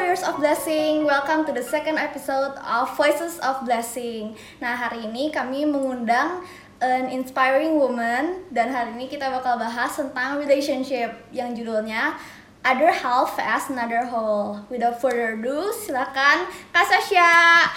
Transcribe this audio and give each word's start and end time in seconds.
Warriors 0.00 0.24
of 0.24 0.40
Blessing, 0.40 1.04
welcome 1.04 1.44
to 1.44 1.52
the 1.52 1.60
second 1.60 2.00
episode 2.00 2.56
of 2.64 2.88
Voices 2.96 3.36
of 3.44 3.68
Blessing. 3.68 4.32
Nah, 4.56 4.72
hari 4.72 5.04
ini 5.04 5.28
kami 5.28 5.68
mengundang 5.68 6.40
an 6.80 7.12
inspiring 7.12 7.76
woman 7.76 8.48
dan 8.48 8.72
hari 8.72 8.96
ini 8.96 9.12
kita 9.12 9.28
bakal 9.28 9.60
bahas 9.60 9.92
tentang 9.92 10.40
relationship 10.40 11.12
yang 11.36 11.52
judulnya 11.52 12.16
Other 12.64 12.88
Half 12.96 13.36
as 13.36 13.68
Another 13.68 14.08
Whole. 14.08 14.64
Without 14.72 14.96
further 15.04 15.36
ado, 15.36 15.68
silakan 15.68 16.48
Kak 16.72 16.88
Sasha. 16.88 17.68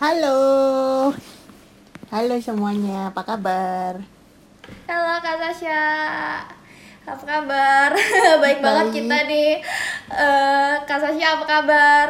Halo. 0.00 0.40
Halo 2.08 2.34
semuanya, 2.40 3.12
apa 3.12 3.20
kabar? 3.20 4.00
Halo 4.88 5.20
Kak 5.20 5.36
Sasha. 5.44 5.84
Apa 7.04 7.20
kabar? 7.20 7.90
Baik, 8.42 8.58
banget 8.64 8.86
kita 8.96 9.16
nih. 9.28 9.60
Eh, 10.08 10.74
Kak 10.88 10.98
Sasha 11.04 11.36
apa 11.36 11.44
kabar? 11.44 12.08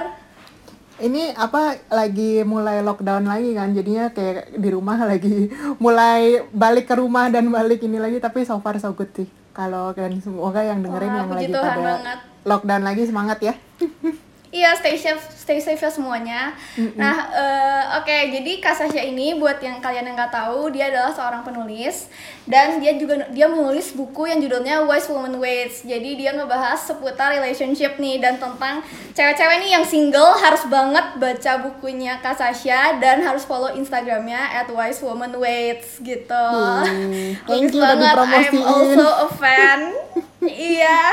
Ini 0.95 1.35
apa 1.35 1.75
lagi 1.91 2.47
mulai 2.47 2.79
lockdown 2.79 3.27
lagi 3.27 3.51
kan, 3.59 3.75
jadinya 3.75 4.15
kayak 4.15 4.55
di 4.55 4.69
rumah 4.71 4.95
lagi 5.11 5.51
mulai 5.83 6.47
balik 6.55 6.87
ke 6.87 6.95
rumah 6.95 7.27
dan 7.27 7.51
balik 7.51 7.83
ini 7.83 7.99
lagi, 7.99 8.23
tapi 8.23 8.47
so 8.47 8.63
far 8.63 8.79
so 8.79 8.95
good 8.95 9.11
sih. 9.19 9.27
Kalau 9.51 9.91
kan 9.95 10.15
semoga 10.23 10.63
yang 10.63 10.87
dengerin 10.87 11.11
Wah, 11.11 11.19
yang 11.19 11.31
lagi 11.31 11.51
pada 11.51 11.79
banget. 11.79 12.19
lockdown 12.47 12.83
lagi 12.87 13.03
semangat 13.11 13.39
ya. 13.43 13.55
Iya, 14.55 14.71
stay 14.79 14.95
safe, 14.95 15.19
stay 15.35 15.59
safe 15.59 15.83
ya 15.83 15.91
semuanya. 15.91 16.55
Nah, 16.95 17.27
eh, 17.35 17.83
oke, 17.99 18.17
jadi 18.39 18.63
Kak 18.63 18.79
Sasha 18.79 19.03
ini 19.03 19.35
buat 19.35 19.59
yang 19.59 19.83
kalian 19.83 20.07
yang 20.07 20.15
nggak 20.15 20.31
tahu, 20.31 20.71
dia 20.71 20.95
adalah 20.95 21.11
seorang 21.11 21.43
penulis 21.43 22.07
dan 22.47 22.79
dia 22.79 22.95
juga 22.95 23.27
dia 23.35 23.51
menulis 23.51 23.91
buku 23.99 24.31
yang 24.31 24.39
judulnya 24.39 24.87
Wise 24.87 25.11
Woman 25.11 25.43
Waits. 25.43 25.83
Jadi 25.83 26.23
dia 26.23 26.39
ngebahas 26.39 26.79
seputar 26.79 27.35
relationship 27.35 27.99
nih 27.99 28.23
dan 28.23 28.39
tentang 28.39 28.87
cewek-cewek 29.11 29.59
nih 29.59 29.71
yang 29.75 29.83
single 29.83 30.39
harus 30.39 30.63
banget 30.71 31.19
baca 31.19 31.53
bukunya 31.59 32.23
Kak 32.23 32.39
Sasha 32.39 33.03
dan 33.03 33.27
harus 33.27 33.43
follow 33.43 33.75
Instagramnya 33.75 34.39
at 34.39 34.71
Wise 34.71 35.03
Woman 35.03 35.35
Waits 35.35 35.99
gitu. 35.99 36.47
Bagus 36.87 37.43
thank 37.51 37.75
you 37.75 37.83
udah 37.83 37.99
banget, 37.99 38.55
I'm 38.55 38.63
also 38.63 39.07
a 39.27 39.29
fan. 39.35 39.81
iya. 40.49 41.13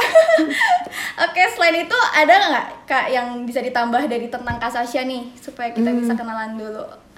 Oke, 1.26 1.42
selain 1.54 1.86
itu 1.86 1.98
ada 2.16 2.34
nggak 2.50 2.68
kak 2.88 3.06
yang 3.12 3.44
bisa 3.48 3.64
ditambah 3.64 4.08
dari 4.08 4.28
tentang 4.28 4.58
Kak 4.60 4.72
Sasha 4.72 5.04
nih 5.04 5.32
supaya 5.38 5.72
kita 5.72 5.92
bisa 5.94 6.14
kenalan 6.16 6.58
dulu? 6.58 7.11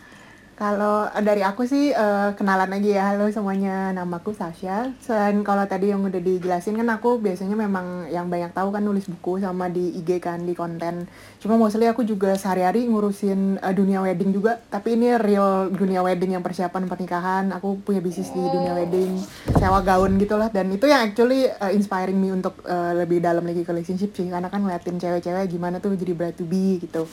Kalau 0.54 1.10
dari 1.26 1.42
aku 1.42 1.66
sih 1.66 1.90
eh, 1.90 2.30
kenalan 2.38 2.70
lagi 2.70 2.94
ya, 2.94 3.10
halo 3.10 3.26
semuanya, 3.34 3.90
namaku 3.90 4.38
Sasha. 4.38 4.94
Selain 5.02 5.34
kalau 5.42 5.66
tadi 5.66 5.90
yang 5.90 6.06
udah 6.06 6.22
dijelasin 6.22 6.78
kan 6.78 6.94
aku 6.94 7.18
biasanya 7.18 7.58
memang 7.58 8.06
yang 8.14 8.30
banyak 8.30 8.54
tahu 8.54 8.70
kan 8.70 8.86
nulis 8.86 9.10
buku 9.10 9.42
sama 9.42 9.66
di 9.74 9.98
IG 9.98 10.22
kan 10.22 10.46
di 10.46 10.54
konten. 10.54 11.10
Cuma 11.42 11.58
mostly 11.58 11.90
aku 11.90 12.06
juga 12.06 12.38
sehari-hari 12.38 12.86
ngurusin 12.86 13.66
eh, 13.66 13.74
dunia 13.74 14.06
wedding 14.06 14.30
juga, 14.30 14.62
tapi 14.70 14.94
ini 14.94 15.18
real 15.18 15.74
dunia 15.74 16.06
wedding 16.06 16.38
yang 16.38 16.46
persiapan 16.46 16.86
pernikahan. 16.86 17.50
Aku 17.58 17.82
punya 17.82 18.06
bisnis 18.06 18.30
di 18.30 18.46
dunia 18.46 18.78
wedding, 18.78 19.26
sewa 19.58 19.82
gaun 19.82 20.22
gitulah 20.22 20.54
dan 20.54 20.70
itu 20.70 20.86
yang 20.86 21.02
actually 21.10 21.50
eh, 21.50 21.72
inspiring 21.74 22.22
me 22.22 22.30
untuk 22.30 22.62
eh, 22.70 22.94
lebih 23.02 23.26
dalam 23.26 23.42
lagi 23.42 23.66
ke 23.66 23.74
relationship 23.74 24.14
sih 24.14 24.30
karena 24.30 24.54
kan 24.54 24.62
ngeliatin 24.62 25.02
cewek-cewek 25.02 25.50
gimana 25.50 25.82
tuh 25.82 25.98
jadi 25.98 26.14
bride 26.14 26.38
to 26.38 26.46
be 26.46 26.78
gitu. 26.78 27.10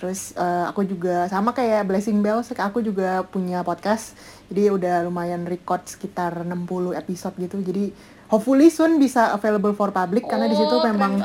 Terus 0.00 0.32
eh, 0.32 0.64
aku 0.64 0.80
juga 0.82 1.28
sama 1.28 1.52
kayak 1.52 1.84
Blessing 1.84 2.24
Bells, 2.24 2.48
aku 2.50 2.80
juga 2.80 3.20
punya 3.28 3.60
podcast. 3.60 4.16
Jadi 4.48 4.72
udah 4.72 5.04
lumayan 5.04 5.44
record 5.44 5.84
sekitar 5.84 6.40
60 6.42 6.96
episode 6.96 7.36
gitu. 7.36 7.60
Jadi 7.60 7.92
hopefully 8.26 8.72
soon 8.72 8.96
bisa 8.96 9.30
available 9.30 9.76
for 9.76 9.92
public 9.92 10.24
karena 10.24 10.48
di 10.48 10.56
situ 10.56 10.72
Oh, 10.72 10.80
memang 10.82 11.20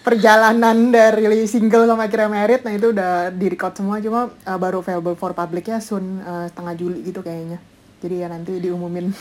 perjalanan 0.00 0.92
dari 0.92 1.26
single 1.44 1.90
sama 1.90 2.06
akhirnya 2.06 2.30
married. 2.30 2.62
Nah, 2.62 2.72
itu 2.72 2.92
udah 2.92 3.34
di 3.34 3.46
record 3.50 3.74
semua 3.74 3.98
cuma 3.98 4.30
eh, 4.30 4.58
baru 4.60 4.78
available 4.78 5.16
for 5.16 5.34
public 5.34 5.66
ya 5.66 5.82
soon 5.82 6.20
eh, 6.20 6.46
setengah 6.48 6.74
Juli 6.78 7.02
gitu 7.02 7.18
kayaknya. 7.18 7.58
Jadi 7.98 8.14
ya 8.22 8.28
nanti 8.30 8.52
diumumin. 8.62 9.10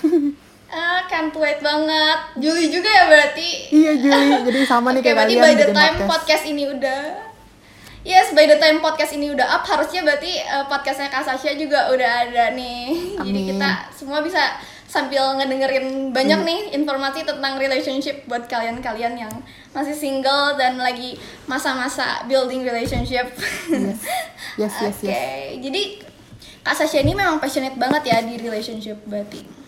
Ah, 0.73 1.05
can't 1.05 1.29
wait 1.37 1.61
banget. 1.61 2.33
Juli 2.41 2.73
juga 2.73 2.89
ya 2.89 3.05
berarti. 3.05 3.69
iya 3.69 3.93
Juli. 3.93 4.41
Jadi 4.41 4.59
sama 4.65 4.89
nih 4.97 5.01
Oke, 5.01 5.05
kayak 5.05 5.17
berarti 5.21 5.35
kalian 5.37 5.45
by 5.45 5.53
the 5.53 5.67
time 5.69 5.93
podcast. 5.93 6.09
podcast. 6.09 6.43
ini 6.49 6.63
udah 6.65 6.99
Yes, 8.03 8.35
by 8.35 8.43
the 8.43 8.59
time 8.59 8.83
podcast 8.83 9.15
ini 9.15 9.31
udah 9.31 9.47
up, 9.47 9.63
harusnya 9.63 10.03
berarti 10.03 10.35
eh, 10.35 10.65
podcastnya 10.67 11.07
Kak 11.07 11.23
Sasha 11.23 11.55
juga 11.55 11.87
udah 11.87 12.27
ada 12.27 12.51
nih. 12.51 13.15
Jadi 13.15 13.39
Amin. 13.39 13.49
kita 13.55 13.69
semua 13.95 14.19
bisa 14.19 14.59
sambil 14.91 15.39
ngedengerin 15.39 16.11
banyak 16.11 16.39
nih 16.43 16.61
informasi 16.75 17.23
tentang 17.23 17.55
relationship 17.55 18.27
buat 18.27 18.45
kalian-kalian 18.45 19.15
yang 19.15 19.33
masih 19.71 19.95
single 19.95 20.59
dan 20.59 20.75
lagi 20.77 21.15
masa-masa 21.47 22.27
building 22.27 22.67
relationship. 22.67 23.31
Yes. 23.71 24.03
Yes, 24.59 24.73
yes, 24.83 24.97
Oke, 25.01 25.07
yes. 25.07 25.63
jadi 25.63 25.81
Kak 26.59 26.75
Sasha 26.75 26.99
ini 26.99 27.15
memang 27.15 27.39
passionate 27.39 27.79
banget 27.79 28.03
ya 28.03 28.19
di 28.19 28.35
relationship 28.35 28.99
berarti. 29.07 29.62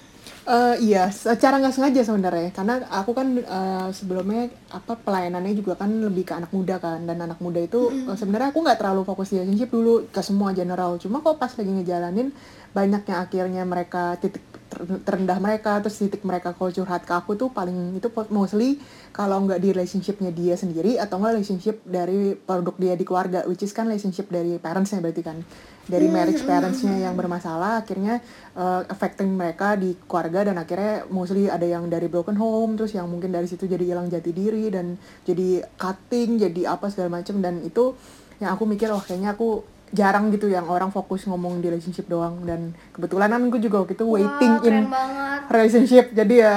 Eh 0.46 0.78
iya, 0.94 1.10
secara 1.10 1.58
nggak 1.58 1.74
sengaja 1.74 2.06
sebenarnya, 2.06 2.54
karena 2.54 2.86
aku 2.94 3.18
kan 3.18 3.34
eh, 3.34 3.90
sebelumnya 3.98 4.54
apa 4.70 4.94
pelayanannya 4.94 5.58
juga 5.58 5.74
kan 5.74 5.90
lebih 5.90 6.22
ke 6.22 6.38
anak 6.38 6.54
muda 6.54 6.78
kan, 6.78 7.02
dan 7.02 7.18
anak 7.18 7.42
muda 7.42 7.66
itu 7.66 7.90
eh, 7.90 8.14
sebenarnya 8.14 8.54
aku 8.54 8.62
nggak 8.62 8.78
terlalu 8.78 9.02
fokus 9.10 9.34
di 9.34 9.42
relationship 9.42 9.74
dulu 9.74 10.06
ke 10.14 10.22
semua 10.22 10.54
general, 10.54 11.02
cuma 11.02 11.26
kok 11.26 11.42
pas 11.42 11.50
lagi 11.50 11.72
ngejalanin 11.74 12.30
banyak 12.78 13.02
yang 13.10 13.20
akhirnya 13.26 13.64
mereka 13.66 14.22
titik 14.22 14.46
ter- 14.70 15.02
terendah 15.02 15.42
mereka, 15.42 15.82
terus 15.82 15.98
titik 15.98 16.22
mereka 16.22 16.54
kalau 16.54 16.70
curhat 16.70 17.02
ke 17.10 17.14
aku 17.18 17.34
tuh 17.34 17.50
paling 17.50 17.98
itu 17.98 18.06
mostly 18.30 18.78
kalau 19.18 19.42
nggak 19.50 19.58
di 19.58 19.74
relationshipnya 19.74 20.30
dia 20.30 20.54
sendiri 20.54 21.02
atau 21.02 21.26
nggak 21.26 21.42
relationship 21.42 21.82
dari 21.90 22.38
produk 22.38 22.78
dia 22.78 22.94
di 22.94 23.02
keluarga, 23.02 23.50
which 23.50 23.66
is 23.66 23.74
kan 23.74 23.90
relationship 23.90 24.30
dari 24.30 24.62
parentsnya 24.62 25.02
berarti 25.02 25.26
kan 25.26 25.42
dari 25.86 26.10
marriage 26.10 26.42
parentsnya 26.42 27.06
yang 27.06 27.14
bermasalah 27.14 27.86
akhirnya 27.86 28.20
uh, 28.58 28.82
affecting 28.90 29.30
mereka 29.34 29.78
di 29.78 29.94
keluarga 30.10 30.50
dan 30.50 30.58
akhirnya 30.58 31.06
mostly 31.14 31.46
ada 31.46 31.66
yang 31.66 31.86
dari 31.88 32.10
broken 32.10 32.38
home 32.38 32.74
terus 32.78 32.98
yang 32.98 33.06
mungkin 33.06 33.30
dari 33.30 33.46
situ 33.46 33.70
jadi 33.70 33.96
hilang 33.96 34.10
jati 34.10 34.34
diri 34.34 34.74
dan 34.74 34.98
jadi 35.24 35.62
cutting 35.78 36.42
jadi 36.42 36.74
apa 36.74 36.90
segala 36.90 37.22
macam 37.22 37.38
dan 37.40 37.62
itu 37.62 37.94
yang 38.42 38.52
aku 38.58 38.68
mikir 38.68 38.92
wah 38.92 39.00
kayaknya 39.00 39.38
aku 39.38 39.64
jarang 39.96 40.34
gitu 40.34 40.52
yang 40.52 40.66
orang 40.68 40.90
fokus 40.90 41.24
ngomong 41.30 41.64
di 41.64 41.72
relationship 41.72 42.10
doang. 42.12 42.42
Dan 42.44 42.76
kebetulan 42.92 43.32
kan 43.32 43.42
aku 43.48 43.60
juga 43.64 43.86
waktu 43.86 43.96
itu 43.96 44.06
waiting 44.06 44.54
Wah, 44.60 44.68
in 44.68 44.78
banget. 44.92 45.40
relationship. 45.48 46.06
Jadi 46.12 46.44
ya 46.44 46.54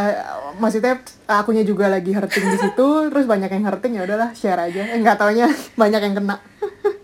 maksudnya 0.59 0.99
akunya 1.31 1.63
juga 1.63 1.87
lagi 1.87 2.11
hurting 2.11 2.47
di 2.51 2.59
situ 2.59 2.89
terus 3.13 3.27
banyak 3.31 3.51
yang 3.53 3.65
hurting 3.69 3.93
ya 3.95 4.03
udahlah 4.09 4.31
share 4.33 4.59
aja. 4.59 4.83
Eh 4.91 4.99
nggak 4.99 5.17
taunya 5.21 5.47
banyak 5.81 6.01
yang 6.01 6.15
kena 6.19 6.37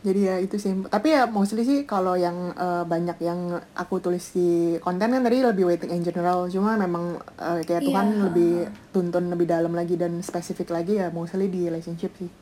jadi 0.00 0.20
ya 0.32 0.34
itu 0.40 0.56
sih. 0.56 0.72
Tapi 0.88 1.12
ya 1.12 1.28
mostly 1.28 1.60
sih 1.60 1.84
kalau 1.84 2.16
yang 2.16 2.56
eh, 2.56 2.84
banyak 2.88 3.20
yang 3.20 3.60
aku 3.76 4.00
tulis 4.00 4.32
di 4.32 4.80
konten 4.80 5.12
kan 5.12 5.20
tadi 5.20 5.44
lebih 5.44 5.68
waiting 5.68 5.92
in 5.92 6.00
general. 6.00 6.48
Cuma 6.48 6.72
memang 6.74 7.20
eh, 7.36 7.60
kayak 7.68 7.84
Tuhan 7.84 8.06
Iya. 8.08 8.20
lebih 8.32 8.52
tuntun 8.96 9.28
lebih 9.28 9.44
dalam 9.44 9.76
lagi 9.76 10.00
dan 10.00 10.16
spesifik 10.24 10.72
lagi 10.72 10.96
ya 10.96 11.12
mostly 11.12 11.52
di 11.52 11.68
relationship 11.68 12.16
sih. 12.16 12.32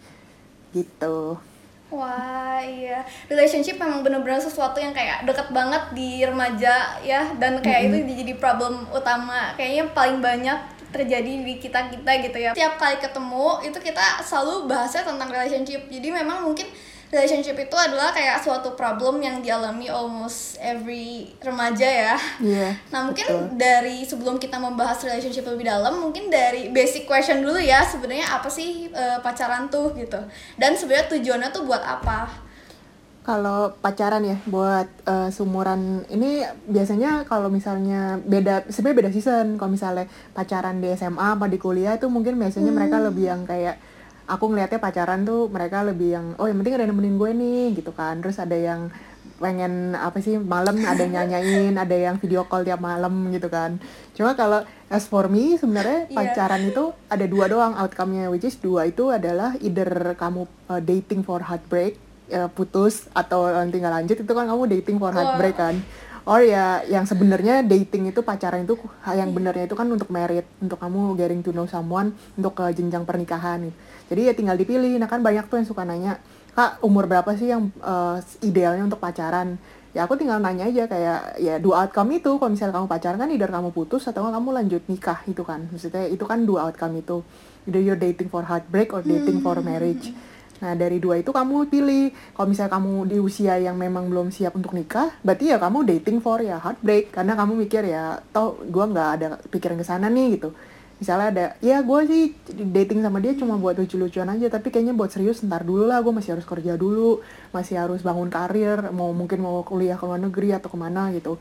Gitu. 0.71 1.35
Wah 1.89 2.61
iya. 2.61 3.03
Relationship 3.27 3.81
memang 3.81 4.05
bener-bener 4.05 4.39
sesuatu 4.39 4.77
yang 4.79 4.93
kayak 4.95 5.25
deket 5.27 5.51
banget 5.51 5.83
di 5.99 6.23
remaja 6.23 7.01
ya. 7.03 7.33
Dan 7.43 7.59
kayak 7.59 7.91
itu 7.91 7.97
jadi 8.23 8.33
problem 8.39 8.87
utama. 8.95 9.57
Kayaknya 9.59 9.85
paling 9.97 10.23
banyak 10.23 10.59
terjadi 10.89 11.33
di 11.45 11.55
kita 11.59 11.91
kita 11.91 12.13
gitu 12.23 12.39
ya. 12.39 12.51
Tiap 12.55 12.79
kali 12.79 12.97
ketemu 13.03 13.61
itu 13.67 13.79
kita 13.83 14.21
selalu 14.23 14.69
bahasnya 14.69 15.05
tentang 15.05 15.29
relationship. 15.29 15.85
Jadi 15.89 16.09
memang 16.13 16.45
mungkin 16.45 16.69
relationship 17.09 17.57
itu 17.57 17.73
adalah 17.73 18.13
kayak 18.13 18.37
suatu 18.45 18.77
problem 18.77 19.25
yang 19.25 19.41
dialami 19.41 19.89
almost 19.89 20.61
every 20.61 21.33
remaja 21.41 21.89
ya 21.89 22.17
Iya 22.37 22.77
Nah 22.93 23.09
mungkin 23.09 23.25
betul. 23.25 23.57
dari 23.57 24.05
sebelum 24.05 24.37
kita 24.37 24.61
membahas 24.61 25.01
relationship 25.05 25.49
lebih 25.49 25.65
dalam, 25.65 25.97
mungkin 25.99 26.29
dari 26.29 26.69
basic 26.69 27.09
question 27.09 27.41
dulu 27.41 27.57
ya 27.57 27.81
sebenarnya 27.81 28.29
apa 28.29 28.49
sih 28.53 28.93
eh, 28.93 29.19
pacaran 29.25 29.73
tuh 29.73 29.97
gitu, 29.97 30.21
dan 30.61 30.77
sebenarnya 30.77 31.09
tujuannya 31.17 31.49
tuh 31.49 31.65
buat 31.65 31.81
apa? 31.81 32.29
Kalau 33.25 33.77
pacaran 33.85 34.25
ya 34.25 34.37
buat 34.49 34.89
eh, 35.05 35.29
sumuran 35.29 36.05
ini 36.09 36.45
biasanya 36.65 37.29
kalau 37.29 37.53
misalnya 37.53 38.17
beda 38.25 38.69
sebenarnya 38.73 38.99
beda 39.05 39.11
season. 39.13 39.47
Kalau 39.61 39.69
misalnya 39.69 40.09
pacaran 40.33 40.81
di 40.81 40.89
SMA 40.97 41.37
apa 41.37 41.45
di 41.45 41.61
kuliah 41.61 42.01
itu 42.01 42.09
mungkin 42.09 42.41
biasanya 42.41 42.73
mereka 42.73 42.97
lebih 43.01 43.29
yang 43.29 43.45
kayak 43.45 43.77
aku 44.29 44.53
ngelihatnya 44.53 44.79
pacaran 44.79 45.25
tuh 45.25 45.49
mereka 45.49 45.81
lebih 45.83 46.09
yang 46.15 46.27
oh 46.37 46.47
yang 46.47 46.61
penting 46.61 46.77
ada 46.77 46.83
yang 46.85 46.93
nemenin 46.93 47.17
gue 47.17 47.31
nih 47.33 47.65
gitu 47.81 47.91
kan. 47.97 48.21
Terus 48.21 48.37
ada 48.37 48.55
yang 48.55 48.93
pengen 49.39 49.95
apa 49.95 50.19
sih 50.19 50.35
malam 50.35 50.83
ada 50.83 50.99
yang 50.99 51.15
nyanyain, 51.15 51.75
ada 51.79 51.95
yang 51.95 52.19
video 52.19 52.43
call 52.45 52.67
tiap 52.67 52.83
malam 52.83 53.31
gitu 53.31 53.47
kan. 53.47 53.79
Cuma 54.13 54.35
kalau 54.35 54.67
as 54.91 55.07
for 55.07 55.31
me 55.31 55.55
sebenarnya 55.55 56.11
Iya. 56.11 56.17
pacaran 56.17 56.63
itu 56.67 56.91
ada 57.07 57.25
dua 57.25 57.47
doang 57.47 57.75
outcome-nya 57.79 58.29
which 58.29 58.45
is 58.45 58.59
dua 58.59 58.91
itu 58.91 59.09
adalah 59.09 59.55
either 59.63 60.15
kamu 60.19 60.43
uh, 60.67 60.83
dating 60.83 61.23
for 61.23 61.39
heartbreak 61.39 61.95
ya, 62.27 62.51
putus 62.51 63.07
atau 63.15 63.47
nanti 63.47 63.79
nggak 63.79 63.95
lanjut 63.95 64.17
itu 64.19 64.33
kan 64.35 64.45
kamu 64.51 64.63
dating 64.75 64.97
for 64.99 65.15
heartbreak 65.15 65.55
kan 65.55 65.75
or 66.29 66.45
ya 66.45 66.85
yang 66.85 67.09
sebenarnya 67.09 67.65
dating 67.65 68.13
itu 68.13 68.21
pacaran 68.21 68.69
itu 68.69 68.77
yang 69.09 69.33
benernya 69.33 69.65
itu 69.65 69.73
kan 69.73 69.89
untuk 69.89 70.13
merit 70.13 70.45
untuk 70.61 70.77
kamu 70.77 71.17
getting 71.17 71.41
to 71.41 71.57
know 71.57 71.65
someone 71.65 72.13
untuk 72.37 72.53
ke 72.61 72.69
jenjang 72.77 73.09
pernikahan 73.09 73.65
gitu. 73.65 73.77
jadi 74.13 74.21
ya 74.29 74.33
tinggal 74.37 74.57
dipilih. 74.61 75.01
Nah 75.01 75.09
kan 75.09 75.25
banyak 75.25 75.49
tuh 75.49 75.57
yang 75.57 75.65
suka 75.65 75.89
nanya 75.89 76.21
kak 76.53 76.85
umur 76.85 77.09
berapa 77.09 77.33
sih 77.33 77.49
yang 77.49 77.73
uh, 77.81 78.21
idealnya 78.45 78.85
untuk 78.85 79.01
pacaran? 79.01 79.57
Ya 79.97 80.05
aku 80.05 80.21
tinggal 80.21 80.37
nanya 80.37 80.69
aja 80.69 80.85
kayak 80.85 81.41
ya 81.41 81.57
dua 81.57 81.89
outcome 81.89 82.21
itu. 82.21 82.37
Kalau 82.37 82.53
misalnya 82.53 82.77
kamu 82.77 82.87
pacaran 82.93 83.17
kan 83.17 83.31
either 83.33 83.49
kamu 83.49 83.73
putus 83.73 84.05
atau 84.05 84.29
kamu 84.29 84.49
lanjut 84.53 84.83
nikah 84.85 85.25
itu 85.25 85.41
kan. 85.41 85.65
Maksudnya 85.73 86.13
itu 86.13 86.29
kan 86.29 86.45
dua 86.45 86.69
outcome 86.69 87.01
itu. 87.01 87.25
Either 87.65 87.81
you're 87.81 87.97
dating 87.97 88.29
for 88.29 88.45
heartbreak 88.45 88.93
or 88.93 89.01
dating 89.01 89.41
for 89.41 89.57
marriage 89.65 90.13
nah 90.59 90.75
dari 90.75 90.99
dua 90.99 91.23
itu 91.23 91.31
kamu 91.31 91.71
pilih. 91.71 92.11
Kalau 92.35 92.49
misalnya 92.51 92.73
kamu 92.79 92.93
di 93.11 93.17
usia 93.23 93.55
yang 93.63 93.79
memang 93.79 94.11
belum 94.11 94.35
siap 94.35 94.59
untuk 94.59 94.75
nikah 94.75 95.15
berarti 95.23 95.55
ya 95.55 95.57
kamu 95.63 95.87
dating 95.87 96.19
for 96.19 96.43
ya 96.43 96.59
heartbreak. 96.59 97.15
Karena 97.15 97.39
kamu 97.39 97.53
mikir 97.55 97.87
ya 97.87 98.19
toh 98.35 98.59
gue 98.67 98.85
nggak 98.85 99.09
ada 99.21 99.27
pikiran 99.51 99.79
ke 99.79 99.87
sana 99.87 100.11
nih 100.11 100.41
gitu. 100.41 100.51
Misalnya 100.99 101.27
ada 101.31 101.47
ya 101.63 101.79
gue 101.79 102.01
sih 102.11 102.23
dating 102.51 103.07
sama 103.07 103.23
dia 103.23 103.39
cuma 103.39 103.55
buat 103.55 103.79
lucu-lucuan 103.79 104.27
aja 104.35 104.51
tapi 104.51 104.75
kayaknya 104.75 104.99
buat 104.99 105.15
serius 105.15 105.47
ntar 105.47 105.63
dulu 105.63 105.87
lah 105.87 106.03
gue 106.03 106.11
masih 106.11 106.35
harus 106.35 106.43
kerja 106.43 106.75
dulu 106.75 107.23
masih 107.55 107.79
harus 107.79 108.03
bangun 108.03 108.27
karir 108.27 108.91
mau 108.91 109.15
mungkin 109.15 109.39
mau 109.39 109.63
kuliah 109.63 109.95
ke 109.95 110.03
luar 110.03 110.19
negeri 110.19 110.59
atau 110.59 110.67
ke 110.67 110.75
mana 110.75 111.15
gitu 111.15 111.39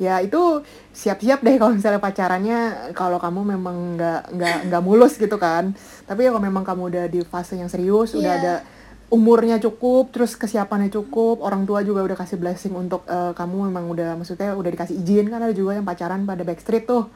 ya 0.00 0.18
itu 0.24 0.64
siap-siap 0.92 1.44
deh 1.44 1.56
kalau 1.60 1.72
misalnya 1.76 2.00
pacarannya 2.00 2.92
kalau 2.96 3.20
kamu 3.20 3.56
memang 3.56 3.76
nggak 3.96 4.20
nggak 4.34 4.56
nggak 4.72 4.82
mulus 4.82 5.16
gitu 5.20 5.36
kan 5.36 5.76
tapi 6.08 6.26
ya 6.26 6.34
kalau 6.34 6.44
memang 6.44 6.64
kamu 6.64 6.82
udah 6.88 7.04
di 7.12 7.20
fase 7.22 7.60
yang 7.60 7.68
serius 7.68 8.16
yeah. 8.16 8.20
udah 8.20 8.32
iya. 8.32 8.40
ada 8.40 8.54
umurnya 9.12 9.60
cukup 9.60 10.08
terus 10.08 10.34
kesiapannya 10.34 10.88
cukup 10.88 11.44
orang 11.44 11.68
tua 11.68 11.84
juga 11.84 12.00
udah 12.00 12.16
kasih 12.16 12.40
blessing 12.40 12.72
untuk 12.72 13.04
uh, 13.04 13.36
kamu 13.36 13.68
memang 13.68 13.84
udah 13.92 14.16
maksudnya 14.16 14.56
udah 14.56 14.70
dikasih 14.72 14.96
izin 14.96 15.28
kan 15.28 15.44
ada 15.44 15.52
juga 15.52 15.76
yang 15.76 15.84
pacaran 15.84 16.24
pada 16.24 16.42
backstreet 16.42 16.88
tuh 16.88 17.12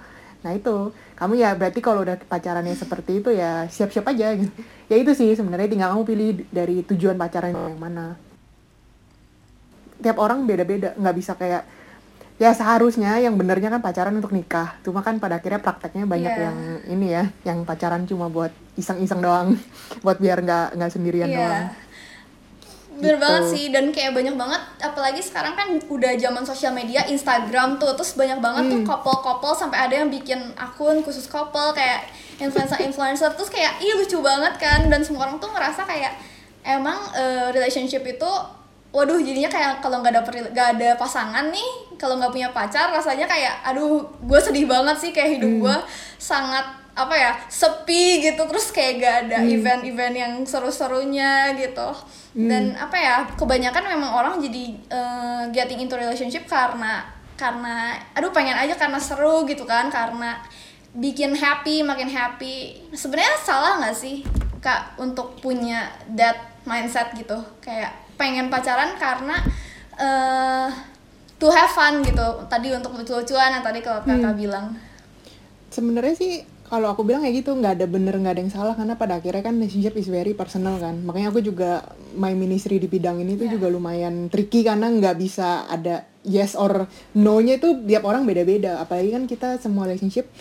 Nah 0.46 0.54
itu, 0.54 0.94
kamu 1.18 1.42
ya 1.42 1.58
berarti 1.58 1.82
kalau 1.82 2.06
udah 2.06 2.22
pacarannya 2.22 2.78
seperti 2.78 3.18
itu 3.18 3.34
ya 3.34 3.66
siap-siap 3.66 4.06
aja 4.14 4.30
gitu. 4.38 4.52
Ya 4.86 4.96
itu 5.00 5.10
sih 5.10 5.34
sebenarnya 5.34 5.66
tinggal 5.66 5.90
kamu 5.90 6.04
pilih 6.06 6.28
dari 6.54 6.86
tujuan 6.86 7.18
pacaran 7.18 7.50
yang 7.50 7.74
mana. 7.74 8.14
Tiap 9.98 10.22
orang 10.22 10.46
beda-beda, 10.46 10.94
nggak 10.94 11.16
bisa 11.18 11.34
kayak 11.34 11.66
ya 12.36 12.52
seharusnya 12.52 13.16
yang 13.16 13.34
benernya 13.40 13.72
kan 13.72 13.80
pacaran 13.80 14.16
untuk 14.16 14.32
nikah. 14.32 14.76
Cuma 14.84 15.00
kan 15.00 15.16
pada 15.16 15.40
akhirnya 15.40 15.60
prakteknya 15.60 16.04
banyak 16.04 16.32
yeah. 16.32 16.44
yang 16.48 16.58
ini 16.92 17.06
ya, 17.12 17.24
yang 17.48 17.64
pacaran 17.64 18.04
cuma 18.04 18.28
buat 18.28 18.52
iseng-iseng 18.76 19.24
doang, 19.24 19.56
buat 20.04 20.20
biar 20.20 20.44
nggak 20.44 20.76
nggak 20.76 20.90
sendirian 20.92 21.30
yeah. 21.32 21.38
doang 21.40 21.66
bener 22.96 23.16
gitu. 23.16 23.24
banget 23.24 23.42
sih 23.52 23.64
dan 23.68 23.84
kayak 23.92 24.12
banyak 24.16 24.34
banget 24.34 24.62
apalagi 24.80 25.20
sekarang 25.20 25.52
kan 25.52 25.68
udah 25.76 26.12
zaman 26.16 26.42
sosial 26.48 26.72
media 26.72 27.04
Instagram 27.04 27.76
tuh 27.76 27.92
terus 27.92 28.16
banyak 28.16 28.40
banget 28.40 28.64
hmm. 28.66 28.72
tuh 28.72 28.80
couple-couple 28.88 29.52
sampai 29.52 29.78
ada 29.84 29.94
yang 30.00 30.08
bikin 30.08 30.40
akun 30.56 31.04
khusus 31.04 31.28
couple 31.28 31.76
kayak 31.76 32.08
influencer-influencer 32.40 33.36
terus 33.36 33.52
kayak 33.52 33.76
ih 33.84 33.92
lucu 34.00 34.16
banget 34.24 34.56
kan 34.56 34.88
dan 34.88 35.04
semua 35.04 35.28
orang 35.28 35.36
tuh 35.36 35.52
ngerasa 35.52 35.84
kayak 35.84 36.16
emang 36.64 36.96
uh, 37.12 37.52
relationship 37.52 38.00
itu 38.02 38.30
waduh 38.96 39.20
jadinya 39.20 39.52
kayak 39.52 39.84
kalau 39.84 40.00
nggak 40.00 40.16
ada 40.16 40.22
nggak 40.24 40.68
ada 40.80 40.88
pasangan 40.96 41.52
nih 41.52 41.70
kalau 42.00 42.16
nggak 42.16 42.32
punya 42.32 42.48
pacar 42.56 42.88
rasanya 42.88 43.28
kayak 43.28 43.60
aduh 43.60 44.00
gue 44.24 44.40
sedih 44.40 44.64
banget 44.64 44.96
sih 44.96 45.10
kayak 45.12 45.36
hidup 45.36 45.52
hmm. 45.52 45.60
gue 45.68 45.76
sangat 46.16 46.64
apa 46.96 47.12
ya 47.12 47.36
sepi 47.52 48.24
gitu 48.24 48.40
terus 48.48 48.72
kayak 48.72 48.92
gak 49.04 49.16
ada 49.28 49.44
hmm. 49.44 49.52
event-event 49.52 50.14
hmm. 50.16 50.22
yang 50.24 50.32
seru-serunya 50.48 51.52
gitu 51.60 51.92
hmm. 52.40 52.48
dan 52.48 52.72
apa 52.72 52.96
ya 52.96 53.16
kebanyakan 53.36 53.84
memang 53.84 54.10
orang 54.16 54.34
jadi 54.40 54.64
uh, 54.88 55.44
getting 55.52 55.84
into 55.84 55.92
relationship 55.92 56.48
karena 56.48 57.04
karena 57.36 58.00
aduh 58.16 58.32
pengen 58.32 58.56
aja 58.56 58.72
karena 58.80 58.96
seru 58.96 59.44
gitu 59.44 59.68
kan 59.68 59.92
karena 59.92 60.40
bikin 60.96 61.36
happy 61.36 61.84
makin 61.84 62.08
happy 62.08 62.80
sebenarnya 62.96 63.36
salah 63.44 63.76
nggak 63.76 63.92
sih 63.92 64.24
kak 64.64 64.96
untuk 64.96 65.36
punya 65.44 65.92
that 66.16 66.56
mindset 66.64 67.12
gitu 67.12 67.36
kayak 67.60 68.05
pengen 68.16 68.48
pacaran 68.48 68.96
karena 68.96 69.36
uh, 70.00 70.68
to 71.36 71.48
have 71.52 71.72
fun 71.72 72.00
gitu. 72.02 72.48
Tadi 72.48 72.72
untuk 72.72 72.96
lucu-lucuan 72.96 73.52
yang 73.52 73.64
tadi 73.64 73.84
kalau 73.84 74.02
kakak 74.02 74.34
hmm. 74.34 74.40
bilang. 74.40 74.66
Sebenarnya 75.68 76.14
sih 76.16 76.32
kalau 76.66 76.90
aku 76.90 77.06
bilang 77.06 77.22
kayak 77.22 77.46
gitu 77.46 77.54
nggak 77.54 77.78
ada 77.78 77.86
bener 77.86 78.18
nggak 78.18 78.34
ada 78.36 78.42
yang 78.42 78.52
salah. 78.52 78.74
Karena 78.74 78.96
pada 78.96 79.20
akhirnya 79.20 79.44
kan 79.44 79.60
relationship 79.60 79.94
is 80.00 80.08
very 80.08 80.32
personal 80.32 80.80
kan. 80.80 80.98
Makanya 81.04 81.30
aku 81.30 81.44
juga 81.44 81.84
my 82.16 82.32
ministry 82.32 82.80
di 82.80 82.88
bidang 82.88 83.20
ini 83.20 83.36
tuh 83.36 83.46
yeah. 83.46 83.54
juga 83.60 83.68
lumayan 83.68 84.32
tricky 84.32 84.64
karena 84.64 84.88
nggak 84.88 85.16
bisa 85.20 85.68
ada 85.68 86.08
yes 86.26 86.58
or 86.58 86.90
no-nya 87.14 87.62
itu 87.62 87.86
tiap 87.86 88.02
orang 88.08 88.26
beda-beda. 88.26 88.80
Apalagi 88.80 89.12
kan 89.14 89.24
kita 89.28 89.60
semua 89.60 89.86
relationship 89.86 90.32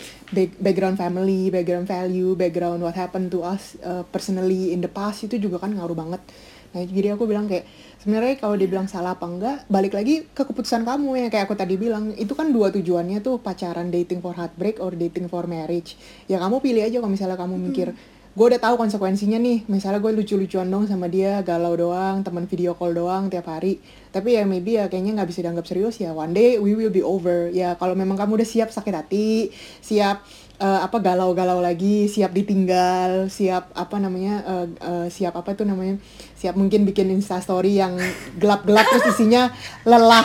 background 0.58 0.96
family 0.96 1.52
background 1.52 1.86
value 1.86 2.34
background 2.34 2.80
what 2.82 2.96
happened 2.96 3.28
to 3.30 3.44
us 3.44 3.76
uh, 3.84 4.02
personally 4.08 4.74
in 4.74 4.82
the 4.82 4.90
past 4.90 5.22
itu 5.28 5.38
juga 5.38 5.62
kan 5.62 5.70
ngaruh 5.76 5.94
banget 5.94 6.24
nah 6.72 6.82
jadi 6.82 7.14
aku 7.14 7.28
bilang 7.28 7.46
kayak 7.50 7.66
sebenarnya 8.06 8.38
kalau 8.38 8.54
dibilang 8.54 8.86
salah 8.86 9.18
apa 9.18 9.26
enggak 9.26 9.56
balik 9.66 9.98
lagi 9.98 10.30
ke 10.30 10.42
keputusan 10.46 10.86
kamu 10.86 11.26
yang 11.26 11.30
kayak 11.32 11.50
aku 11.50 11.58
tadi 11.58 11.74
bilang. 11.74 12.14
Itu 12.14 12.38
kan 12.38 12.54
dua 12.54 12.70
tujuannya 12.70 13.18
tuh 13.18 13.42
pacaran 13.42 13.90
dating 13.90 14.22
for 14.22 14.30
heartbreak 14.38 14.78
or 14.78 14.94
dating 14.94 15.26
for 15.26 15.50
marriage. 15.50 15.98
Ya 16.30 16.38
kamu 16.38 16.62
pilih 16.62 16.86
aja 16.86 17.02
kalau 17.02 17.10
misalnya 17.10 17.34
kamu 17.34 17.58
mikir 17.58 17.90
gue 18.36 18.44
udah 18.44 18.60
tahu 18.60 18.76
konsekuensinya 18.76 19.40
nih 19.40 19.64
misalnya 19.64 19.96
gue 19.96 20.12
lucu-lucuan 20.12 20.68
dong 20.68 20.84
sama 20.84 21.08
dia 21.08 21.40
galau 21.40 21.72
doang 21.72 22.20
teman 22.20 22.44
video 22.44 22.76
call 22.76 22.92
doang 22.92 23.32
tiap 23.32 23.48
hari. 23.48 23.80
Tapi 24.12 24.36
ya 24.36 24.44
maybe 24.44 24.76
ya 24.76 24.86
kayaknya 24.92 25.18
nggak 25.18 25.28
bisa 25.32 25.40
dianggap 25.40 25.66
serius 25.66 25.96
ya 25.98 26.12
one 26.12 26.36
day 26.36 26.60
we 26.60 26.76
will 26.76 26.92
be 26.92 27.00
over. 27.02 27.48
Ya 27.50 27.74
kalau 27.80 27.96
memang 27.96 28.14
kamu 28.14 28.38
udah 28.38 28.48
siap 28.48 28.68
sakit 28.70 28.94
hati 28.94 29.50
siap 29.80 30.22
uh, 30.60 30.80
apa 30.84 31.00
galau-galau 31.00 31.60
lagi 31.60 32.08
siap 32.12 32.32
ditinggal 32.32 33.28
siap 33.32 33.72
apa 33.72 33.96
namanya 34.00 34.44
uh, 34.44 34.66
uh, 34.84 35.06
siap 35.08 35.36
apa 35.36 35.56
tuh 35.56 35.68
namanya 35.68 36.00
siap 36.36 36.54
mungkin 36.54 36.84
bikin 36.84 37.08
instastory 37.08 37.80
yang 37.80 37.96
gelap-gelap 38.36 38.84
terus 38.92 39.16
isinya 39.16 39.48
lelah. 39.88 40.24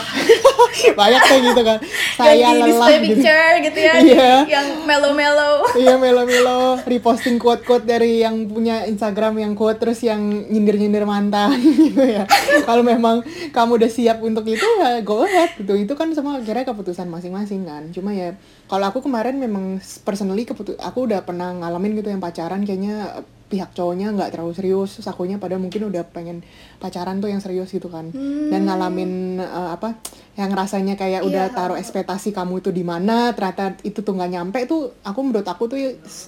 Banyak 1.00 1.22
kayak 1.24 1.42
gitu 1.52 1.62
kan. 1.64 1.78
Saya 2.16 2.34
yang 2.36 2.60
di 2.60 2.72
lelah 2.72 2.88
gitu. 3.00 3.04
picture 3.16 3.54
gitu 3.64 3.78
ya 3.80 3.94
yeah. 4.04 4.40
yang 4.44 4.84
melo-melo. 4.84 5.64
Iya 5.72 5.96
melo-melo. 5.96 6.80
Reposting 6.84 7.40
quote-quote 7.40 7.88
dari 7.88 8.20
yang 8.20 8.44
punya 8.48 8.84
Instagram 8.84 9.40
yang 9.40 9.52
quote 9.56 9.80
terus 9.80 10.04
yang 10.04 10.20
nyindir-nyindir 10.52 11.08
mantan 11.08 11.56
gitu 11.88 12.04
ya. 12.04 12.28
Kalau 12.68 12.84
memang 12.84 13.24
kamu 13.50 13.80
udah 13.80 13.90
siap 13.90 14.20
untuk 14.20 14.44
itu 14.48 14.64
ya 14.80 15.00
go 15.00 15.24
ahead 15.24 15.56
gitu. 15.56 15.72
Itu 15.76 15.96
kan 15.96 16.12
semua 16.12 16.40
akhirnya 16.40 16.68
keputusan 16.68 17.08
masing-masing 17.08 17.64
kan. 17.64 17.88
Cuma 17.88 18.12
ya 18.12 18.36
kalau 18.68 18.88
aku 18.88 19.04
kemarin 19.04 19.40
memang 19.40 19.80
personally 20.04 20.44
keputus 20.44 20.76
aku 20.80 21.08
udah 21.08 21.24
pernah 21.24 21.52
ngalamin 21.56 21.96
gitu 21.96 22.08
yang 22.12 22.20
pacaran 22.20 22.64
kayaknya 22.64 23.24
pihak 23.52 23.76
cowoknya 23.76 24.08
nggak 24.16 24.32
terlalu 24.32 24.56
serius 24.56 24.96
terus 24.96 25.12
akunya 25.12 25.36
pada 25.36 25.60
mungkin 25.60 25.92
udah 25.92 26.08
pengen 26.08 26.40
pacaran 26.80 27.20
tuh 27.20 27.28
yang 27.28 27.44
serius 27.44 27.68
gitu 27.68 27.92
kan 27.92 28.08
hmm. 28.08 28.48
dan 28.48 28.64
ngalamin 28.64 29.36
uh, 29.44 29.76
apa 29.76 30.00
yang 30.32 30.48
rasanya 30.56 30.96
kayak 30.96 31.20
yeah. 31.20 31.28
udah 31.28 31.44
taruh 31.52 31.76
ekspektasi 31.76 32.32
kamu 32.32 32.64
itu 32.64 32.72
di 32.72 32.80
mana 32.80 33.36
ternyata 33.36 33.76
itu 33.84 34.00
tuh 34.00 34.16
nggak 34.16 34.32
nyampe 34.32 34.58
tuh 34.64 34.96
aku 35.04 35.20
menurut 35.20 35.44
aku 35.44 35.68
tuh 35.68 35.78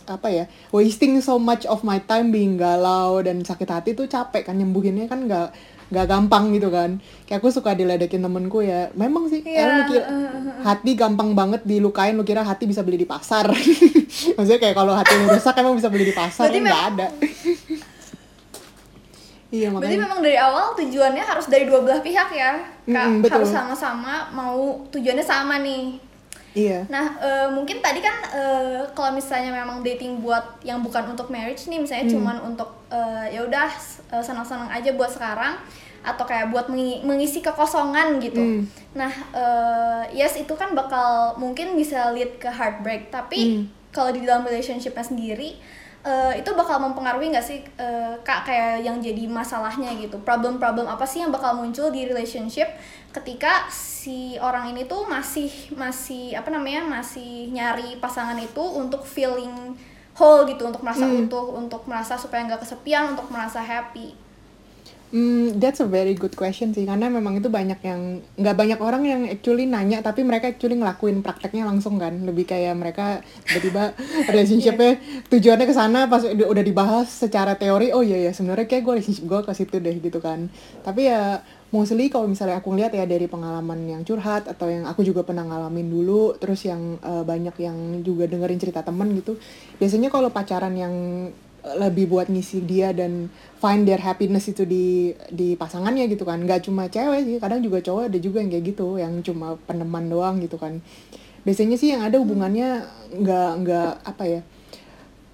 apa 0.05 0.29
ya 0.29 0.45
wasting 0.69 1.25
so 1.25 1.41
much 1.41 1.65
of 1.65 1.81
my 1.81 1.97
time 2.05 2.29
being 2.29 2.61
galau 2.61 3.25
dan 3.25 3.41
sakit 3.41 3.69
hati 3.73 3.91
tuh 3.97 4.05
capek 4.05 4.45
kan 4.45 4.61
nyembuhinnya 4.61 5.09
kan 5.09 5.25
nggak 5.25 5.49
nggak 5.95 6.11
gampang 6.11 6.51
gitu 6.53 6.69
kan 6.75 6.99
kayak 7.25 7.39
aku 7.39 7.55
suka 7.55 7.73
diledekin 7.79 8.21
temenku 8.21 8.61
ya 8.61 8.91
memang 8.99 9.31
sih 9.31 9.47
yeah. 9.47 9.87
mikir 9.87 10.03
hati 10.67 10.99
gampang 10.99 11.33
banget 11.33 11.63
dilukain 11.63 12.19
lu 12.19 12.27
kira 12.27 12.43
hati 12.43 12.67
bisa 12.67 12.83
beli 12.83 13.01
di 13.01 13.09
pasar 13.09 13.47
maksudnya 14.37 14.61
kayak 14.61 14.75
kalau 14.75 14.93
hati 14.93 15.15
lu 15.15 15.31
rusak 15.31 15.55
emang 15.63 15.79
bisa 15.79 15.87
beli 15.89 16.11
di 16.11 16.15
pasar 16.15 16.51
nggak 16.51 16.83
ada 16.93 17.09
Iya, 19.55 19.71
makanya. 19.71 19.87
Berarti 19.87 20.03
memang 20.03 20.21
dari 20.27 20.39
awal 20.43 20.67
tujuannya 20.75 21.23
harus 21.23 21.47
dari 21.47 21.65
dua 21.71 21.79
belah 21.87 22.03
pihak 22.03 22.29
ya, 22.35 22.59
kak 22.91 23.07
mm, 23.07 23.23
betul. 23.23 23.35
harus 23.39 23.51
sama-sama 23.55 24.35
mau 24.35 24.83
tujuannya 24.91 25.23
sama 25.23 25.63
nih. 25.63 26.03
Iya. 26.55 26.87
Nah, 26.87 27.19
e, 27.19 27.31
mungkin 27.51 27.83
tadi 27.83 27.99
kan 27.99 28.15
e, 28.31 28.43
kalau 28.95 29.11
misalnya 29.11 29.51
memang 29.51 29.83
dating 29.83 30.23
buat 30.23 30.63
yang 30.63 30.81
bukan 30.87 31.11
untuk 31.11 31.27
marriage 31.29 31.67
nih, 31.67 31.83
misalnya 31.83 32.07
mm. 32.07 32.15
cuman 32.15 32.37
untuk 32.47 32.71
e, 32.87 33.01
ya 33.35 33.43
udah 33.43 33.69
senang-senang 34.23 34.71
aja 34.71 34.95
buat 34.95 35.11
sekarang 35.11 35.59
atau 36.05 36.25
kayak 36.29 36.53
buat 36.53 36.69
mengisi 37.03 37.41
kekosongan 37.41 38.21
gitu. 38.21 38.39
Mm. 38.39 38.63
Nah, 38.93 39.13
uh, 39.33 40.05
yes 40.13 40.37
itu 40.37 40.53
kan 40.53 40.77
bakal 40.77 41.41
mungkin 41.41 41.73
bisa 41.81 42.13
lead 42.13 42.37
ke 42.37 42.47
heartbreak, 42.47 43.09
tapi 43.09 43.65
mm. 43.65 43.65
kalau 43.89 44.13
di 44.13 44.21
dalam 44.21 44.45
relationshipnya 44.45 45.01
sendiri 45.01 45.57
uh, 46.05 46.33
itu 46.37 46.47
bakal 46.53 46.79
mempengaruhi 46.79 47.33
nggak 47.33 47.43
sih 47.43 47.65
uh, 47.81 48.15
kak 48.23 48.47
kayak 48.47 48.85
yang 48.85 49.01
jadi 49.01 49.27
masalahnya 49.27 49.91
gitu. 49.97 50.21
Problem-problem 50.23 50.87
apa 50.87 51.03
sih 51.09 51.25
yang 51.25 51.33
bakal 51.33 51.57
muncul 51.57 51.91
di 51.91 52.07
relationship 52.07 52.69
ketika 53.11 53.67
si 53.73 54.37
orang 54.39 54.71
ini 54.77 54.85
tuh 54.85 55.09
masih 55.09 55.51
masih 55.75 56.37
apa 56.37 56.53
namanya 56.53 56.85
masih 56.85 57.51
nyari 57.51 57.99
pasangan 57.99 58.37
itu 58.39 58.63
untuk 58.63 59.03
feeling 59.03 59.75
whole 60.15 60.47
gitu, 60.47 60.63
untuk 60.71 60.87
merasa 60.87 61.03
mm. 61.11 61.27
utuh, 61.27 61.59
untuk 61.59 61.83
merasa 61.91 62.15
supaya 62.15 62.47
nggak 62.47 62.63
kesepian, 62.63 63.19
untuk 63.19 63.27
merasa 63.35 63.59
happy 63.59 64.24
Hmm, 65.15 65.63
that's 65.63 65.79
a 65.79 65.87
very 65.87 66.19
good 66.19 66.35
question 66.35 66.75
sih. 66.75 66.83
Karena 66.83 67.07
memang 67.07 67.39
itu 67.39 67.47
banyak 67.47 67.79
yang 67.87 68.19
nggak 68.35 68.57
banyak 68.59 68.79
orang 68.83 69.03
yang 69.07 69.21
actually 69.31 69.63
nanya 69.63 70.03
tapi 70.03 70.27
mereka 70.27 70.51
actually 70.51 70.75
ngelakuin 70.75 71.23
prakteknya 71.23 71.71
langsung 71.71 72.03
kan. 72.03 72.27
Lebih 72.27 72.51
kayak 72.51 72.75
mereka 72.75 73.23
tiba-tiba 73.47 73.95
relationshipnya 74.35 74.99
tujuannya 75.31 75.71
ke 75.71 75.75
sana 75.79 76.11
pas 76.11 76.27
udah 76.27 76.65
dibahas 76.67 77.07
secara 77.07 77.55
teori 77.55 77.95
oh 77.95 78.03
iya 78.03 78.27
ya 78.27 78.35
sebenarnya 78.35 78.67
kayak 78.67 78.83
gue 78.83 78.93
relationship 78.99 79.23
gue 79.31 79.41
ke 79.47 79.53
situ 79.55 79.77
deh 79.79 79.97
gitu 80.03 80.19
kan. 80.19 80.51
Tapi 80.83 81.07
ya 81.07 81.47
mostly 81.71 82.11
kalau 82.11 82.27
misalnya 82.27 82.59
aku 82.59 82.75
lihat 82.75 82.91
ya 82.99 83.07
dari 83.07 83.31
pengalaman 83.31 83.87
yang 83.87 84.03
curhat 84.03 84.51
atau 84.51 84.67
yang 84.67 84.83
aku 84.83 85.07
juga 85.07 85.23
pernah 85.23 85.47
ngalamin 85.47 85.95
dulu 85.95 86.35
terus 86.43 86.67
yang 86.67 86.99
eh, 86.99 87.23
banyak 87.23 87.55
yang 87.63 88.03
juga 88.03 88.27
dengerin 88.27 88.59
cerita 88.59 88.83
temen 88.83 89.15
gitu 89.15 89.39
biasanya 89.79 90.11
kalau 90.11 90.31
pacaran 90.31 90.75
yang 90.75 90.95
lebih 91.65 92.13
buat 92.13 92.29
ngisi 92.29 92.61
dia 92.69 92.93
dan 92.93 93.33
find 93.57 93.89
their 93.89 94.01
happiness 94.01 94.53
itu 94.53 94.69
di 94.69 95.17
di 95.33 95.57
pasangannya 95.57 96.05
gitu 96.13 96.29
kan. 96.29 96.45
Nggak 96.45 96.69
cuma 96.69 96.87
cewek 96.93 97.25
sih 97.25 97.37
kadang 97.41 97.65
juga 97.65 97.81
cowok 97.81 98.13
ada 98.13 98.19
juga 98.21 98.45
yang 98.45 98.51
kayak 98.53 98.65
gitu 98.77 98.89
yang 99.01 99.13
cuma 99.25 99.57
peneman 99.65 100.13
doang 100.13 100.39
gitu 100.45 100.61
kan. 100.61 100.85
Biasanya 101.45 101.77
sih 101.77 101.93
yang 101.97 102.05
ada 102.05 102.21
hubungannya 102.21 102.85
nggak 103.17 103.51
nggak 103.65 103.91
apa 104.05 104.25
ya 104.25 104.41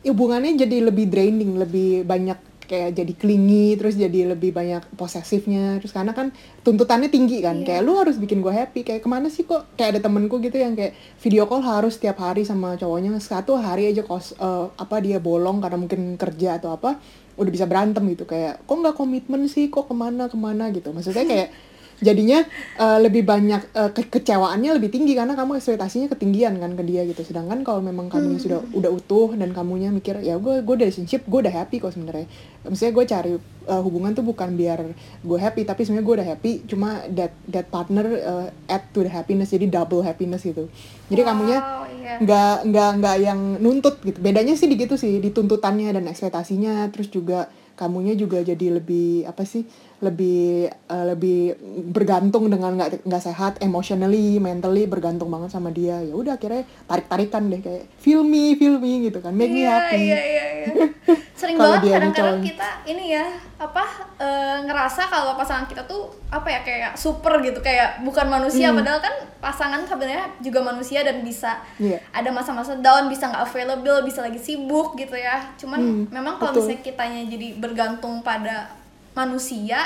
hubungannya 0.07 0.57
jadi 0.57 0.89
lebih 0.89 1.13
draining 1.13 1.61
lebih 1.61 2.09
banyak 2.09 2.39
kayak 2.71 2.95
jadi 2.95 3.13
clingy 3.19 3.75
terus 3.75 3.99
jadi 3.99 4.31
lebih 4.31 4.55
banyak 4.55 4.87
posesifnya. 4.95 5.83
Terus 5.83 5.91
karena 5.91 6.15
kan 6.15 6.31
tuntutannya 6.63 7.11
tinggi 7.11 7.43
kan 7.43 7.59
Iya. 7.61 7.67
kayak 7.67 7.83
lu 7.83 7.99
harus 7.99 8.15
bikin 8.15 8.39
gue 8.39 8.55
happy. 8.55 8.87
Kayak 8.87 9.03
ke 9.03 9.09
mana 9.11 9.27
sih 9.27 9.43
kok 9.43 9.67
kayak 9.75 9.99
ada 9.99 10.01
temenku 10.07 10.39
gitu 10.39 10.55
yang 10.55 10.79
kayak 10.79 10.95
video 11.19 11.51
call 11.51 11.67
harus 11.67 11.99
tiap 11.99 12.23
hari 12.23 12.47
sama 12.47 12.79
cowoknya 12.79 13.19
satu 13.19 13.59
hari 13.59 13.91
aja 13.91 14.07
kos 14.07 14.39
eh, 14.39 14.67
apa 14.71 15.03
dia 15.03 15.19
bolong 15.19 15.59
karena 15.59 15.75
mungkin 15.77 16.15
kerja 16.15 16.63
atau 16.63 16.71
apa 16.71 17.03
udah 17.35 17.51
bisa 17.51 17.67
berantem 17.67 18.07
gitu. 18.15 18.23
Kayak 18.31 18.63
kok 18.63 18.77
nggak 18.79 18.95
komitmen 18.95 19.51
sih? 19.51 19.67
Kok 19.67 19.91
ke 19.91 19.95
mana 19.99 20.31
ke 20.31 20.39
mana? 20.39 20.71
gitu. 20.71 20.95
Maksudnya 20.95 21.27
kayak 21.27 21.49
jadinya 22.01 22.43
eh, 22.77 22.99
lebih 23.01 23.23
banyak 23.23 23.63
eh, 23.71 23.91
ke- 23.93 24.09
kecewaannya 24.11 24.77
lebih 24.77 24.89
tinggi 24.89 25.13
karena 25.13 25.33
kamu 25.33 25.57
ekspektasinya 25.57 26.09
ketinggian 26.11 26.57
kan 26.57 26.73
ke 26.75 26.83
dia 26.83 27.05
gitu. 27.05 27.21
Sedangkan 27.23 27.61
kalau 27.61 27.81
memang 27.81 28.09
kamunya 28.09 28.41
sudah 28.41 28.61
udah 28.73 28.91
utuh 28.91 29.37
dan 29.37 29.53
kamunya 29.53 29.89
mikir 29.89 30.19
ya 30.21 30.37
gue 30.37 30.61
gue 30.61 30.75
relationship 30.77 31.23
gue 31.25 31.41
udah 31.45 31.53
happy 31.53 31.79
kok 31.79 31.93
sebenarnya. 31.93 32.27
Maksudnya 32.61 32.93
gue 32.93 33.05
cari 33.07 33.33
eh, 33.69 33.83
hubungan 33.85 34.11
tuh 34.13 34.25
bukan 34.25 34.57
biar 34.57 34.81
gue 35.21 35.39
happy 35.39 35.63
tapi 35.63 35.85
sebenarnya 35.85 36.05
gue 36.05 36.17
udah 36.19 36.29
happy 36.29 36.53
cuma 36.67 36.89
that 37.13 37.33
that 37.47 37.69
partner 37.69 38.05
eh, 38.09 38.49
add 38.67 38.89
to 38.91 39.05
the 39.05 39.13
happiness 39.13 39.53
jadi 39.53 39.69
double 39.69 40.01
happiness 40.01 40.43
gitu. 40.43 40.67
Jadi 41.07 41.23
kamunya 41.23 41.59
Wow, 41.61 41.85
iya. 41.93 42.17
nggak 42.17 42.55
nggak 42.71 42.91
nggak 42.99 43.17
yang 43.21 43.41
nuntut 43.59 44.01
gitu. 44.01 44.19
Bedanya 44.19 44.57
sih 44.57 44.67
di 44.67 44.77
gitu 44.77 44.97
sih 44.97 45.21
di 45.21 45.29
tuntutannya 45.29 45.93
dan 45.93 46.09
ekspektasinya 46.09 46.89
terus 46.89 47.13
juga 47.13 47.47
kamunya 47.77 48.13
juga 48.13 48.41
jadi 48.41 48.77
lebih 48.77 49.25
apa 49.25 49.41
sih 49.43 49.65
lebih 50.01 50.41
eh, 50.67 51.05
lebih 51.07 51.41
bergantung 51.87 52.49
dengan 52.49 52.73
nggak 52.75 53.05
nggak 53.05 53.23
sehat 53.23 53.53
emotionally 53.61 54.37
mentally 54.37 54.85
bergantung 54.85 55.29
banget 55.29 55.51
sama 55.51 55.69
dia. 55.69 56.01
Ya 56.01 56.13
udah 56.13 56.35
akhirnya 56.35 56.65
tarik 56.85 57.07
tarikan 57.07 57.47
deh 57.47 57.59
kayak 57.59 57.85
feel 57.97 58.21
me 58.23 58.53
feel 58.55 58.77
me 58.77 59.05
gitu 59.05 59.19
kan. 59.19 59.31
Make 59.31 59.49
me 59.51 59.61
Iya, 59.61 59.71
happy. 59.71 60.01
Iya, 60.03 60.21
iya, 60.23 60.45
iya. 60.55 60.67
Sering 61.41 61.57
banget 61.57 61.89
kadang-kadang 61.91 62.41
kita 62.43 62.69
ini 62.85 63.13
ya 63.13 63.25
apa 63.57 63.85
eh, 64.17 64.59
ngerasa 64.63 65.03
kalau 65.07 65.33
pasangan 65.35 65.65
kita 65.65 65.85
tuh 65.85 66.09
apa 66.29 66.49
ya 66.49 66.61
kayak 66.61 66.93
super 66.95 67.41
gitu 67.41 67.61
kayak 67.61 68.01
bukan 68.01 68.25
manusia. 68.27 68.69
Hmm. 68.69 68.77
padahal 68.77 69.01
kan 69.01 69.15
pasangan 69.39 69.81
sebenarnya 69.83 70.33
juga 70.39 70.61
manusia 70.63 71.01
dan 71.01 71.21
bisa 71.21 71.61
Iya. 71.77 71.97
ada 72.11 72.29
masa-masa 72.31 72.77
down 72.77 73.09
bisa 73.09 73.25
nggak 73.27 73.45
available 73.47 74.01
bisa 74.03 74.21
lagi 74.21 74.37
sibuk 74.37 74.97
gitu 74.97 75.15
ya. 75.15 75.45
Cuman 75.57 75.81
Hmm, 75.81 76.05
memang 76.11 76.37
kalau 76.37 76.53
misalnya 76.55 76.81
kitanya 76.81 77.21
jadi 77.27 77.57
bergantung 77.57 78.21
pada 78.21 78.80
manusia 79.21 79.85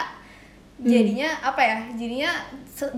Hmm. 0.75 0.91
jadinya 0.91 1.31
apa 1.39 1.63
ya 1.63 1.77
jadinya 1.95 2.35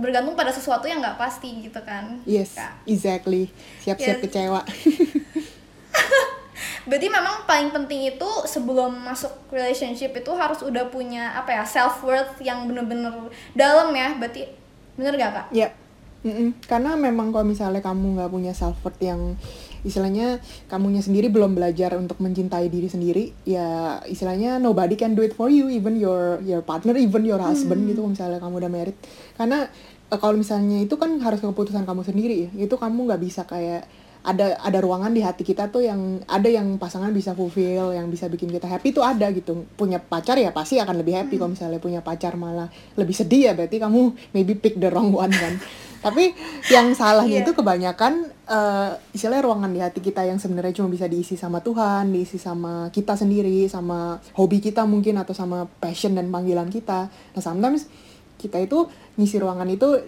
bergantung 0.00 0.33
pada 0.33 0.49
sesuatu 0.49 0.88
yang 0.88 0.97
nggak 0.97 1.21
pasti 1.21 1.61
gitu 1.61 1.76
kan 1.85 2.09
yes 2.25 2.57
Kak. 2.57 2.73
exactly 2.88 3.52
siap-siap 3.85 4.16
Yes. 4.16 4.25
kecewa 4.25 4.61
Berarti 6.87 7.11
memang 7.11 7.43
paling 7.45 7.75
penting 7.75 8.14
itu 8.14 8.31
sebelum 8.47 8.95
masuk 9.02 9.28
relationship 9.50 10.14
itu 10.14 10.31
harus 10.33 10.62
udah 10.62 10.87
punya 10.87 11.35
apa 11.35 11.50
ya 11.52 11.64
self 11.66 11.99
worth 12.00 12.38
yang 12.38 12.71
bener-bener 12.71 13.11
dalam 13.52 13.90
ya. 13.90 14.14
Berarti 14.14 14.47
bener 14.95 15.19
gak 15.19 15.33
kak? 15.35 15.47
Mm-mm. 16.26 16.59
karena 16.66 16.99
memang 16.99 17.31
kalau 17.31 17.47
misalnya 17.47 17.78
kamu 17.78 18.19
nggak 18.19 18.33
punya 18.33 18.50
self 18.50 18.78
worth 18.83 18.99
yang 18.99 19.35
istilahnya 19.87 20.43
kamunya 20.66 20.99
sendiri 20.99 21.31
belum 21.31 21.55
belajar 21.55 21.95
untuk 21.95 22.19
mencintai 22.19 22.66
diri 22.66 22.90
sendiri, 22.90 23.31
ya 23.47 24.02
istilahnya 24.05 24.59
nobody 24.59 24.99
can 24.99 25.14
do 25.14 25.23
it 25.23 25.33
for 25.38 25.47
you, 25.47 25.71
even 25.71 25.95
your 25.95 26.43
your 26.43 26.61
partner, 26.66 26.99
even 26.99 27.23
your 27.23 27.38
husband 27.38 27.87
gitu. 27.87 28.02
kalau 28.02 28.11
Misalnya 28.11 28.38
kamu 28.43 28.55
udah 28.66 28.71
married, 28.71 28.99
karena 29.38 29.71
eh, 30.11 30.19
kalau 30.19 30.35
misalnya 30.35 30.83
itu 30.83 30.99
kan 30.99 31.14
harus 31.23 31.38
keputusan 31.38 31.87
kamu 31.87 32.02
sendiri, 32.02 32.37
ya. 32.50 32.66
itu 32.66 32.75
kamu 32.75 33.07
nggak 33.07 33.23
bisa 33.23 33.47
kayak 33.47 33.87
ada 34.26 34.59
ada 34.59 34.83
ruangan 34.83 35.14
di 35.14 35.23
hati 35.23 35.47
kita 35.47 35.71
tuh 35.71 35.87
yang 35.87 36.19
ada 36.26 36.50
yang 36.50 36.83
pasangan 36.83 37.14
bisa 37.14 37.31
fulfill, 37.38 37.95
yang 37.95 38.11
bisa 38.11 38.26
bikin 38.26 38.50
kita 38.50 38.66
happy 38.66 38.90
itu 38.90 38.99
ada 38.99 39.31
gitu. 39.31 39.71
Punya 39.78 40.02
pacar 40.02 40.35
ya 40.35 40.50
pasti 40.50 40.83
akan 40.83 40.99
lebih 40.99 41.14
happy 41.14 41.38
kalau 41.38 41.55
misalnya 41.55 41.78
punya 41.78 42.02
pacar 42.02 42.35
malah 42.35 42.66
lebih 42.99 43.14
sedih 43.14 43.47
ya 43.47 43.52
berarti 43.55 43.78
kamu 43.78 44.35
maybe 44.35 44.59
pick 44.59 44.83
the 44.83 44.90
wrong 44.90 45.14
one 45.14 45.31
kan. 45.31 45.62
Tapi 46.03 46.33
yang 46.71 46.93
salahnya 46.93 47.41
Iya. 47.41 47.45
itu 47.47 47.53
kebanyakan 47.53 48.12
eh 48.47 48.91
istilahnya 49.11 49.43
ruangan 49.43 49.71
di 49.75 49.81
hati 49.83 49.99
kita 49.99 50.23
yang 50.23 50.38
sebenarnya 50.38 50.71
cuma 50.79 50.87
bisa 50.87 51.11
diisi 51.11 51.35
sama 51.35 51.59
Tuhan, 51.61 52.15
diisi 52.15 52.38
sama 52.38 52.88
kita 52.95 53.19
sendiri, 53.19 53.67
sama 53.67 54.23
hobi 54.38 54.62
kita 54.62 54.87
mungkin 54.87 55.19
atau 55.19 55.35
sama 55.35 55.67
passion 55.83 56.15
dan 56.15 56.31
panggilan 56.31 56.71
kita. 56.71 57.11
Nah, 57.11 57.43
sometimes 57.43 57.91
kita 58.38 58.62
itu 58.62 58.87
ngisi 59.19 59.43
ruangan 59.43 59.67
itu 59.67 59.99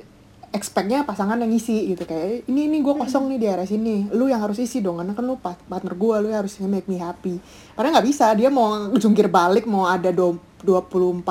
expectnya 0.50 1.04
pasangan 1.04 1.36
yang 1.36 1.50
ngisi 1.52 1.92
gitu. 1.92 2.08
Kayak 2.08 2.48
ini 2.48 2.68
ini 2.72 2.78
gue 2.80 2.94
kosong 2.96 3.28
nih 3.28 3.38
di 3.38 3.46
area 3.46 3.66
sini. 3.68 4.08
Lu 4.12 4.26
yang 4.26 4.40
harus 4.40 4.56
isi 4.56 4.80
dong 4.80 5.00
karena 5.00 5.12
kan 5.12 5.24
lu 5.24 5.36
pa- 5.36 5.60
partner 5.68 5.94
gue 5.94 6.16
lu 6.24 6.28
harus 6.32 6.56
make 6.64 6.88
me 6.88 6.96
happy. 6.96 7.36
Karena 7.76 7.98
nggak 7.98 8.06
bisa. 8.08 8.32
Dia 8.32 8.48
mau 8.48 8.88
jungkir 8.96 9.28
balik 9.28 9.68
mau 9.68 9.84
ada 9.84 10.08
do- 10.10 10.40
24 10.58 11.22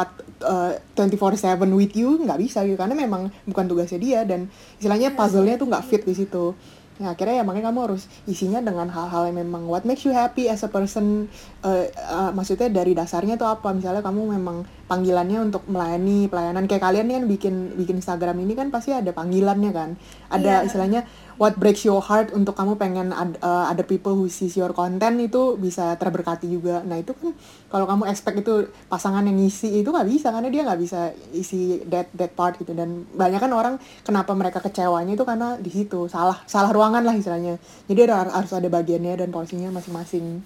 uh, 0.48 0.72
24/7 0.96 1.68
with 1.76 1.94
you 1.98 2.22
nggak 2.22 2.40
bisa 2.40 2.64
gitu. 2.64 2.78
Karena 2.78 2.96
memang 2.96 3.28
bukan 3.44 3.66
tugasnya 3.68 4.00
dia 4.00 4.20
dan 4.24 4.48
istilahnya 4.78 5.12
puzzle-nya 5.18 5.60
tuh 5.60 5.68
nggak 5.68 5.84
fit 5.84 6.04
di 6.06 6.14
situ 6.16 6.56
Nah, 6.98 7.14
akhirnya 7.14 7.42
ya 7.42 7.44
makanya 7.46 7.70
kamu 7.70 7.80
harus 7.94 8.10
isinya 8.26 8.58
dengan 8.58 8.90
hal-hal 8.90 9.30
yang 9.30 9.46
memang 9.46 9.70
what 9.70 9.86
makes 9.86 10.02
you 10.02 10.14
happy 10.14 10.50
as 10.50 10.66
a 10.66 10.70
person. 10.70 11.30
eh, 11.62 11.90
eh, 11.92 12.32
maksudnya 12.34 12.70
dari 12.72 12.94
dasarnya 12.96 13.36
tuh 13.36 13.50
apa? 13.50 13.70
Misalnya 13.76 14.00
kamu 14.02 14.34
memang 14.40 14.64
panggilannya 14.88 15.52
untuk 15.52 15.68
melayani 15.68 16.26
pelayanan 16.32 16.64
kayak 16.66 16.80
kalian 16.80 17.06
nih 17.12 17.16
kan 17.20 17.26
bikin 17.28 17.56
bikin 17.76 17.96
Instagram 18.00 18.38
ini 18.40 18.54
kan 18.56 18.72
pasti 18.72 18.96
ada 18.96 19.12
panggilannya 19.12 19.72
kan. 19.76 19.90
Ada 20.32 20.64
Iya. 20.64 20.66
istilahnya 20.66 21.02
what 21.38 21.54
breaks 21.58 21.86
your 21.86 22.02
heart 22.02 22.34
untuk 22.34 22.58
kamu 22.58 22.78
pengen 22.78 23.14
ad, 23.14 23.38
eh, 23.38 23.66
ada 23.70 23.86
people 23.86 24.14
who 24.18 24.26
sees 24.30 24.58
your 24.58 24.74
content 24.74 25.22
itu 25.22 25.56
bisa 25.58 25.94
terberkati 25.96 26.50
juga. 26.50 26.82
Nah 26.84 26.98
itu 26.98 27.14
kan 27.14 27.34
kalau 27.70 27.86
kamu 27.86 28.10
expect 28.10 28.42
itu 28.42 28.70
pasangan 28.90 29.22
yang 29.24 29.38
ngisi 29.38 29.82
itu 29.82 29.90
nggak 29.90 30.10
bisa 30.10 30.34
karena 30.34 30.50
dia 30.50 30.62
nggak 30.66 30.80
bisa 30.82 31.14
isi 31.32 31.82
that 31.88 32.10
that 32.18 32.34
part 32.34 32.58
gitu 32.58 32.74
dan 32.74 33.06
banyak 33.14 33.38
kan 33.38 33.54
orang 33.54 33.76
kenapa 34.02 34.34
mereka 34.34 34.60
kecewanya 34.60 35.14
itu 35.14 35.24
karena 35.24 35.56
di 35.62 35.70
situ 35.70 36.10
salah 36.10 36.42
salah 36.50 36.74
ruangan 36.74 37.06
lah 37.06 37.14
istilahnya. 37.14 37.62
Jadi 37.86 38.00
ada, 38.10 38.28
harus 38.28 38.52
ada 38.52 38.68
bagiannya 38.68 39.14
dan 39.22 39.30
porsinya 39.30 39.70
masing-masing 39.72 40.42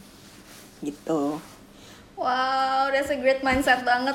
gitu. 0.83 1.39
Wow, 2.21 2.93
that's 2.93 3.09
a 3.09 3.17
great 3.17 3.41
mindset 3.41 3.81
banget 3.81 4.13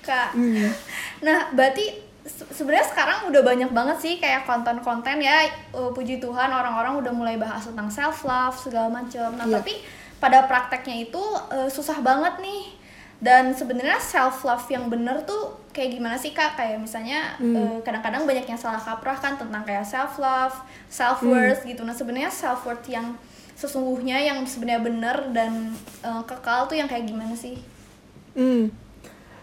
kak. 0.00 0.32
Hmm. 0.32 0.72
Nah, 1.20 1.52
berarti 1.52 2.11
se- 2.24 2.46
sebenarnya 2.48 2.86
sekarang 2.86 3.18
udah 3.28 3.42
banyak 3.42 3.70
banget 3.70 3.96
sih 3.98 4.14
kayak 4.16 4.42
konten-konten 4.42 5.18
ya. 5.18 5.42
eh, 5.44 5.90
puji 5.90 6.16
Tuhan 6.16 6.48
orang-orang 6.48 6.98
udah 6.98 7.10
mulai 7.10 7.36
bahas 7.36 7.64
tentang 7.64 7.88
self 7.88 8.22
love 8.22 8.54
segala 8.54 8.88
macam. 8.88 9.34
Nah, 9.34 9.44
Iya. 9.44 9.58
tapi 9.58 9.74
pada 10.18 10.46
prakteknya 10.46 11.02
itu 11.02 11.22
eh, 11.50 11.68
susah 11.68 11.98
banget 12.00 12.38
nih. 12.38 12.78
Dan 13.18 13.54
sebenarnya 13.54 13.98
self 13.98 14.42
love 14.42 14.66
yang 14.66 14.86
bener 14.86 15.22
tuh 15.22 15.42
kayak 15.70 15.94
gimana 15.94 16.14
sih 16.14 16.30
kak? 16.30 16.54
Kayak 16.54 16.78
misalnya 16.80 17.38
Hmm. 17.38 17.54
eh, 17.54 17.78
kadang-kadang 17.80 18.26
banyak 18.26 18.42
yang 18.44 18.58
salah 18.58 18.78
kaprah 18.78 19.14
kan 19.14 19.34
tentang 19.36 19.62
kayak 19.62 19.86
self 19.86 20.18
love, 20.18 20.54
self 20.88 21.22
Hmm. 21.22 21.30
worth 21.30 21.62
gitu. 21.62 21.82
Nah 21.82 21.92
sebenarnya 21.92 22.26
self 22.28 22.62
worth 22.62 22.86
yang 22.86 23.14
sesungguhnya 23.52 24.18
yang 24.18 24.42
sebenarnya 24.42 24.82
bener 24.82 25.16
dan 25.30 25.70
eh, 26.02 26.22
kekal 26.24 26.66
tuh 26.66 26.74
yang 26.74 26.86
kayak 26.86 27.04
gimana 27.04 27.30
sih? 27.32 27.62
Hmm. 28.32 28.74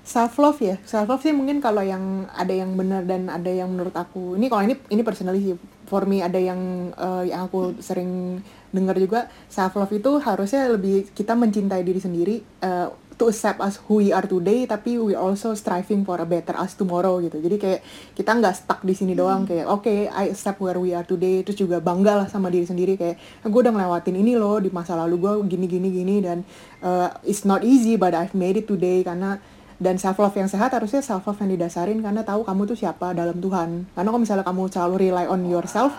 Self 0.10 0.42
love 0.42 0.58
ya. 0.58 0.82
Self 0.90 1.06
love 1.06 1.22
sih 1.22 1.38
mungkin 1.38 1.62
kalau 1.62 1.86
yang 1.86 2.26
ada 2.34 2.50
yang 2.50 2.74
benar 2.74 3.06
dan 3.06 3.30
ada 3.30 3.46
yang 3.46 3.70
menurut 3.70 3.94
aku. 3.94 4.34
Ini 4.42 4.50
kalau 4.50 4.66
ini 4.66 4.74
ini 4.90 5.06
personally 5.06 5.38
sih. 5.46 5.54
For 5.86 6.10
me 6.10 6.26
ada 6.26 6.42
yang 6.42 6.90
eh, 6.98 7.30
yang 7.30 7.46
aku 7.46 7.78
sering 7.78 8.42
dengar 8.74 8.98
juga 8.98 9.30
self 9.54 9.78
love 9.78 9.94
itu 9.94 10.18
harusnya 10.18 10.66
lebih 10.74 11.14
kita 11.14 11.38
mencintai 11.38 11.86
diri 11.86 12.02
sendiri 12.02 12.42
eh, 12.42 12.90
to 13.22 13.30
accept 13.30 13.62
us 13.62 13.78
who 13.86 14.02
we 14.02 14.10
are 14.10 14.26
today 14.26 14.66
tapi 14.66 14.98
we 14.98 15.14
also 15.14 15.54
striving 15.54 16.02
for 16.02 16.18
a 16.18 16.26
better 16.26 16.58
us 16.58 16.74
tomorrow 16.74 17.22
gitu. 17.22 17.38
Jadi 17.38 17.62
kayak 17.62 17.82
kita 18.18 18.34
nggak 18.34 18.56
stuck 18.58 18.82
di 18.82 18.98
sini 18.98 19.14
doang 19.14 19.46
kayak 19.46 19.70
oke 19.70 20.10
I 20.10 20.34
accept 20.34 20.58
where 20.58 20.82
we 20.82 20.90
are 20.90 21.06
today 21.06 21.46
terus 21.46 21.62
juga 21.62 21.78
bangga 21.78 22.26
lah 22.26 22.28
sama 22.34 22.50
diri 22.50 22.66
sendiri 22.66 22.98
kayak 22.98 23.46
gue 23.46 23.60
udah 23.62 23.78
ngelewatin 23.78 24.18
ini 24.18 24.34
loh 24.42 24.58
di 24.58 24.74
masa 24.74 24.98
lalu 24.98 25.22
gue 25.22 25.54
gini 25.54 25.70
gini 25.70 25.90
gini 25.94 26.16
dan 26.26 26.42
uh, 26.82 27.14
it's 27.22 27.46
not 27.46 27.62
easy 27.62 27.94
but 27.94 28.18
I've 28.18 28.34
made 28.34 28.58
it 28.58 28.66
today 28.66 29.06
karena 29.06 29.38
dan 29.80 29.96
self 29.96 30.20
love 30.20 30.36
yang 30.36 30.52
sehat 30.52 30.76
harusnya 30.76 31.00
self 31.00 31.24
love 31.24 31.40
yang 31.40 31.56
didasarin 31.56 32.04
karena 32.04 32.22
tahu 32.28 32.44
kamu 32.44 32.68
tuh 32.68 32.78
siapa 32.78 33.16
dalam 33.16 33.40
Tuhan. 33.40 33.88
Karena 33.96 34.08
kalau 34.12 34.22
misalnya 34.22 34.46
kamu 34.46 34.62
selalu 34.68 34.96
rely 35.10 35.26
on 35.32 35.42
yourself 35.48 35.96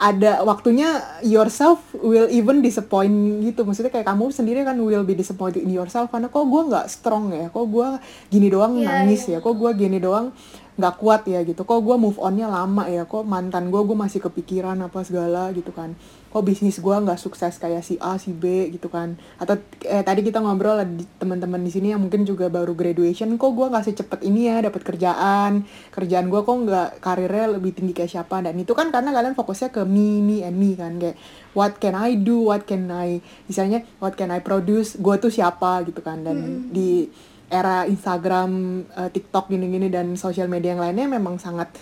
ada 0.00 0.40
waktunya 0.48 0.96
yourself 1.20 1.76
will 2.00 2.24
even 2.32 2.64
disappoint 2.64 3.12
gitu. 3.44 3.68
Maksudnya 3.68 3.92
kayak 3.92 4.08
kamu 4.08 4.32
sendiri 4.32 4.64
kan 4.64 4.80
will 4.80 5.04
be 5.04 5.12
disappointed 5.12 5.60
in 5.60 5.68
yourself. 5.76 6.08
Karena 6.08 6.32
kok 6.32 6.40
gue 6.40 6.62
nggak 6.72 6.86
strong 6.88 7.28
ya? 7.36 7.52
Kok 7.52 7.66
gue 7.68 7.88
gini 8.32 8.48
doang 8.48 8.80
Iya, 8.80 9.04
nangis 9.04 9.28
iya. 9.28 9.38
ya 9.38 9.44
kok 9.44 9.52
gue 9.60 9.70
gini 9.76 10.00
doang 10.00 10.32
nggak 10.80 10.96
kuat 10.96 11.28
ya 11.28 11.44
gitu. 11.44 11.68
Kok 11.68 11.84
gue 11.84 11.96
move 12.00 12.16
onnya 12.16 12.48
lama 12.48 12.88
ya? 12.88 13.04
Kok 13.04 13.28
mantan 13.28 13.68
gue 13.68 13.82
gue 13.84 13.92
masih 13.92 14.24
kepikiran 14.24 14.80
apa 14.80 15.04
segala 15.04 15.52
gitu 15.52 15.70
kan. 15.76 15.92
Kok 16.30 16.46
bisnis 16.46 16.80
gue 16.80 16.94
nggak 16.94 17.18
sukses 17.20 17.58
kayak 17.60 17.84
si 17.84 18.00
A 18.00 18.16
si 18.16 18.32
B 18.32 18.72
gitu 18.72 18.88
kan. 18.88 19.20
Atau 19.36 19.60
eh, 19.84 20.00
tadi 20.00 20.24
kita 20.24 20.40
ngobrol 20.40 20.80
di- 20.96 21.04
teman-teman 21.20 21.60
di 21.60 21.68
sini 21.68 21.92
yang 21.92 22.00
mungkin 22.00 22.24
juga 22.24 22.48
baru 22.48 22.72
graduation 22.72 23.36
kok 23.36 23.52
gue 23.52 23.66
nggak 23.68 23.84
secepat 23.84 24.20
ini 24.24 24.48
ya 24.48 24.64
dapat 24.64 24.80
kerjaan. 24.80 25.68
Kerjaan 25.92 26.32
gue 26.32 26.40
kok 26.40 26.56
nggak 26.56 26.88
karirnya 27.04 27.60
lebih 27.60 27.76
tinggi 27.76 27.92
kayak 27.92 28.10
siapa. 28.10 28.40
Dan 28.40 28.56
itu 28.56 28.72
kan 28.72 28.88
karena 28.88 29.12
kalian 29.12 29.36
fokusnya 29.36 29.68
ke 29.74 29.84
me 29.84 30.24
me 30.24 30.40
and 30.40 30.56
me 30.56 30.72
kan. 30.78 30.96
Kayak 30.96 31.20
what 31.52 31.76
can 31.82 31.98
I 31.98 32.16
do? 32.16 32.48
What 32.48 32.64
can 32.64 32.88
I 32.88 33.20
misalnya 33.50 33.84
what 34.00 34.16
can 34.16 34.32
I 34.32 34.40
produce? 34.40 34.96
Gue 34.96 35.18
tuh 35.20 35.34
siapa 35.34 35.84
gitu 35.84 36.00
kan. 36.00 36.22
Dan 36.24 36.70
di 36.70 37.10
era 37.50 37.84
Instagram, 37.84 38.50
eh, 38.94 39.10
TikTok 39.10 39.50
gini-gini 39.50 39.90
dan 39.90 40.14
sosial 40.14 40.46
media 40.46 40.78
yang 40.78 40.82
lainnya 40.86 41.10
memang 41.10 41.36
sangat 41.42 41.74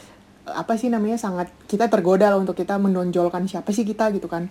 apa 0.48 0.80
sih 0.80 0.88
namanya 0.88 1.20
sangat 1.20 1.52
kita 1.68 1.92
tergoda 1.92 2.32
lah 2.32 2.40
untuk 2.40 2.56
kita 2.56 2.80
menonjolkan 2.80 3.44
siapa 3.44 3.68
sih 3.70 3.84
kita 3.84 4.08
gitu 4.16 4.26
kan. 4.26 4.48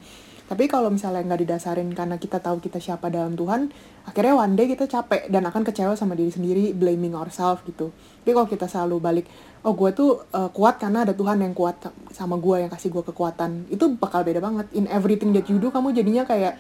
Tapi 0.48 0.64
kalau 0.72 0.88
misalnya 0.88 1.28
nggak 1.28 1.42
didasarin 1.44 1.92
karena 1.92 2.16
kita 2.16 2.40
tahu 2.40 2.64
kita 2.64 2.80
siapa 2.80 3.12
dalam 3.12 3.36
Tuhan, 3.36 3.68
akhirnya 4.08 4.32
one 4.40 4.56
day 4.56 4.72
kita 4.72 4.88
capek 4.88 5.28
dan 5.28 5.44
akan 5.44 5.68
kecewa 5.68 5.92
sama 6.00 6.16
diri 6.16 6.32
sendiri, 6.32 6.72
blaming 6.72 7.20
ourselves 7.20 7.60
gitu. 7.68 7.92
Tapi 8.24 8.32
kalau 8.32 8.48
kita 8.48 8.64
selalu 8.64 8.96
balik, 9.04 9.26
oh 9.68 9.76
gue 9.76 9.92
tuh 9.92 10.24
eh, 10.32 10.50
kuat 10.56 10.80
karena 10.80 11.04
ada 11.04 11.12
Tuhan 11.12 11.44
yang 11.44 11.52
kuat 11.52 11.92
sama 12.16 12.40
gue 12.40 12.64
yang 12.64 12.72
kasih 12.72 12.94
gue 12.94 13.04
kekuatan, 13.12 13.68
itu 13.68 13.92
bakal 14.00 14.24
beda 14.24 14.40
banget. 14.40 14.72
In 14.72 14.88
everything 14.88 15.36
that 15.36 15.52
you 15.52 15.60
do, 15.60 15.68
kamu 15.68 15.92
jadinya 15.92 16.24
kayak 16.24 16.56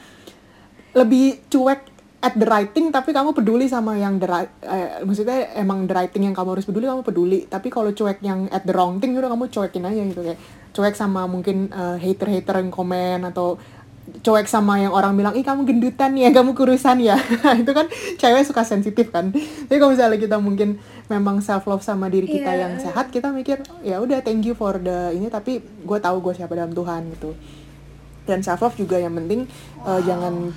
lebih 0.91 1.47
cuek 1.47 1.96
at 2.17 2.33
the 2.33 2.50
right 2.50 2.74
thing 2.74 2.89
tapi 2.89 3.13
kamu 3.13 3.29
peduli 3.29 3.69
sama 3.69 3.93
yang 3.93 4.17
the 4.17 4.25
right 4.25 4.50
eh, 4.65 5.05
maksudnya 5.05 5.53
emang 5.53 5.86
the 5.86 5.93
right 5.93 6.09
thing 6.09 6.25
yang 6.25 6.33
kamu 6.33 6.57
harus 6.57 6.65
peduli 6.65 6.89
kamu 6.89 7.05
peduli. 7.05 7.39
Tapi 7.45 7.69
kalau 7.69 7.93
cuek 7.93 8.19
yang 8.25 8.50
at 8.50 8.65
the 8.65 8.74
wrong 8.74 8.97
thing 8.97 9.13
udah 9.13 9.29
kamu 9.29 9.47
cuekin 9.53 9.86
aja 9.86 10.01
gitu 10.01 10.21
kayak 10.25 10.39
cuek 10.74 10.95
sama 10.97 11.29
mungkin 11.29 11.69
eh, 11.69 11.97
hater-hater 12.01 12.57
yang 12.57 12.74
komen 12.74 13.21
atau 13.21 13.62
cuek 14.07 14.47
sama 14.47 14.79
yang 14.79 14.95
orang 14.95 15.19
bilang 15.19 15.36
ih 15.36 15.43
kamu 15.43 15.67
gendutan 15.67 16.15
ya 16.15 16.31
kamu 16.33 16.57
kurusan 16.57 16.97
ya. 17.03 17.19
Itu 17.62 17.75
kan 17.75 17.86
cewek 18.17 18.50
suka 18.50 18.65
sensitif 18.65 19.13
kan. 19.13 19.29
Tapi 19.29 19.77
kalau 19.77 19.93
misalnya 19.93 20.17
kita 20.17 20.41
mungkin 20.41 20.81
memang 21.12 21.43
self 21.43 21.69
love 21.69 21.83
sama 21.86 22.09
diri 22.09 22.25
kita 22.25 22.50
Iya. 22.50 22.62
yang 22.65 22.74
sehat 22.81 23.13
kita 23.13 23.29
mikir 23.29 23.62
ya 23.83 24.01
udah 24.01 24.24
thank 24.25 24.41
you 24.41 24.55
for 24.55 24.79
the 24.81 25.12
ini 25.13 25.29
tapi 25.29 25.59
gue 25.62 26.00
tahu 26.01 26.24
gue 26.24 26.33
siapa 26.33 26.55
dalam 26.55 26.74
Tuhan 26.74 27.13
gitu. 27.13 27.36
Dan 28.25 28.41
self 28.41 28.63
love 28.63 28.75
juga 28.79 28.97
yang 28.97 29.13
penting 29.13 29.45
eh, 29.86 30.01
jangan 30.01 30.55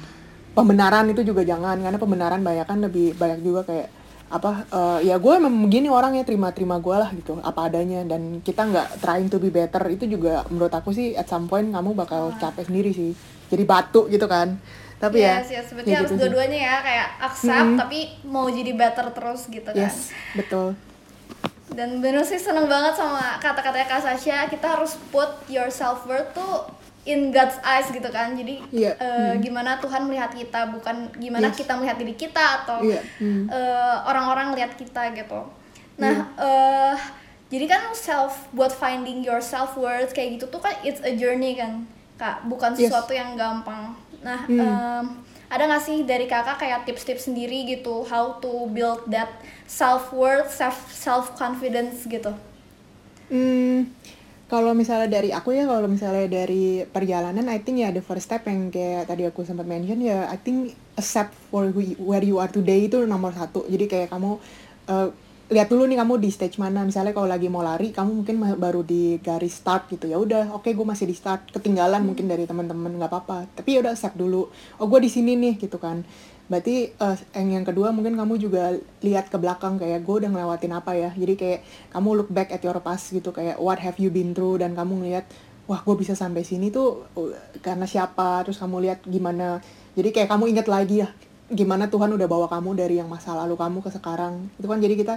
pembenaran 0.54 1.07
itu 1.11 1.23
juga 1.23 1.47
jangan 1.47 1.78
karena 1.78 1.99
pembenaran 1.99 2.40
banyak 2.42 2.66
kan 2.66 2.78
lebih 2.83 3.14
banyak 3.14 3.40
juga 3.42 3.62
kayak 3.66 3.88
apa 4.30 4.62
eh, 4.71 5.11
ya 5.11 5.19
gue 5.19 5.33
memang 5.42 5.66
begini 5.66 5.90
orangnya 5.90 6.23
terima-terima 6.23 6.78
gue 6.78 6.97
lah 6.97 7.11
gitu 7.11 7.42
apa 7.42 7.66
adanya. 7.66 8.07
Dan 8.07 8.38
kita 8.42 8.66
nggak 8.66 9.02
trying 9.02 9.26
to 9.26 9.42
be 9.42 9.50
better 9.50 9.83
itu 9.90 10.07
juga 10.07 10.47
menurut 10.50 10.71
aku 10.71 10.95
sih 10.95 11.19
at 11.19 11.26
some 11.26 11.50
point 11.50 11.66
kamu 11.66 11.95
bakal 11.99 12.30
capek 12.38 12.71
sendiri 12.71 12.90
sih. 12.95 13.11
Jadi 13.50 13.62
batu 13.66 14.07
gitu 14.07 14.30
kan. 14.30 14.54
Tapi 15.00 15.25
ya 15.25 15.40
yes, 15.40 15.49
yes, 15.49 15.66
berarti 15.73 15.90
ya 15.90 15.99
harus 16.04 16.12
gitu 16.12 16.21
dua-duanya 16.21 16.59
ya 16.61 16.76
kayak 16.85 17.09
accept 17.25 17.73
tapi 17.80 17.99
mau 18.28 18.47
jadi 18.52 18.73
better 18.76 19.07
terus 19.16 19.49
gitu 19.49 19.71
kan. 19.73 19.80
yes 19.80 20.12
betul. 20.37 20.76
Dan 21.71 22.02
bener 22.02 22.26
sih 22.26 22.38
seneng 22.38 22.66
banget 22.66 22.99
sama 22.99 23.38
kata-katanya 23.38 23.87
Kak 23.87 24.02
Sasha, 24.02 24.50
kita 24.50 24.75
harus 24.75 24.99
put 25.14 25.30
your 25.47 25.71
self 25.71 26.02
worth 26.04 26.35
tuh 26.35 26.80
in 27.04 27.33
God's 27.33 27.57
eyes 27.64 27.88
gitu 27.88 28.09
kan. 28.09 28.37
Jadi 28.37 28.61
Iya, 28.69 28.92
eh, 28.97 29.35
gimana 29.40 29.80
Tuhan 29.80 30.04
melihat 30.04 30.30
kita, 30.30 30.69
bukan 30.69 31.09
gimana 31.16 31.49
Yes. 31.49 31.57
kita 31.57 31.72
melihat 31.77 31.96
diri 31.96 32.12
kita 32.12 32.64
atau 32.64 32.85
Iya, 32.85 33.01
hmm. 33.18 33.48
eh, 33.48 33.96
orang-orang 34.05 34.53
lihat 34.55 34.77
kita 34.77 35.12
gitu. 35.16 35.40
Nah, 35.96 36.29
eh, 36.37 36.96
jadi 37.48 37.66
kan 37.66 37.83
self 37.92 38.48
buat 38.53 38.70
finding 38.70 39.20
your 39.20 39.40
self 39.40 39.75
worth 39.77 40.12
kayak 40.12 40.38
gitu 40.40 40.46
tuh 40.48 40.61
kan 40.61 40.77
it's 40.81 41.01
a 41.01 41.12
journey 41.16 41.57
kan, 41.57 41.88
Kak, 42.16 42.44
bukan 42.44 42.77
Yes. 42.77 42.88
sesuatu 42.88 43.16
yang 43.16 43.37
gampang. 43.37 43.96
Nah, 44.20 44.44
Hmm. 44.44 44.61
em, 44.61 45.07
ada 45.51 45.66
nggak 45.66 45.83
sih 45.83 46.05
dari 46.05 46.29
kakak 46.29 46.61
kayak 46.61 46.85
tips-tips 46.85 47.27
sendiri 47.27 47.66
gitu 47.66 48.05
how 48.07 48.38
to 48.38 48.68
build 48.70 49.03
that 49.09 49.40
self 49.64 50.12
worth, 50.12 50.53
self 50.53 50.92
self 50.92 51.33
confidence 51.35 52.05
gitu? 52.07 52.31
Hmm, 53.27 53.88
kalau 54.51 54.75
misalnya 54.75 55.07
dari 55.07 55.31
aku 55.31 55.55
ya, 55.55 55.63
kalau 55.71 55.87
misalnya 55.87 56.27
dari 56.27 56.83
perjalanan, 56.83 57.47
I 57.47 57.63
think 57.63 57.87
ya 57.87 57.95
the 57.95 58.03
first 58.03 58.27
step 58.27 58.43
yang 58.51 58.75
kayak 58.75 59.07
tadi 59.07 59.23
aku 59.23 59.47
sempat 59.47 59.63
mention 59.63 60.03
ya, 60.03 60.27
I 60.27 60.43
think 60.43 60.75
accept 60.99 61.31
for 61.55 61.71
who 61.71 61.79
you- 61.79 62.01
where 62.03 62.27
you 62.27 62.43
are 62.43 62.51
today 62.51 62.91
itu 62.91 62.99
nomor 63.07 63.31
satu. 63.31 63.63
Jadi 63.71 63.87
kayak 63.87 64.09
kamu 64.11 64.43
eh, 64.91 65.09
lihat 65.55 65.67
dulu 65.71 65.87
nih 65.87 65.99
kamu 66.03 66.19
di 66.19 66.31
stage 66.35 66.59
mana. 66.59 66.83
Misalnya 66.83 67.15
kalau 67.15 67.31
lagi 67.31 67.47
mau 67.47 67.63
lari, 67.63 67.95
kamu 67.95 68.11
mungkin 68.23 68.43
baru 68.59 68.83
di 68.83 69.23
garis 69.23 69.59
start 69.59 69.87
gitu 69.91 70.11
ya. 70.11 70.19
Udah, 70.19 70.51
oke 70.51 70.67
gue 70.67 70.87
masih 70.87 71.07
di 71.07 71.15
start. 71.15 71.55
Ketinggalan 71.55 72.03
mungkin 72.03 72.27
dari 72.27 72.43
teman-teman 72.43 72.91
nggak 72.99 73.11
apa-apa. 73.11 73.47
Tapi 73.55 73.79
ya 73.79 73.87
udah 73.87 73.95
accept 73.95 74.19
dulu. 74.19 74.51
Oh 74.83 74.87
gue 74.91 74.99
di 75.03 75.11
sini 75.11 75.39
nih 75.39 75.63
gitu 75.63 75.79
kan. 75.79 76.03
Berarti 76.51 76.91
eh, 76.91 77.17
yang 77.39 77.63
yang 77.63 77.65
kedua 77.65 77.95
mungkin 77.95 78.19
kamu 78.19 78.35
juga 78.43 78.75
lihat 79.07 79.31
ke 79.31 79.39
belakang 79.39 79.79
kayak 79.79 80.03
gue 80.03 80.15
udah 80.27 80.31
ngelewatin 80.35 80.73
apa 80.75 80.93
ya. 80.99 81.11
Jadi 81.15 81.35
kayak 81.39 81.61
kamu 81.95 82.09
look 82.19 82.31
back 82.35 82.51
at 82.51 82.61
your 82.67 82.77
past 82.83 83.15
gitu 83.15 83.31
kayak 83.31 83.57
what 83.63 83.79
have 83.79 83.97
you 84.03 84.11
been 84.11 84.35
through 84.35 84.59
dan 84.59 84.75
kamu 84.75 85.07
ngeliat 85.07 85.25
wah 85.71 85.79
gue 85.87 85.95
bisa 85.95 86.19
sampai 86.19 86.43
sini 86.43 86.75
tuh 86.75 87.07
uh, 87.15 87.31
karena 87.63 87.87
siapa 87.87 88.43
terus 88.43 88.59
kamu 88.59 88.91
lihat 88.91 89.07
gimana. 89.07 89.63
Jadi 89.95 90.11
kayak 90.11 90.27
kamu 90.27 90.51
ingat 90.51 90.67
lagi 90.67 91.07
ya 91.07 91.09
gimana 91.51 91.91
Tuhan 91.91 92.15
udah 92.15 92.29
bawa 92.31 92.47
kamu 92.47 92.79
dari 92.79 93.03
yang 93.03 93.11
masa 93.11 93.35
lalu 93.35 93.59
kamu 93.59 93.83
ke 93.83 93.91
sekarang. 93.91 94.49
Itu 94.55 94.71
kan 94.71 94.79
jadi 94.79 94.95
kita 94.95 95.15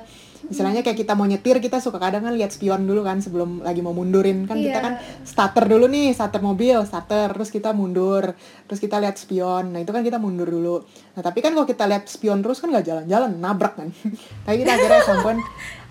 istilahnya 0.49 0.81
kayak 0.81 0.97
kita 1.05 1.13
mau 1.13 1.23
nyetir 1.23 1.61
kita 1.61 1.77
suka 1.77 2.01
kadang 2.01 2.25
kan 2.25 2.33
lihat 2.33 2.49
spion 2.51 2.83
dulu 2.83 3.05
kan 3.05 3.21
sebelum 3.21 3.61
lagi 3.61 3.85
mau 3.85 3.93
mundurin. 3.93 4.49
Kan 4.49 4.57
kita 4.57 4.73
Iya. 4.73 4.81
kan 4.81 4.93
starter 5.21 5.69
dulu 5.69 5.85
nih 5.85 6.09
starter 6.11 6.41
mobil 6.41 6.81
starter 6.89 7.29
terus 7.31 7.53
kita 7.53 7.69
mundur 7.71 8.33
terus 8.65 8.79
kita 8.81 8.97
lihat 8.97 9.15
spion. 9.15 9.77
Nah 9.77 9.85
itu 9.85 9.93
kan 9.93 10.01
kita 10.01 10.17
mundur 10.17 10.49
dulu. 10.49 10.81
Nah 11.13 11.21
tapi 11.21 11.45
kan 11.45 11.53
kalau 11.53 11.69
kita 11.69 11.85
lihat 11.85 12.09
spion 12.09 12.41
terus 12.41 12.57
kan 12.57 12.73
nggak 12.73 12.85
jalan-jalan 12.85 13.31
nabrak 13.37 13.77
kan. 13.77 13.89
Tapi 14.45 14.55
kita 14.65 14.71
akhirnya 14.75 15.01
sampai 15.05 15.37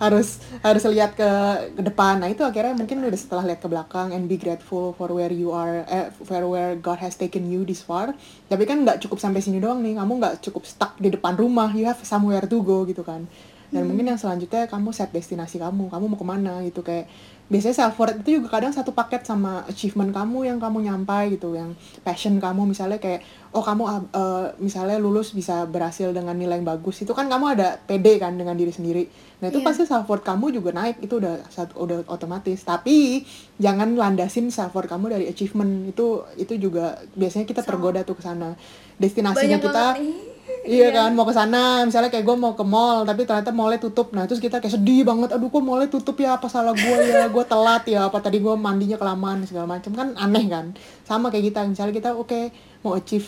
harus 0.03 0.43
harus 0.67 0.83
lihat 0.91 1.15
ke, 1.15 1.31
ke 1.79 1.83
depan. 1.87 2.19
Nah 2.19 2.27
itu 2.27 2.43
akhirnya 2.43 2.75
mungkin 2.75 2.99
udah 3.07 3.15
setelah 3.15 3.47
lihat 3.47 3.63
ke 3.63 3.69
belakang 3.71 4.11
and 4.11 4.27
be 4.27 4.35
grateful 4.35 4.91
for 4.93 5.09
where 5.15 5.31
you 5.31 5.55
are 5.55 5.87
eh, 5.87 6.11
for 6.11 6.43
where 6.51 6.75
God 6.75 6.99
has 6.99 7.15
taken 7.15 7.47
you 7.47 7.63
this 7.63 7.81
far. 7.81 8.11
Tapi 8.51 8.67
kan 8.67 8.83
nggak 8.83 8.99
cukup 9.07 9.23
sampai 9.23 9.39
sini 9.39 9.63
doang 9.63 9.79
nih. 9.81 9.95
Kamu 9.97 10.13
nggak 10.19 10.32
cukup 10.40 10.64
stuck 10.64 10.97
di 11.03 11.12
depan 11.12 11.37
rumah 11.37 11.75
you 11.75 11.85
have 11.85 12.01
somewhere 12.07 12.45
to 12.47 12.62
go 12.62 12.87
gitu 12.88 13.03
kan. 13.05 13.27
Dan 13.73 13.88
mungkin 13.88 14.12
yang 14.12 14.21
selanjutnya 14.21 14.68
kamu 14.68 14.92
set 14.92 15.16
destinasi 15.16 15.57
kamu 15.57 15.88
kamu 15.88 16.05
mau 16.12 16.18
ke 16.21 16.27
mana 16.29 16.61
gitu 16.61 16.85
kayak 16.85 17.09
biasanya 17.53 17.77
self 17.85 18.01
worth 18.01 18.25
itu 18.25 18.41
juga 18.41 18.57
kadang 18.57 18.73
satu 18.73 18.97
paket 18.97 19.29
sama 19.29 19.69
achievement 19.69 20.09
kamu 20.09 20.49
yang 20.49 20.57
kamu 20.57 20.88
nyampai 20.88 21.37
gitu 21.37 21.53
yang 21.53 21.77
passion 22.01 22.41
kamu. 22.41 22.65
Misalnya 22.65 22.97
kayak 22.97 23.21
oh 23.53 23.61
kamu 23.61 23.85
uh, 23.85 24.57
misalnya 24.57 24.97
lulus 24.97 25.37
bisa 25.37 25.69
berhasil 25.69 26.09
dengan 26.17 26.33
nilai 26.33 26.57
yang 26.57 26.65
bagus 26.65 27.05
itu 27.05 27.12
kan 27.12 27.29
kamu 27.29 27.53
ada 27.53 27.77
pede 27.77 28.17
kan 28.17 28.33
dengan 28.41 28.57
diri 28.57 28.73
sendiri. 28.73 29.05
Nah 29.45 29.53
itu 29.53 29.61
Iya. 29.61 29.69
pasti 29.69 29.85
self 29.85 30.09
worth 30.09 30.25
kamu 30.25 30.57
juga 30.57 30.73
naik 30.73 31.05
itu 31.05 31.21
udah 31.21 31.45
satu 31.53 31.85
udah 31.85 32.09
otomatis. 32.09 32.65
Tapi 32.65 33.29
jangan 33.61 33.93
landasin 34.01 34.49
self 34.49 34.73
worth 34.73 34.88
kamu 34.88 35.12
dari 35.21 35.25
achievement 35.29 35.93
itu 35.93 36.25
itu 36.41 36.57
juga 36.57 36.97
biasanya 37.12 37.45
kita 37.45 37.61
tergoda 37.61 38.01
tuh 38.01 38.17
ke 38.17 38.25
sana. 38.25 38.57
Destinasinya 38.97 39.61
Banyak 39.61 39.69
kita 39.69 39.85
nih. 40.01 40.32
Iya 40.63 40.91
kan, 40.95 41.11
mau 41.15 41.27
ke 41.27 41.35
sana, 41.35 41.83
misalnya 41.87 42.11
kayak 42.11 42.23
gue 42.27 42.37
mau 42.39 42.55
ke 42.59 42.63
mall, 42.67 43.03
tapi 43.07 43.27
ternyata 43.27 43.51
mallnya 43.55 43.79
tutup. 43.83 44.11
Nah, 44.15 44.27
terus 44.27 44.43
kita 44.43 44.59
kayak 44.63 44.75
sedih 44.79 45.03
banget, 45.07 45.35
aduh 45.35 45.51
kok 45.51 45.63
mallnya 45.63 45.91
tutup 45.91 46.19
ya, 46.19 46.39
apa 46.39 46.47
salah 46.51 46.75
gue 46.75 46.97
ya, 47.11 47.27
gue 47.31 47.45
telat 47.47 47.83
ya, 47.87 48.07
apa 48.11 48.19
tadi 48.19 48.39
gue 48.43 48.55
mandinya 48.55 48.99
kelamaan, 48.99 49.43
segala 49.47 49.67
macam 49.67 49.91
kan 49.95 50.15
aneh 50.19 50.47
kan. 50.51 50.75
Sama 51.07 51.31
kayak 51.35 51.51
kita, 51.51 51.61
misalnya 51.67 51.95
kita 51.95 52.11
oke 52.15 52.55
mau 52.87 52.95
achieve, 52.95 53.27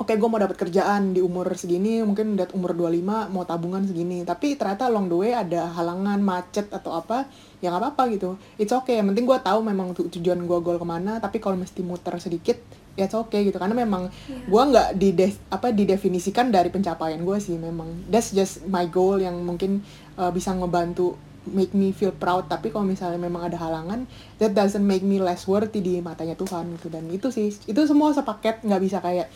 oke 0.00 0.12
gue 0.12 0.28
mau 0.32 0.40
dapat 0.40 0.56
kerjaan 0.56 1.12
di 1.16 1.20
umur 1.20 1.48
segini, 1.56 2.00
mungkin 2.04 2.36
udah 2.36 2.48
umur 2.56 2.72
25, 2.72 3.28
mau 3.32 3.44
tabungan 3.44 3.84
segini. 3.84 4.24
Tapi 4.24 4.56
ternyata 4.56 4.88
along 4.88 5.12
the 5.12 5.16
way 5.16 5.32
ada 5.36 5.68
halangan, 5.76 6.20
macet 6.24 6.68
atau 6.72 6.92
apa, 6.96 7.24
ya 7.64 7.68
nggak 7.68 7.84
apa-apa 7.84 8.02
gitu. 8.16 8.36
It's 8.56 8.72
okay, 8.72 9.00
yang 9.00 9.12
penting 9.12 9.28
gue 9.28 9.38
tahu 9.40 9.60
memang 9.64 9.92
tu- 9.92 10.08
tujuan 10.08 10.40
gue 10.44 10.58
goal 10.60 10.80
ke 10.80 10.86
mana, 10.88 11.20
tapi 11.20 11.36
kalau 11.40 11.56
mesti 11.56 11.80
muter 11.84 12.16
sedikit, 12.20 12.56
ya 12.98 13.06
it's 13.06 13.16
okay 13.16 13.46
gitu. 13.46 13.58
Karena 13.58 13.74
memang 13.74 14.10
gue 14.26 14.62
nggak 14.62 14.88
di 14.98 15.14
apa 15.50 15.70
didefinisikan 15.70 16.50
dari 16.50 16.70
pencapaian 16.72 17.20
gue 17.22 17.38
sih 17.38 17.56
memang. 17.58 18.10
That's 18.10 18.34
just 18.34 18.66
my 18.66 18.86
goal 18.90 19.18
yang 19.22 19.38
mungkin 19.42 19.82
uh, 20.18 20.30
bisa 20.30 20.54
ngebantu 20.54 21.14
make 21.48 21.72
me 21.72 21.90
feel 21.90 22.12
proud. 22.12 22.46
Tapi 22.50 22.68
kalau 22.68 22.84
misalnya 22.84 23.18
memang 23.18 23.48
ada 23.48 23.56
halangan 23.56 24.04
that 24.42 24.52
doesn't 24.52 24.84
make 24.84 25.02
me 25.02 25.22
less 25.22 25.48
worthy 25.48 25.80
di 25.80 25.98
matanya 26.02 26.36
Tuhan 26.36 26.76
gitu. 26.78 26.92
Dan 26.92 27.08
itu 27.08 27.32
sih 27.32 27.50
itu 27.50 27.80
semua 27.86 28.12
sepaket. 28.12 28.62
Nggak 28.66 28.80
bisa 28.82 28.98
kayak 29.00 29.30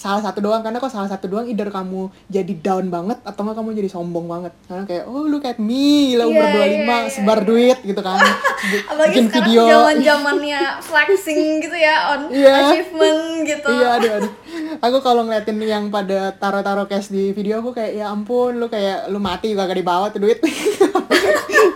salah 0.00 0.24
satu 0.24 0.40
doang 0.40 0.64
karena 0.64 0.80
kok 0.80 0.88
salah 0.88 1.04
satu 1.06 1.28
doang 1.28 1.44
either 1.44 1.68
kamu 1.68 2.08
jadi 2.26 2.52
down 2.56 2.88
banget 2.88 3.20
atau 3.20 3.44
nggak 3.44 3.52
kamu 3.52 3.76
jadi 3.76 3.90
sombong 3.92 4.24
banget. 4.24 4.52
Karena 4.64 4.88
kayak 4.88 5.04
oh 5.04 5.28
look 5.28 5.44
at 5.44 5.60
me 5.60 6.16
lah 6.16 6.24
umur 6.24 6.40
Iya, 6.40 6.56
25 6.56 6.64
iya, 6.64 6.80
iya, 6.80 6.98
sebar 7.12 7.38
iya. 7.38 7.44
duit 7.44 7.78
gitu 7.84 8.00
kan. 8.00 8.16
Apalagi 8.16 9.12
bikin 9.12 9.26
video. 9.28 9.62
zaman 9.68 9.96
zamannya 10.00 10.60
flexing 10.80 11.42
gitu 11.60 11.76
ya 11.76 12.16
on 12.16 12.20
Iya. 12.32 12.52
achievement 12.64 13.22
gitu. 13.44 13.68
Iya 13.68 13.88
aduh 14.00 14.12
aduh. 14.16 14.32
Aku 14.80 14.98
kalau 15.04 15.28
ngeliatin 15.28 15.60
yang 15.60 15.92
pada 15.92 16.32
taro-taro 16.32 16.88
cash 16.88 17.12
di 17.12 17.36
video 17.36 17.60
aku 17.60 17.76
kayak 17.76 18.00
ya 18.00 18.08
ampun 18.08 18.56
lu 18.56 18.72
kayak 18.72 19.12
lu 19.12 19.20
mati 19.20 19.52
juga 19.52 19.68
gak 19.68 19.76
dibawa 19.76 20.08
tuh 20.08 20.24
duit 20.24 20.40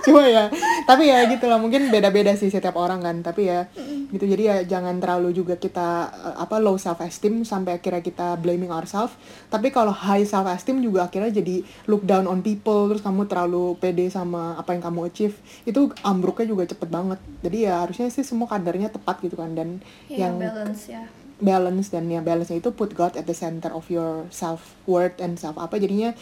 cuma 0.04 0.24
ya 0.24 0.52
tapi 0.84 1.08
ya 1.08 1.24
gitu 1.26 1.48
lah 1.48 1.56
mungkin 1.56 1.88
beda-beda 1.88 2.34
sih 2.34 2.48
setiap 2.48 2.76
orang 2.76 3.00
kan 3.00 3.16
tapi 3.20 3.48
ya 3.48 3.66
gitu. 4.10 4.24
Jadi 4.24 4.42
ya 4.44 4.56
jangan 4.62 5.00
terlalu 5.00 5.32
juga 5.32 5.56
kita 5.56 5.88
eh, 6.12 6.36
apa 6.38 6.60
low 6.60 6.76
self 6.76 7.00
esteem 7.00 7.42
sampai 7.42 7.78
akhirnya 7.78 8.00
kita 8.00 8.36
blaming 8.36 8.70
ourselves 8.70 9.16
tapi 9.48 9.68
kalau 9.68 9.90
high 9.90 10.22
self 10.22 10.44
esteem 10.46 10.78
juga 10.78 11.08
akhirnya 11.08 11.32
jadi 11.34 11.64
look 11.86 12.04
down 12.04 12.24
on 12.24 12.40
people 12.40 12.86
terus 12.88 13.00
kamu 13.00 13.24
terlalu 13.24 13.74
pede 13.76 14.06
sama 14.08 14.54
apa 14.54 14.72
yang 14.72 14.82
kamu 14.82 15.08
achieve 15.08 15.34
itu 15.64 15.88
ambruknya 16.02 16.46
juga 16.46 16.62
cepet 16.68 16.88
banget. 16.88 17.18
Jadi 17.40 17.58
ya 17.64 17.82
harusnya 17.82 18.06
sih 18.08 18.22
semua 18.22 18.46
kadarnya 18.46 18.88
tepat 18.88 19.20
gitu 19.20 19.34
kan 19.34 19.52
dan 19.52 19.80
Iya, 20.06 20.28
yang 20.28 20.36
balance 20.38 20.86
ya. 20.86 21.02
balance 21.40 21.88
dan 21.90 22.06
ya 22.06 22.20
balance 22.20 22.52
itu 22.52 22.70
put 22.70 22.94
God 22.94 23.16
at 23.16 23.26
the 23.26 23.34
center 23.34 23.72
of 23.72 23.88
your 23.90 24.24
self 24.30 24.78
worth 24.86 25.18
and 25.18 25.34
self 25.34 25.58
apa 25.58 25.76
jadinya 25.76 26.14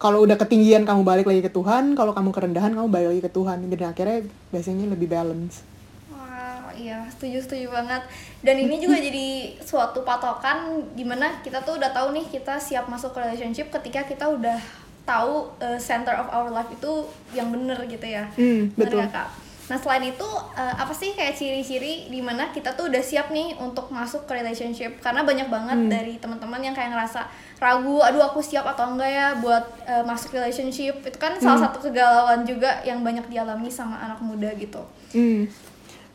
kalau 0.00 0.24
udah 0.24 0.34
ketinggian 0.34 0.82
kamu 0.82 1.04
balik 1.04 1.28
lagi 1.28 1.40
ke 1.40 1.52
Tuhan 1.52 1.92
kalau 1.92 2.10
kamu 2.10 2.32
kerendahan 2.32 2.72
kamu 2.72 2.88
balik 2.88 3.08
lagi 3.12 3.22
ke 3.22 3.30
Tuhan 3.30 3.58
dan 3.62 3.80
akhirnya 3.86 4.18
biasanya 4.48 4.88
lebih 4.88 5.06
balance 5.06 5.60
Wah, 6.10 6.72
iya 6.72 7.04
setuju 7.06 7.38
setuju 7.38 7.66
banget. 7.68 8.02
Dan 8.40 8.56
ini 8.58 8.78
juga 8.78 8.96
jadi 9.12 9.28
suatu 9.60 10.00
patokan 10.00 10.58
di 10.92 11.04
mana 11.04 11.38
kita 11.40 11.60
tuh 11.60 11.76
udah 11.76 11.92
tahu 11.92 12.10
nih 12.10 12.26
kita 12.26 12.56
siap 12.56 12.88
masuk 12.88 13.12
ke 13.12 13.20
relationship 13.20 13.68
ketika 13.70 14.02
kita 14.02 14.24
udah 14.26 14.56
tahu 15.02 15.48
uh, 15.58 15.76
center 15.76 16.14
of 16.14 16.28
our 16.30 16.48
life 16.48 16.70
itu 16.70 16.92
yang 17.30 17.50
bener 17.50 17.76
gitu 17.84 18.04
ya. 18.04 18.24
Hmm, 18.32 18.70
Bener 18.72 18.88
betul. 18.88 18.98
nggak, 19.00 19.12
Kak? 19.12 19.28
Nah 19.66 19.78
selain 19.78 20.02
itu 20.04 20.26
uh, 20.50 20.74
apa 20.76 20.90
sih 20.90 21.14
kayak 21.14 21.34
ciri-ciri 21.34 22.08
di 22.08 22.18
mana 22.18 22.50
kita 22.50 22.74
tuh 22.74 22.90
udah 22.90 22.98
siap 23.00 23.30
nih 23.30 23.54
untuk 23.54 23.86
masuk 23.88 24.26
ke 24.26 24.34
relationship 24.34 24.98
karena 24.98 25.22
banyak 25.22 25.46
banget 25.46 25.78
Hmm. 25.78 25.86
dari 25.86 26.18
teman-teman 26.18 26.58
yang 26.60 26.74
kayak 26.74 26.90
ngerasa 26.90 27.30
ragu, 27.60 28.00
aduh 28.00 28.24
aku 28.24 28.40
siap 28.40 28.64
atau 28.64 28.96
enggak 28.96 29.10
ya 29.12 29.26
buat 29.36 29.64
uh, 29.84 30.00
masuk 30.02 30.32
relationship 30.32 30.96
itu 31.04 31.18
kan 31.20 31.36
Hmm. 31.36 31.44
salah 31.44 31.68
satu 31.68 31.84
kegalauan 31.84 32.42
juga 32.42 32.80
yang 32.82 33.04
banyak 33.04 33.28
dialami 33.28 33.68
sama 33.68 34.00
anak 34.00 34.18
muda 34.18 34.48
gitu. 34.56 34.80
Hmm. 35.12 35.44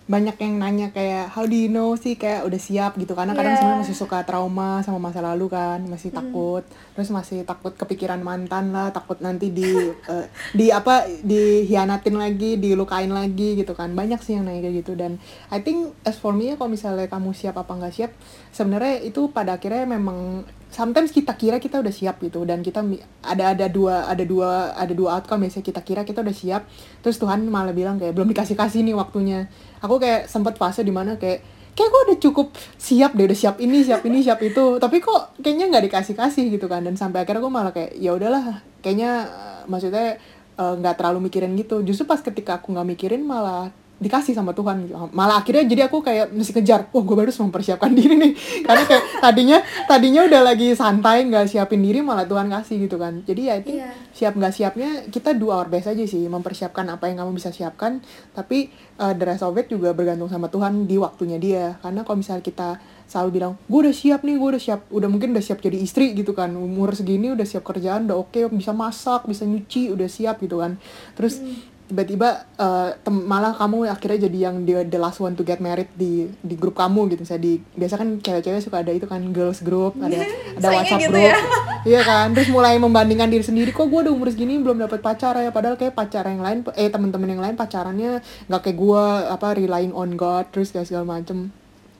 Banyak 0.06 0.38
yang 0.38 0.62
nanya 0.62 0.94
kayak 0.94 1.34
how 1.34 1.50
do 1.50 1.58
you 1.58 1.65
know 1.65 1.98
sih? 1.98 2.13
Kayak 2.13 2.46
udah 2.46 2.62
siap 2.62 2.94
gitu. 3.02 3.18
Karena 3.18 3.34
kadang 3.34 3.58
Iya. 3.58 3.60
sebenarnya 3.62 3.82
masih 3.89 3.98
suka 3.98 4.22
trauma 4.22 4.86
sama 4.86 5.02
masa 5.02 5.18
lalu 5.26 5.50
kan 5.50 5.82
masih 5.89 6.13
takut. 6.13 6.62
Terus 6.94 7.10
masih 7.10 7.41
takut 7.41 7.74
kepikiran 7.74 8.22
mantan 8.22 8.70
lah 8.70 8.94
takut 8.94 9.18
nanti 9.18 9.50
di 9.50 9.65
eh, 10.13 10.30
di 10.54 10.70
apa 10.70 11.10
dihianatin 11.26 12.22
lagi 12.22 12.62
dilukain 12.62 13.10
lagi 13.10 13.58
gitu 13.58 13.74
kan. 13.74 13.98
Banyak 13.98 14.22
sih 14.22 14.38
yang 14.38 14.46
nanya 14.46 14.70
kayak 14.70 14.86
gitu. 14.86 14.94
Dan 14.94 15.18
I 15.50 15.65
think 15.65 15.98
as 16.06 16.22
for 16.22 16.38
me 16.38 16.54
ya 16.54 16.56
kalau 16.56 16.70
misalnya 16.70 17.10
kamu 17.10 17.34
siap 17.34 17.58
apa 17.58 17.74
nggak 17.74 17.94
siap 17.94 18.12
sebenarnya 18.54 19.02
itu 19.02 19.34
pada 19.34 19.58
akhirnya 19.58 19.89
memang 19.89 20.46
sometimes 20.70 21.10
kita 21.15 21.34
kira 21.34 21.58
kita 21.58 21.82
udah 21.82 21.94
siap 21.94 22.22
gitu. 22.22 22.46
Dan 22.46 22.62
kita 22.62 22.86
ada 23.26 23.58
ada 23.58 23.65
dua 23.65 24.06
ada 24.06 24.22
dua 24.22 24.70
ada 24.78 24.94
dua 24.94 25.18
outcome. 25.18 25.50
Biasanya 25.50 25.65
kita 25.65 25.82
kira 25.82 26.02
kita 26.06 26.22
udah 26.22 26.36
siap 26.38 26.62
terus 27.02 27.18
Tuhan 27.18 27.41
malah 27.50 27.74
bilang 27.74 27.98
kayak 27.98 28.13
belum 28.13 28.30
dikasih 28.30 28.54
kasih 28.54 28.86
nih 28.86 28.94
waktunya 28.94 29.50
aku 29.86 30.02
kayak 30.02 30.26
sempat 30.26 30.58
fase 30.58 30.82
di 30.82 30.89
mana 30.89 31.15
kayak 31.15 31.45
kayak 31.76 31.89
gue 31.91 32.02
udah 32.10 32.17
cukup 32.24 32.48
siap 32.80 33.13
deh 33.13 33.28
udah 33.28 33.38
siap 33.38 33.56
ini 33.60 33.84
siap 33.86 34.02
ini 34.08 34.19
siap 34.26 34.39
itu. 34.41 34.82
Tapi 34.82 34.98
kok 35.04 35.38
kayaknya 35.43 35.69
nggak 35.69 35.86
dikasih 35.91 36.15
kasih 36.17 36.45
gitu 36.50 36.65
kan. 36.65 36.82
Dan 36.82 36.98
sampai 36.98 37.24
akhirnya 37.24 37.43
gue 37.43 37.54
malah 37.54 37.71
kayak 37.76 37.91
ya 38.00 38.12
udahlah 38.15 38.65
kayaknya 38.82 39.12
eh, 39.30 39.62
maksudnya 39.69 40.17
eh, 40.58 40.74
nggak 40.82 40.95
terlalu 40.98 41.30
mikirin 41.30 41.54
gitu. 41.60 41.86
Justru 41.86 42.10
pas 42.10 42.19
ketika 42.24 42.58
aku 42.58 42.74
nggak 42.74 42.88
mikirin 42.95 43.21
malah 43.21 43.69
dikasih 43.96 44.36
sama 44.36 44.52
Tuhan 44.52 44.84
gitu. 44.84 44.96
malah 45.16 45.40
akhirnya 45.40 45.64
jadi 45.64 45.88
aku 45.88 46.04
kayak 46.04 46.36
mesti 46.36 46.52
kejar 46.52 46.92
wah 46.92 47.00
gue 47.00 47.16
baru 47.16 47.32
mempersiapkan 47.32 47.96
diri 48.00 48.16
nih. 48.20 48.34
Karena 48.68 48.84
kayak 48.84 49.04
tadinya 49.24 49.58
tadinya 49.88 50.22
udah 50.28 50.42
lagi 50.44 50.76
santai 50.76 51.24
nggak 51.32 51.48
siapin 51.48 51.80
diri 51.80 52.04
malah 52.04 52.28
Tuhan 52.28 52.52
kasih 52.52 52.88
gitu 52.88 53.00
kan. 53.00 53.24
Jadi 53.24 53.42
ya 53.48 53.56
itu 53.56 53.72
Iya. 53.76 53.92
siap 54.12 54.34
nggak 54.36 54.54
siapnya 54.54 54.90
kita 55.08 55.36
do 55.36 55.48
our 55.48 55.68
best 55.72 55.88
aja 55.88 56.04
sih 56.04 56.28
mempersiapkan 56.28 56.84
apa 56.92 57.08
yang 57.08 57.24
kamu 57.24 57.40
bisa 57.40 57.56
siapkan. 57.56 58.04
Tapi 58.36 58.68
uh, 59.00 59.16
the 59.16 59.26
rest 59.26 59.44
of 59.48 59.56
it 59.56 59.72
juga 59.72 59.96
bergantung 59.96 60.28
sama 60.28 60.52
Tuhan 60.52 60.84
di 60.88 61.00
waktunya 61.00 61.40
dia. 61.40 61.80
Karena 61.80 62.04
kalau 62.04 62.20
misalnya 62.20 62.44
kita 62.44 62.80
selalu 63.06 63.30
bilang 63.38 63.54
gue 63.70 63.80
udah 63.86 63.96
siap 63.96 64.26
nih 64.26 64.36
gue 64.36 64.50
udah 64.58 64.62
siap 64.62 64.82
udah 64.90 65.08
mungkin 65.08 65.30
udah 65.32 65.44
siap 65.46 65.64
jadi 65.64 65.78
istri 65.80 66.12
gitu 66.12 66.36
kan. 66.36 66.52
Umur 66.52 66.92
segini 66.92 67.32
udah 67.32 67.48
siap 67.48 67.64
kerjaan 67.64 68.12
udah 68.12 68.18
oke 68.20 68.52
bisa 68.52 68.76
masak 68.76 69.24
bisa 69.24 69.48
nyuci 69.48 69.88
udah 69.96 70.08
siap 70.12 70.44
gitu 70.44 70.60
kan. 70.60 70.76
Terus 71.16 71.40
tiba-tiba 71.86 72.50
uh, 72.58 72.98
malah 73.13 73.54
kamu 73.54 73.86
akhirnya 73.86 74.26
jadi 74.26 74.50
yang 74.50 74.65
the, 74.65 74.82
the 74.89 74.98
last 74.98 75.21
one 75.21 75.38
to 75.38 75.45
get 75.45 75.62
married 75.62 75.86
di 75.93 76.26
di 76.41 76.58
grup 76.58 76.74
kamu 76.74 77.13
gitu 77.13 77.21
saya 77.30 77.38
di 77.38 77.62
biasa 77.78 78.02
kan 78.02 78.17
cewek-cewek 78.26 78.58
suka 78.58 78.82
ada 78.82 78.89
itu 78.89 79.06
kan 79.06 79.21
girls 79.30 79.62
group 79.62 79.93
ada 80.02 80.17
ada 80.58 80.67
WhatsApp 80.74 81.06
gitu 81.06 81.13
group 81.13 81.30
ya. 81.30 81.38
Iya 81.86 82.02
kan, 82.02 82.34
terus 82.34 82.50
mulai 82.50 82.82
membandingkan 82.82 83.30
diri 83.30 83.45
sendiri 83.45 83.69
kok 83.69 83.86
gue 83.86 84.10
udah 84.10 84.10
umur 84.10 84.34
segini 84.34 84.58
belum 84.58 84.82
dapat 84.82 85.06
pacar 85.06 85.38
ya, 85.38 85.54
padahal 85.54 85.78
kayak 85.78 85.93
pacar 85.93 86.26
yang 86.26 86.41
lain, 86.41 86.65
eh 86.74 86.89
teman-teman 86.89 87.38
yang 87.38 87.41
lain 87.45 87.54
pacarannya 87.54 88.26
nggak 88.50 88.62
kayak 88.65 88.74
gue 88.82 89.04
apa 89.30 89.48
relying 89.54 89.93
on 89.93 90.17
God 90.17 90.50
terus 90.50 90.74
kayak 90.74 90.89
segala 90.89 91.06
macem. 91.06 91.54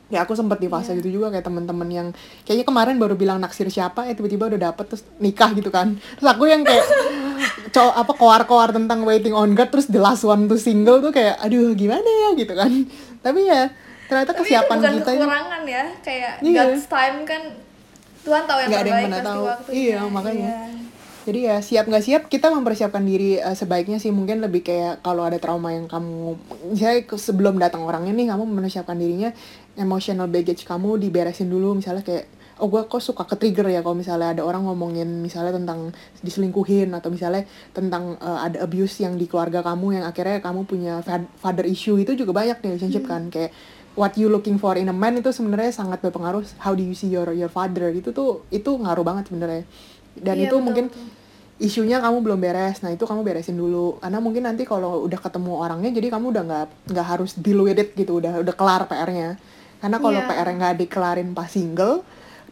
Ya 0.10 0.26
aku 0.26 0.34
sempet 0.34 0.58
di 0.58 0.74
fase 0.74 0.89
Iya. 0.89 1.06
gitu 1.06 1.21
juga 1.21 1.30
kayak 1.30 1.45
teman-teman 1.45 1.86
yang 1.93 2.08
kayaknya 2.50 2.65
kemarin 2.65 2.98
baru 2.98 3.13
bilang 3.13 3.38
naksir 3.38 3.69
siapa, 3.69 4.10
eh 4.10 4.17
tiba-tiba 4.17 4.50
udah 4.50 4.74
dapet 4.74 4.89
terus 4.89 5.06
nikah 5.21 5.54
gitu 5.54 5.69
kan. 5.69 6.02
Terus 6.17 6.30
aku 6.34 6.50
yang 6.50 6.65
kayak 6.65 6.82
cowok 7.76 7.96
apa 7.98 8.14
koar-koar 8.16 8.70
tentang 8.72 9.04
waiting 9.04 9.36
on 9.36 9.52
God 9.52 9.68
terus 9.68 9.92
the 9.92 10.00
last 10.00 10.24
one 10.24 10.48
to 10.48 10.56
single 10.56 11.04
tuh 11.04 11.12
kayak 11.12 11.36
aduh 11.38 11.76
gimana 11.76 12.08
ya 12.08 12.30
gitu 12.34 12.56
kan. 12.56 12.72
Tapi 13.26 13.42
ya 13.44 13.68
ternyata 14.06 14.32
Tapi 14.32 14.38
itu 14.38 14.44
kesiapan 14.48 14.78
bukan 14.80 14.94
kita 14.96 15.12
kekurangan 15.12 15.62
ya, 15.66 15.84
kayak 16.00 16.32
Iya. 16.40 16.64
God's 16.64 16.86
time 16.86 17.18
kan 17.26 17.42
Tuhan 18.24 18.44
tahu 18.46 18.58
yang 18.58 18.70
Nggak 18.70 18.80
ada 18.80 18.88
yang 18.88 18.96
terbaik 18.96 19.12
pasti 19.12 19.28
tahu. 19.28 19.44
waktunya. 19.44 19.76
Iya, 19.76 20.00
makanya. 20.08 20.40
Iya. 20.40 20.60
Jadi 21.26 21.40
ya 21.42 21.58
siap 21.58 21.86
nggak 21.90 22.06
siap 22.06 22.24
kita 22.30 22.48
mempersiapkan 22.48 23.02
diri 23.02 23.42
eh, 23.42 23.56
sebaiknya 23.58 23.98
sih 23.98 24.14
mungkin 24.14 24.46
lebih 24.46 24.62
kayak 24.62 25.02
kalau 25.02 25.26
ada 25.26 25.42
trauma 25.42 25.74
yang 25.74 25.90
kamu 25.90 26.38
misalnya 26.70 27.02
sebelum 27.18 27.58
datang 27.58 27.82
orangnya 27.82 28.14
nih 28.14 28.30
kamu 28.30 28.46
mempersiapkan 28.46 28.94
dirinya 28.94 29.34
emotional 29.74 30.30
baggage 30.30 30.64
kamu 30.64 31.02
diberesin 31.02 31.50
dulu 31.50 31.74
misalnya 31.74 32.06
kayak 32.06 32.30
oh 32.56 32.68
gue 32.68 32.82
kok 32.84 33.00
suka 33.00 33.24
ke 33.24 33.36
trigger 33.36 33.68
ya 33.68 33.80
kalau 33.80 33.94
misalnya 33.94 34.32
ada 34.32 34.41
orang 34.41 34.63
ngomongin 34.63 35.20
misalnya 35.20 35.52
tentang 35.52 35.91
diselingkuhin 36.20 36.88
atau 36.89 37.10
misalnya 37.10 37.44
tentang 37.70 38.15
eh, 38.15 38.39
ada 38.41 38.58
abuse 38.62 39.00
yang 39.00 39.15
di 39.15 39.26
keluarga 39.26 39.60
kamu 39.60 40.00
yang 40.00 40.06
akhirnya 40.06 40.39
kamu 40.39 40.63
punya 40.63 40.94
fa- 41.00 41.28
father 41.36 41.63
issue 41.63 41.96
itu 41.96 42.15
juga 42.15 42.32
banyak 42.32 42.58
di 42.58 42.68
relationship 42.70 43.04
kan. 43.06 43.28
Kayak 43.28 43.52
what 43.94 44.15
you 44.15 44.28
looking 44.28 44.56
for 44.56 44.76
in 44.76 44.88
a 44.88 44.96
man 44.96 45.15
itu 45.15 45.30
sebenarnya 45.30 45.72
sangat 45.72 46.00
berpengaruh. 46.00 46.44
How 46.58 46.72
do 46.72 46.82
you 46.82 46.91
see 46.91 47.08
your 47.08 47.28
your 47.32 47.48
father? 47.48 47.91
Itu 47.91 48.12
tuh 48.12 48.48
itu 48.50 48.72
ngaruh 48.72 49.04
banget 49.04 49.28
sebenarnya. 49.28 49.63
Dan 50.15 50.36
Iya, 50.38 50.48
itu 50.48 50.56
betul, 50.56 50.63
mungkin 50.63 50.86
betul. 50.88 51.08
isunya 51.58 52.00
kamu 52.00 52.18
belum 52.22 52.39
beres. 52.39 52.80
Nah 52.80 52.91
itu 52.91 53.04
kamu 53.04 53.22
beresin 53.22 53.56
dulu. 53.56 54.00
Karena 54.00 54.20
mungkin 54.20 54.44
nanti 54.44 54.63
kalau 54.63 55.04
udah 55.04 55.20
ketemu 55.20 55.52
orangnya 55.56 55.91
jadi 55.91 56.08
kamu 56.10 56.32
udah 56.32 56.44
nggak 56.46 56.65
nggak 56.88 57.06
harus 57.06 57.36
deal 57.36 57.60
with 57.60 57.76
it 57.76 57.91
gitu. 57.94 58.20
Udah 58.20 58.39
udah 58.39 58.54
kelar 58.54 58.88
PR-nya 58.88 59.36
karena 59.76 60.00
kalau 60.00 60.18
Iya. 60.18 60.26
PR 60.26 60.48
nggak 60.50 60.74
dikelarin 60.82 61.30
pas 61.32 61.52
single 61.52 62.00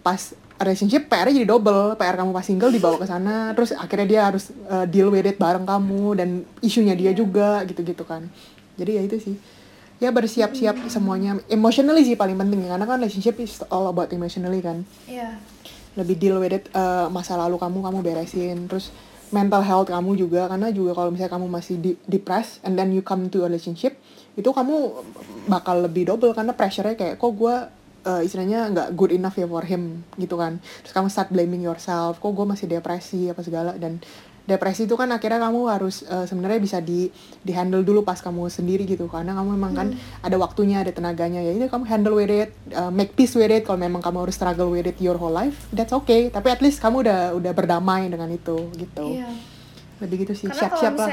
pas 0.04 0.20
relationship 0.60 1.10
PR-nya 1.10 1.42
jadi 1.42 1.48
double. 1.50 1.96
PR 1.96 2.16
kamu 2.16 2.30
pas 2.30 2.46
single 2.46 2.70
dibawa 2.70 3.00
ke 3.00 3.08
sana 3.08 3.52
terus 3.52 3.74
akhirnya 3.74 4.08
dia 4.08 4.22
harus 4.28 4.52
uh, 4.68 4.86
deal 4.86 5.10
with 5.10 5.24
it 5.24 5.36
bareng 5.36 5.66
kamu 5.66 6.14
dan 6.14 6.30
isunya 6.60 6.94
dia 6.94 7.12
Iya. 7.12 7.18
juga 7.18 7.64
gitu-gitu 7.64 8.04
kan. 8.04 8.28
Jadi 8.76 8.92
ya 8.94 9.02
itu 9.02 9.18
sih. 9.18 9.36
Ya 9.98 10.12
bersiap-siap 10.12 10.92
semuanya. 10.92 11.40
Emotionally 11.48 12.04
sih 12.04 12.14
paling 12.14 12.36
penting 12.36 12.68
karena 12.68 12.84
kan 12.84 13.00
relationship 13.00 13.40
is 13.40 13.64
all 13.72 13.88
about 13.88 14.12
emotionally 14.12 14.60
kan. 14.60 14.84
Iya. 15.08 15.40
lebih 15.94 16.18
deal 16.18 16.42
with 16.42 16.50
it 16.50 16.66
uh, 16.74 17.06
masa 17.08 17.38
lalu 17.38 17.56
kamu 17.56 17.86
kamu 17.86 17.98
beresin. 18.02 18.66
Terus 18.66 18.90
mental 19.30 19.62
health 19.62 19.90
kamu 19.90 20.14
juga 20.16 20.46
karena 20.46 20.70
juga 20.70 20.94
kalau 20.94 21.10
misalnya 21.10 21.34
kamu 21.34 21.48
masih 21.50 21.76
di 21.78 21.92
depressed 22.06 22.62
and 22.62 22.74
then 22.74 22.90
you 22.90 23.02
come 23.02 23.30
to 23.30 23.42
a 23.42 23.50
relationship 23.50 23.98
itu 24.34 24.46
kamu 24.46 24.90
bakal 25.46 25.82
lebih 25.82 26.06
double 26.06 26.34
karena 26.34 26.54
pressure-nya 26.54 26.94
kayak 26.94 27.18
kok 27.18 27.34
gue 27.34 27.56
uh, 28.06 28.22
istilahnya 28.22 28.70
nggak 28.72 28.88
good 28.96 29.12
enough 29.16 29.36
ya 29.36 29.48
for 29.48 29.64
him 29.66 30.04
gitu 30.20 30.36
kan. 30.36 30.60
Terus 30.84 30.94
kamu 30.94 31.08
start 31.10 31.30
blaming 31.32 31.64
yourself 31.64 32.20
kok 32.20 32.32
gue 32.32 32.46
masih 32.46 32.68
depresi 32.70 33.32
apa 33.32 33.42
segala. 33.44 33.76
Dan 33.76 34.00
depresi 34.44 34.84
itu 34.84 35.00
kan 35.00 35.08
akhirnya 35.08 35.40
kamu 35.40 35.72
harus 35.72 36.04
uh, 36.08 36.28
sebenarnya 36.28 36.60
bisa 36.60 36.78
di 36.84 37.08
di 37.40 37.52
handle 37.56 37.84
dulu 37.84 38.04
pas 38.04 38.20
kamu 38.20 38.52
sendiri 38.52 38.84
gitu. 38.84 39.08
Karena 39.08 39.36
kamu 39.36 39.50
memang 39.56 39.74
kan 39.74 39.88
ada 40.24 40.36
waktunya 40.36 40.84
ada 40.84 40.92
tenaganya. 40.92 41.40
Ya 41.40 41.56
ini 41.56 41.68
kamu 41.72 41.84
handle 41.88 42.16
with 42.20 42.32
it 42.32 42.52
uh, 42.76 42.92
make 42.92 43.16
peace 43.16 43.34
with 43.34 43.52
it. 43.52 43.64
Kalau 43.64 43.80
memang 43.80 44.04
kamu 44.04 44.28
harus 44.28 44.36
struggle 44.36 44.72
with 44.72 44.88
it 44.88 45.00
your 45.00 45.16
whole 45.16 45.34
life 45.34 45.68
that's 45.72 45.96
okay. 45.96 46.28
Tapi 46.30 46.48
at 46.52 46.60
least 46.60 46.84
kamu 46.84 47.08
udah 47.08 47.20
udah 47.40 47.52
berdamai 47.56 48.12
dengan 48.12 48.28
itu 48.32 48.70
gitu. 48.76 49.20
Iya. 49.20 49.32
lebih 50.02 50.28
gitu 50.28 50.34
sih. 50.36 50.52
Karena 50.52 50.60
siap 50.60 50.72
kalau 50.76 50.84
siap 50.84 50.96
lah 51.00 51.10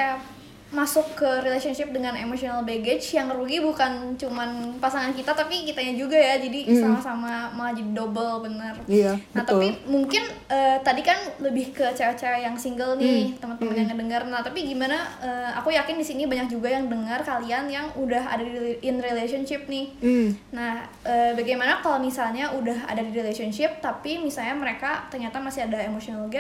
masuk 0.71 1.19
ke 1.19 1.27
relationship 1.43 1.91
dengan 1.91 2.15
emotional 2.15 2.63
baggage 2.63 3.03
yang 3.11 3.27
rugi 3.27 3.59
bukan 3.59 4.15
cuman 4.15 4.49
pasangan 4.79 5.11
kita 5.11 5.35
tapi 5.35 5.67
kitanya 5.67 5.95
juga 5.95 6.15
ya 6.15 6.39
jadi 6.39 6.63
Mm. 6.63 6.79
sama-sama 6.79 7.51
malah 7.51 7.75
jadi 7.75 7.91
double 7.91 8.47
bener 8.47 8.75
Iya, 8.87 9.19
nah 9.35 9.43
betul. 9.43 9.59
tapi 9.59 9.69
mungkin 9.85 10.23
eh, 10.47 10.79
tadi 10.81 11.03
kan 11.03 11.19
lebih 11.39 11.75
ke 11.75 11.91
cewek-cewek 11.91 12.41
yang 12.41 12.55
single 12.55 12.95
nih 12.95 13.35
Mm. 13.35 13.43
teman-teman 13.43 13.75
yang 13.75 13.89
ngedengar 13.91 14.23
nah 14.25 14.41
tapi 14.41 14.63
gimana 14.63 14.95
eh, 15.19 15.51
aku 15.53 15.71
yakin 15.71 15.99
di 15.99 16.07
sini 16.07 16.23
banyak 16.25 16.47
juga 16.47 16.71
yang 16.71 16.87
dengar 16.87 17.19
kalian 17.21 17.67
yang 17.67 17.91
udah 17.95 18.31
ada 18.31 18.43
di 18.43 18.79
in 18.81 18.99
relationship 18.99 19.67
nih 19.67 19.91
Hmm. 19.99 20.31
Nah, 20.51 20.87
eh, 21.03 21.35
bagaimana 21.35 21.81
kalau 21.81 21.99
misalnya 21.99 22.47
udah 22.53 22.87
ada 22.87 23.03
di 23.03 23.11
relationship 23.11 23.81
tapi 23.81 24.17
misalnya 24.17 24.55
mereka 24.55 25.09
ternyata 25.09 25.37
masih 25.37 25.67
ada 25.67 25.83
emotional 25.83 26.31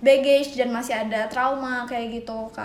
baggage 0.00 0.54
dan 0.54 0.68
masih 0.68 0.94
ada 0.94 1.24
trauma 1.26 1.84
kayak 1.84 2.20
gitu, 2.20 2.48
Kak. 2.50 2.64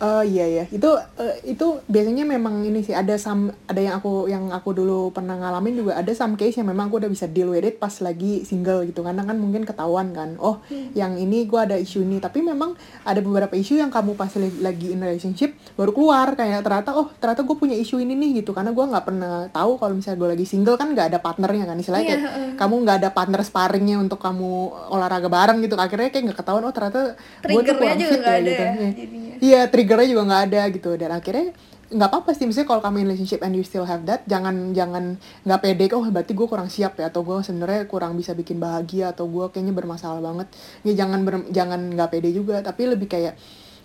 Hmm. 0.00 0.08
Eh, 0.16 0.24
iya 0.30 0.46
ya 0.50 0.64
itu 0.66 0.88
eh, 1.14 1.36
itu 1.46 1.66
biasanya 1.84 2.24
memang 2.24 2.64
ini 2.64 2.80
sih 2.80 2.92
ada 2.92 3.14
some 3.14 3.52
ada 3.64 3.76
yang 3.78 3.94
aku 3.94 4.26
yang 4.26 4.48
aku 4.48 4.72
dulu 4.72 5.10
pernah 5.10 5.36
ngalamin 5.36 5.76
juga 5.76 5.92
ada 5.94 6.08
some 6.10 6.34
case 6.34 6.56
yang 6.56 6.66
memang 6.66 6.88
aku 6.88 6.98
udah 6.98 7.08
bisa 7.08 7.26
deal 7.26 7.48
with 7.48 7.60
it 7.60 7.76
pas 7.76 7.92
lagi 8.00 8.40
single 8.42 8.80
gitu 8.82 9.00
karena 9.00 9.20
kan 9.20 9.36
mungkin 9.36 9.62
ketahuan 9.62 10.10
kan 10.10 10.34
oh 10.36 10.64
yang 10.92 11.14
ini 11.14 11.44
gua 11.44 11.64
ada 11.64 11.76
isu 11.76 12.00
ini 12.00 12.16
tapi 12.16 12.40
memang 12.40 12.72
ada 13.02 13.20
beberapa 13.20 13.52
isu 13.52 13.76
yang 13.76 13.88
kamu 13.88 14.16
pas 14.16 14.32
lagi 14.58 14.88
in 14.88 14.98
relationship 14.98 15.52
baru 15.74 15.92
keluar 15.92 16.32
kayak 16.32 16.60
ternyata 16.60 16.90
oh 16.92 17.12
ternyata 17.14 17.42
gue 17.42 17.52
punya 17.54 17.76
isu 17.76 17.98
ini 17.98 18.16
nih 18.16 18.40
gitu 18.40 18.50
karena 18.50 18.72
gua 18.72 18.88
nggak 18.88 19.04
pernah 19.04 19.34
tahu 19.48 19.76
kalau 19.76 19.92
misalnya 19.92 20.16
gue 20.16 20.28
lagi 20.32 20.46
single 20.46 20.74
kan 20.74 20.88
nggak 20.90 21.06
ada 21.06 21.18
partnernya 21.18 21.64
kan 21.64 21.76
istilahnya 21.76 22.00
Iya, 22.00 22.10
kayak 22.10 22.22
heeh. 22.24 22.48
kamu 22.56 22.74
nggak 22.80 22.96
ada 22.96 23.10
partner 23.10 23.40
sparringnya 23.42 23.96
untuk 23.96 24.16
kamu 24.16 24.50
olahraga 24.88 25.28
bareng 25.28 25.60
gitu 25.60 25.76
akhirnya 25.76 26.08
kayak 26.08 26.24
nggak 26.26 26.38
ketahuan 26.38 26.64
oh 26.64 26.72
ternyata 26.72 27.00
gua 27.44 27.60
tuh 27.60 27.76
kurang 27.76 28.00
fit 28.00 28.22
ada 28.22 28.40
gitu. 28.40 28.62
ya, 28.64 28.72
Iya. 28.72 28.90
jadinya. 28.96 29.32
Iya, 29.40 29.60
triggernya 29.90 30.14
juga 30.14 30.22
nggak 30.30 30.42
ada 30.46 30.62
gitu. 30.70 30.90
Dan 30.94 31.10
akhirnya 31.10 31.50
nggak 31.90 32.08
apa-apa 32.14 32.30
sih. 32.38 32.46
Misalnya 32.46 32.70
kalau 32.70 32.82
kamu 32.86 33.02
in 33.02 33.06
relationship 33.10 33.42
and 33.42 33.58
you 33.58 33.66
still 33.66 33.82
have 33.82 34.06
that 34.06 34.22
jangan 34.30 34.70
jangan 34.70 35.18
nggak 35.42 35.58
pede 35.58 35.90
oh 35.98 36.06
berarti 36.06 36.32
gue 36.38 36.46
kurang 36.46 36.70
siap 36.70 36.94
ya 37.02 37.10
atau 37.10 37.26
gue 37.26 37.42
sebenarnya 37.42 37.90
kurang 37.90 38.14
bisa 38.14 38.30
bikin 38.38 38.62
bahagia 38.62 39.10
atau 39.10 39.26
gue 39.26 39.50
kayaknya 39.50 39.74
bermasalah 39.74 40.22
banget. 40.22 40.46
Ya 40.86 40.94
jangan 41.02 41.26
ber- 41.26 41.50
jangan 41.50 41.90
nggak 41.98 42.08
pede 42.14 42.30
juga. 42.30 42.62
Tapi 42.62 42.94
lebih 42.94 43.10
kayak 43.10 43.34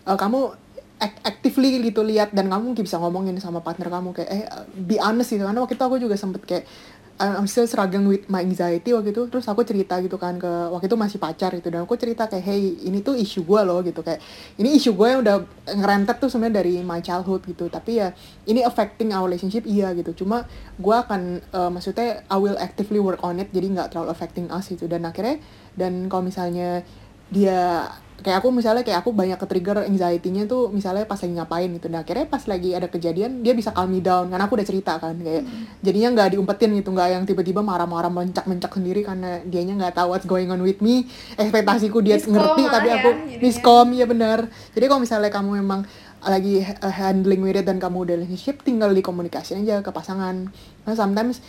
eh, 0.06 0.18
kamu 0.22 0.54
ac- 1.02 1.22
actively 1.26 1.82
gitu 1.82 2.06
lihat 2.06 2.32
dan 2.32 2.48
kamu 2.48 2.72
mungkin 2.78 2.86
bisa 2.86 3.02
ngomongin 3.02 3.36
sama 3.42 3.60
partner 3.66 3.90
kamu 3.90 4.14
kayak 4.14 4.30
eh 4.30 4.46
be 4.78 5.02
honest 5.02 5.34
gitu. 5.34 5.42
Karena 5.42 5.66
waktu 5.66 5.74
itu 5.74 5.84
aku 5.90 5.98
juga 5.98 6.16
sempet 6.16 6.46
kayak 6.46 6.64
uh, 6.64 6.70
I'm 7.16 7.48
still 7.48 7.64
struggling 7.64 8.12
with 8.12 8.28
my 8.28 8.44
anxiety 8.44 8.92
waktu 8.92 9.16
itu. 9.16 9.32
Terus 9.32 9.48
aku 9.48 9.64
cerita 9.64 9.96
gitu 10.04 10.20
kan 10.20 10.36
ke 10.36 10.52
waktu 10.68 10.92
itu 10.92 11.00
masih 11.00 11.16
pacar 11.16 11.56
gitu. 11.56 11.72
Dan 11.72 11.88
aku 11.88 11.96
cerita 11.96 12.28
kayak 12.28 12.44
hey 12.44 12.76
ini 12.84 13.00
tuh 13.00 13.16
isu 13.16 13.48
gue 13.48 13.62
loh 13.64 13.80
gitu. 13.88 14.04
Kayak 14.04 14.20
ini 14.60 14.76
isu 14.76 14.92
gue 15.00 15.08
yang 15.08 15.24
udah 15.24 15.48
ngerentet 15.80 16.20
tuh 16.20 16.28
sebenarnya 16.28 16.60
dari 16.60 16.84
my 16.84 17.00
childhood 17.00 17.48
gitu. 17.48 17.72
Tapi 17.72 18.04
ya 18.04 18.12
ini 18.44 18.68
affecting 18.68 19.16
our 19.16 19.32
relationship 19.32 19.64
iya 19.64 19.96
gitu. 19.96 20.12
Cuma 20.12 20.44
gue 20.76 20.96
akan 20.96 21.40
uh, 21.56 21.72
maksudnya 21.72 22.28
I 22.28 22.36
will 22.36 22.60
actively 22.60 23.00
work 23.00 23.24
on 23.24 23.40
it. 23.40 23.48
Jadi 23.56 23.72
nggak 23.72 23.96
terlalu 23.96 24.12
affecting 24.12 24.52
us 24.52 24.68
gitu. 24.68 24.84
Dan 24.92 25.08
akhirnya 25.08 25.40
dan 25.80 26.12
kalau 26.12 26.28
misalnya 26.28 26.84
dia 27.32 27.88
kayak 28.26 28.42
aku 28.42 28.50
misalnya 28.50 28.82
kayak 28.82 29.06
aku 29.06 29.14
banyak 29.14 29.38
ke 29.38 29.46
trigger 29.46 29.86
anxiety-nya 29.86 30.50
tuh 30.50 30.74
misalnya 30.74 31.06
pas 31.06 31.22
lagi 31.22 31.38
ngapain 31.38 31.70
gitu. 31.78 31.94
Nah 31.94 32.02
akhirnya 32.02 32.26
pas 32.26 32.42
lagi 32.50 32.74
ada 32.74 32.90
kejadian 32.90 33.46
dia 33.46 33.54
bisa 33.54 33.70
calm 33.70 33.94
me 33.94 34.02
down. 34.02 34.34
Karena 34.34 34.50
aku 34.50 34.58
udah 34.58 34.66
cerita 34.66 34.98
kan 34.98 35.14
kayak 35.14 35.46
jadinya 35.86 36.10
nggak 36.18 36.28
diumpetin 36.34 36.74
gitu 36.74 36.90
nggak 36.90 37.10
yang 37.14 37.24
tiba-tiba 37.30 37.62
marah-marah 37.62 38.10
mencak-mencak 38.10 38.74
sendiri 38.74 39.06
karena 39.06 39.46
dianya 39.46 39.78
nggak 39.78 39.94
tahu 40.02 40.18
what's 40.18 40.26
going 40.26 40.50
on 40.50 40.58
with 40.66 40.82
me. 40.82 41.06
Ekspektasiku 41.38 42.02
dia 42.02 42.18
Miskom 42.18 42.34
ngerti 42.34 42.64
tapi 42.66 42.88
ya, 42.90 42.96
aku 42.98 43.10
jadinya. 43.14 43.42
miskom 43.46 43.88
ya 43.94 44.06
benar. 44.10 44.40
Jadi 44.74 44.86
kalau 44.90 45.02
misalnya 45.06 45.30
kamu 45.30 45.50
memang 45.62 45.86
lagi 46.26 46.66
handling 46.82 47.46
with 47.46 47.62
it 47.62 47.70
dan 47.70 47.78
kamu 47.78 48.10
udah 48.10 48.16
relationship 48.18 48.66
tinggal 48.66 48.90
dikomunikasiin 48.90 49.62
aja 49.62 49.86
ke 49.86 49.94
pasangan. 49.94 50.50
Karena 50.82 50.96
sometimes 50.98 51.46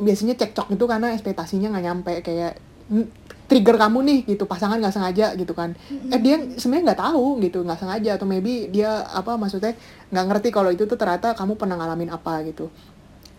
biasanya 0.00 0.32
cekcok 0.40 0.72
itu 0.72 0.84
karena 0.88 1.12
ekspektasinya 1.12 1.76
nggak 1.76 1.84
nyampe 1.84 2.12
kayak 2.24 2.56
"Hmm, 2.88 3.06
trigger 3.46 3.78
kamu 3.78 3.98
nih 4.02 4.18
gitu. 4.36 4.44
Pasangan 4.44 4.78
nggak 4.78 4.94
sengaja 4.94 5.32
gitu 5.38 5.54
kan. 5.54 5.74
Eh 5.90 6.20
dia 6.20 6.38
sebenarnya 6.58 6.92
nggak 6.92 7.00
tahu 7.00 7.26
gitu. 7.42 7.62
Nggak 7.62 7.80
sengaja. 7.80 8.10
Atau 8.18 8.26
maybe 8.26 8.68
dia 8.70 9.06
apa 9.06 9.38
maksudnya 9.38 9.74
nggak 10.10 10.24
ngerti 10.30 10.48
kalau 10.54 10.70
itu 10.70 10.84
tuh 10.84 10.98
ternyata 10.98 11.32
kamu 11.34 11.54
pernah 11.58 11.78
ngalamin 11.78 12.10
apa 12.12 12.42
gitu. 12.46 12.68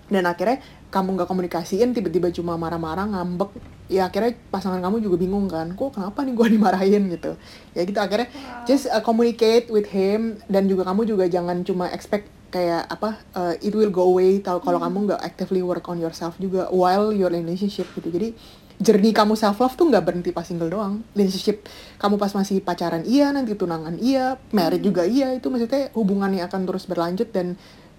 Dan 0.08 0.24
akhirnya 0.24 0.64
kamu 0.88 1.20
nggak 1.20 1.28
komunikasiin 1.28 1.92
tiba-tiba 1.92 2.32
cuma 2.32 2.56
marah-marah 2.56 3.12
ngambek. 3.12 3.52
Ya 3.92 4.08
akhirnya 4.08 4.36
pasangan 4.52 4.80
kamu 4.80 5.04
juga 5.04 5.20
bingung 5.20 5.52
kan. 5.52 5.76
Kok 5.76 6.00
kenapa 6.00 6.24
nih 6.24 6.34
gue 6.36 6.48
dimarahin 6.56 7.04
gitu. 7.12 7.32
Ya 7.76 7.84
gitu. 7.84 8.00
Akhirnya 8.00 8.32
just 8.64 8.88
uh, 8.88 9.04
communicate 9.04 9.68
with 9.68 9.92
him. 9.92 10.40
Dan 10.48 10.72
juga 10.72 10.88
kamu 10.88 11.04
juga 11.04 11.28
jangan 11.28 11.62
cuma 11.68 11.92
expect 11.92 12.32
kayak 12.48 12.88
apa 12.88 13.20
uh, 13.36 13.54
it 13.60 13.76
will 13.76 13.92
go 13.92 14.08
away. 14.08 14.40
Kalau 14.40 14.80
kamu 14.80 15.12
nggak 15.12 15.20
actively 15.20 15.60
work 15.60 15.84
on 15.92 16.00
yourself 16.00 16.40
juga 16.40 16.72
while 16.72 17.12
you're 17.12 17.32
in 17.36 17.44
relationship 17.44 17.92
gitu. 18.00 18.08
Jadi 18.08 18.32
journey 18.78 19.10
kamu 19.10 19.34
self 19.34 19.58
love 19.58 19.74
tuh 19.74 19.90
nggak 19.90 20.04
berhenti 20.06 20.30
pas 20.30 20.46
single 20.46 20.70
doang. 20.70 21.02
Relationship 21.18 21.66
kamu 21.98 22.16
pas 22.22 22.32
masih 22.34 22.62
pacaran 22.62 23.02
iya 23.10 23.34
nanti 23.34 23.58
tunangan 23.58 23.98
iya 23.98 24.38
married 24.54 24.86
juga 24.86 25.04
iya. 25.04 25.34
Itu 25.34 25.50
maksudnya 25.50 25.90
hubungannya 25.98 26.46
akan 26.46 26.62
terus 26.70 26.86
berlanjut 26.86 27.34
dan 27.34 27.58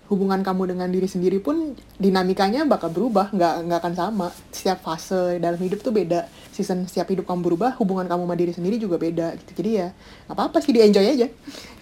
hubungan 0.08 0.40
kamu 0.40 0.72
dengan 0.72 0.88
diri 0.88 1.04
sendiri 1.04 1.36
pun 1.36 1.76
dinamikanya 2.00 2.64
bakal 2.64 2.88
berubah. 2.94 3.34
Nggak 3.34 3.54
nggak 3.68 3.78
akan 3.82 3.94
sama. 3.98 4.26
Setiap 4.54 4.80
fase 4.80 5.42
dalam 5.42 5.58
hidup 5.58 5.82
tuh 5.82 5.90
beda. 5.90 6.30
Season 6.54 6.86
setiap 6.86 7.10
hidup 7.10 7.26
kamu 7.26 7.42
berubah 7.42 7.74
hubungan 7.82 8.06
kamu 8.06 8.24
sama 8.24 8.36
diri 8.38 8.52
sendiri 8.54 8.78
juga 8.78 9.02
beda 9.02 9.34
gitu. 9.34 9.50
Jadi 9.58 9.70
ya 9.82 9.88
nggak 10.30 10.36
apa-apa 10.38 10.62
sih 10.62 10.70
di 10.70 10.80
enjoy 10.80 11.04
aja. 11.04 11.26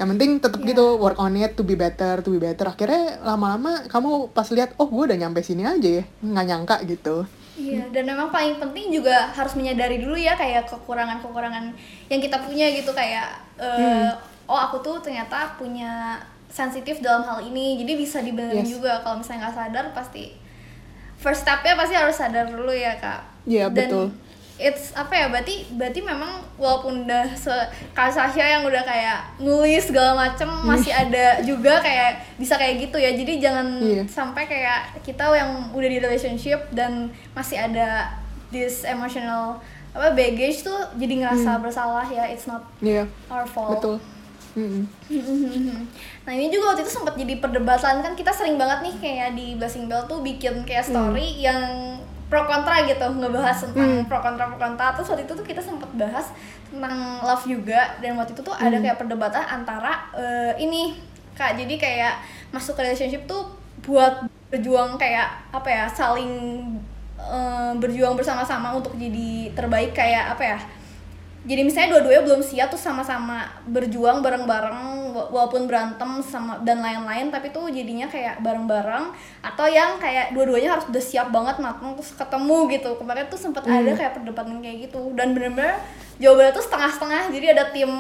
Yang 0.01 0.09
penting 0.17 0.31
tetap 0.41 0.61
Iya. 0.65 0.69
gitu 0.73 0.85
work 0.97 1.21
on 1.21 1.37
it 1.37 1.53
to 1.53 1.63
be 1.63 1.77
better 1.77 2.25
to 2.25 2.33
be 2.33 2.41
better. 2.41 2.65
Akhirnya 2.65 3.21
lama-lama 3.21 3.85
kamu 3.93 4.33
pas 4.33 4.49
lihat 4.51 4.73
oh 4.81 4.89
gue 4.89 5.13
udah 5.13 5.19
nyampe 5.21 5.45
sini 5.45 5.69
aja 5.69 6.01
ya 6.01 6.05
nggak 6.25 6.45
nyangka 6.49 6.77
gitu 6.89 7.29
Iya, 7.57 7.89
dan 7.89 8.05
memang 8.05 8.29
paling 8.29 8.61
penting 8.61 8.93
juga 8.93 9.33
harus 9.33 9.57
menyadari 9.57 9.97
dulu 9.99 10.13
ya 10.13 10.37
kayak 10.37 10.69
kekurangan-kekurangan 10.69 11.73
yang 12.07 12.21
kita 12.21 12.37
punya 12.45 12.69
gitu 12.69 12.93
kayak 12.93 13.33
eh, 13.57 14.13
oh 14.45 14.61
aku 14.61 14.85
tuh 14.85 15.01
ternyata 15.01 15.57
punya 15.57 16.21
sensitif 16.47 17.01
dalam 17.01 17.25
hal 17.25 17.41
ini. 17.43 17.81
Jadi 17.81 17.93
bisa 17.97 18.21
dibenerin 18.21 18.61
Yes. 18.61 18.77
juga 18.77 19.01
kalau 19.01 19.21
misalnya 19.21 19.49
nggak 19.49 19.57
sadar 19.57 19.85
pasti 19.97 20.37
first 21.17 21.49
stepnya 21.49 21.75
pasti 21.75 21.95
harus 21.97 22.13
sadar 22.13 22.45
dulu 22.45 22.71
ya 22.71 22.93
kak. 23.01 23.25
Iya, 23.49 23.73
Dan 23.73 23.89
betul. 23.89 24.07
It's 24.57 24.97
apa 24.97 25.13
ya 25.13 25.27
berarti 25.29 25.69
berarti 25.77 26.01
memang 26.01 26.41
walaupun 26.57 27.05
udah 27.05 27.29
se 27.37 27.53
Sasha 27.93 28.41
yang 28.41 28.65
udah 28.65 28.81
kayak 28.89 29.37
nulis 29.37 29.93
segala 29.93 30.17
macem 30.17 30.49
masih 30.65 30.97
ada 30.97 31.45
juga 31.45 31.77
kayak 31.85 32.25
bisa 32.41 32.57
kayak 32.57 32.89
gitu 32.89 32.97
ya. 32.97 33.13
Jadi 33.13 33.37
jangan 33.37 33.77
Iya. 33.85 34.03
sampai 34.09 34.49
kayak 34.49 35.05
kita 35.05 35.29
yang 35.37 35.69
udah 35.77 35.89
di 35.93 35.99
relationship 36.01 36.73
dan 36.73 37.13
masih 37.37 37.61
ada 37.61 38.17
this 38.49 38.89
emotional 38.89 39.61
apa 39.93 40.13
baggage 40.17 40.65
tuh 40.65 40.89
jadi 40.97 41.25
ngerasa 41.25 41.61
bersalah 41.61 42.09
ya. 42.09 42.25
It's 42.25 42.49
not 42.49 42.65
iya. 42.81 43.05
our 43.29 43.45
fault. 43.45 43.77
Betul. 43.77 43.97
Mm-mm. 44.57 44.89
nah 46.25 46.33
ini 46.33 46.49
juga 46.49 46.73
waktu 46.73 46.89
itu 46.89 46.93
sempat 46.97 47.13
jadi 47.21 47.45
perdebatan. 47.45 48.01
Kan 48.01 48.17
kita 48.17 48.33
sering 48.33 48.57
banget 48.57 48.89
nih 48.89 48.95
kayak 49.05 49.31
di 49.37 49.53
Blessing 49.61 49.85
Bell 49.85 50.09
tuh 50.09 50.25
bikin 50.25 50.65
kayak 50.65 50.89
story 50.89 51.45
yang 51.45 52.01
pro 52.27 52.43
kontra 52.43 52.83
gitu 52.83 53.07
ngebahas 53.07 53.71
tentang 53.71 54.03
pro 54.11 54.19
kontra 54.19 54.45
pro 54.51 54.59
kontra. 54.59 54.95
Terus 54.99 55.09
waktu 55.15 55.25
itu 55.25 55.35
tuh 55.39 55.47
kita 55.47 55.63
sempat 55.63 55.91
bahas 55.95 56.35
tentang 56.69 57.23
love 57.23 57.45
juga. 57.47 57.99
Dan 58.03 58.19
waktu 58.19 58.35
itu 58.35 58.43
tuh 58.43 58.55
ada 58.55 58.77
kayak 58.79 58.99
perdebatan 58.99 59.45
antara 59.47 60.11
eh, 60.15 60.53
ini 60.59 60.99
kak. 61.39 61.55
Jadi 61.55 61.79
kayak 61.79 62.19
masuk 62.51 62.75
ke 62.79 62.83
relationship 62.87 63.23
tuh 63.31 63.47
buat 63.87 64.27
berjuang 64.51 64.99
kayak 64.99 65.51
apa 65.55 65.69
ya 65.69 65.85
saling 65.87 66.33
eh, 67.19 67.73
berjuang 67.79 68.19
bersama-sama 68.19 68.75
untuk 68.75 68.95
jadi 68.99 69.55
terbaik 69.55 69.95
kayak 69.95 70.35
apa 70.35 70.43
ya 70.43 70.59
jadi 71.47 71.63
misalnya 71.63 71.95
dua-duanya 71.95 72.23
belum 72.27 72.43
siap 72.43 72.75
tuh 72.75 72.81
sama-sama 72.81 73.47
berjuang 73.71 74.19
bareng-bareng 74.19 75.15
wa- 75.15 75.31
walaupun 75.31 75.71
berantem 75.71 76.19
sama 76.19 76.59
dan 76.67 76.83
lain-lain 76.83 77.31
tapi 77.31 77.55
tuh 77.55 77.71
jadinya 77.71 78.11
kayak 78.11 78.43
bareng-bareng 78.43 79.15
atau 79.47 79.67
yang 79.71 79.95
kayak 80.03 80.35
dua-duanya 80.35 80.75
harus 80.75 80.91
udah 80.91 80.99
siap 80.99 81.31
banget 81.31 81.63
matang 81.63 81.95
terus 81.95 82.19
ketemu 82.19 82.59
gitu. 82.75 82.91
Kemarin 82.99 83.31
tuh 83.31 83.39
sempat 83.39 83.63
ada 83.63 83.95
kayak 83.95 84.13
perdebatan 84.19 84.59
kayak 84.59 84.91
gitu 84.91 85.15
dan 85.15 85.39
bener-bener 85.39 85.79
jawabannya 86.19 86.51
tuh 86.51 86.65
setengah-setengah. 86.67 87.23
Jadi 87.31 87.47
ada 87.55 87.65
tim 87.71 87.91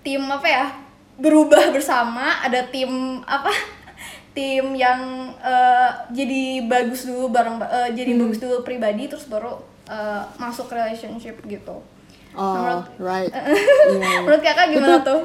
tim 0.00 0.22
apa 0.24 0.48
ya 0.48 0.64
berubah 1.20 1.76
bersama 1.76 2.40
ada 2.40 2.64
tim 2.72 3.20
apa 3.28 3.52
tim 4.36 4.72
yang 4.72 5.28
eh, 5.44 5.90
jadi 6.08 6.64
bagus 6.64 7.04
dulu 7.04 7.28
bareng 7.28 7.60
eh, 7.60 7.88
jadi 7.92 8.16
bagus 8.16 8.40
dulu 8.40 8.64
pribadi 8.64 9.12
terus 9.12 9.28
baru 9.28 9.60
eh, 9.88 10.24
masuk 10.40 10.72
relationship 10.72 11.36
gitu 11.44 11.84
oh 12.36 12.54
Menurut- 12.54 12.88
right. 12.98 13.32
Iya, 13.86 13.98
iya. 13.98 14.18
menurut 14.20 14.40
kakak 14.40 14.66
gimana 14.70 14.88
Itu- 14.94 15.04
tuh? 15.04 15.22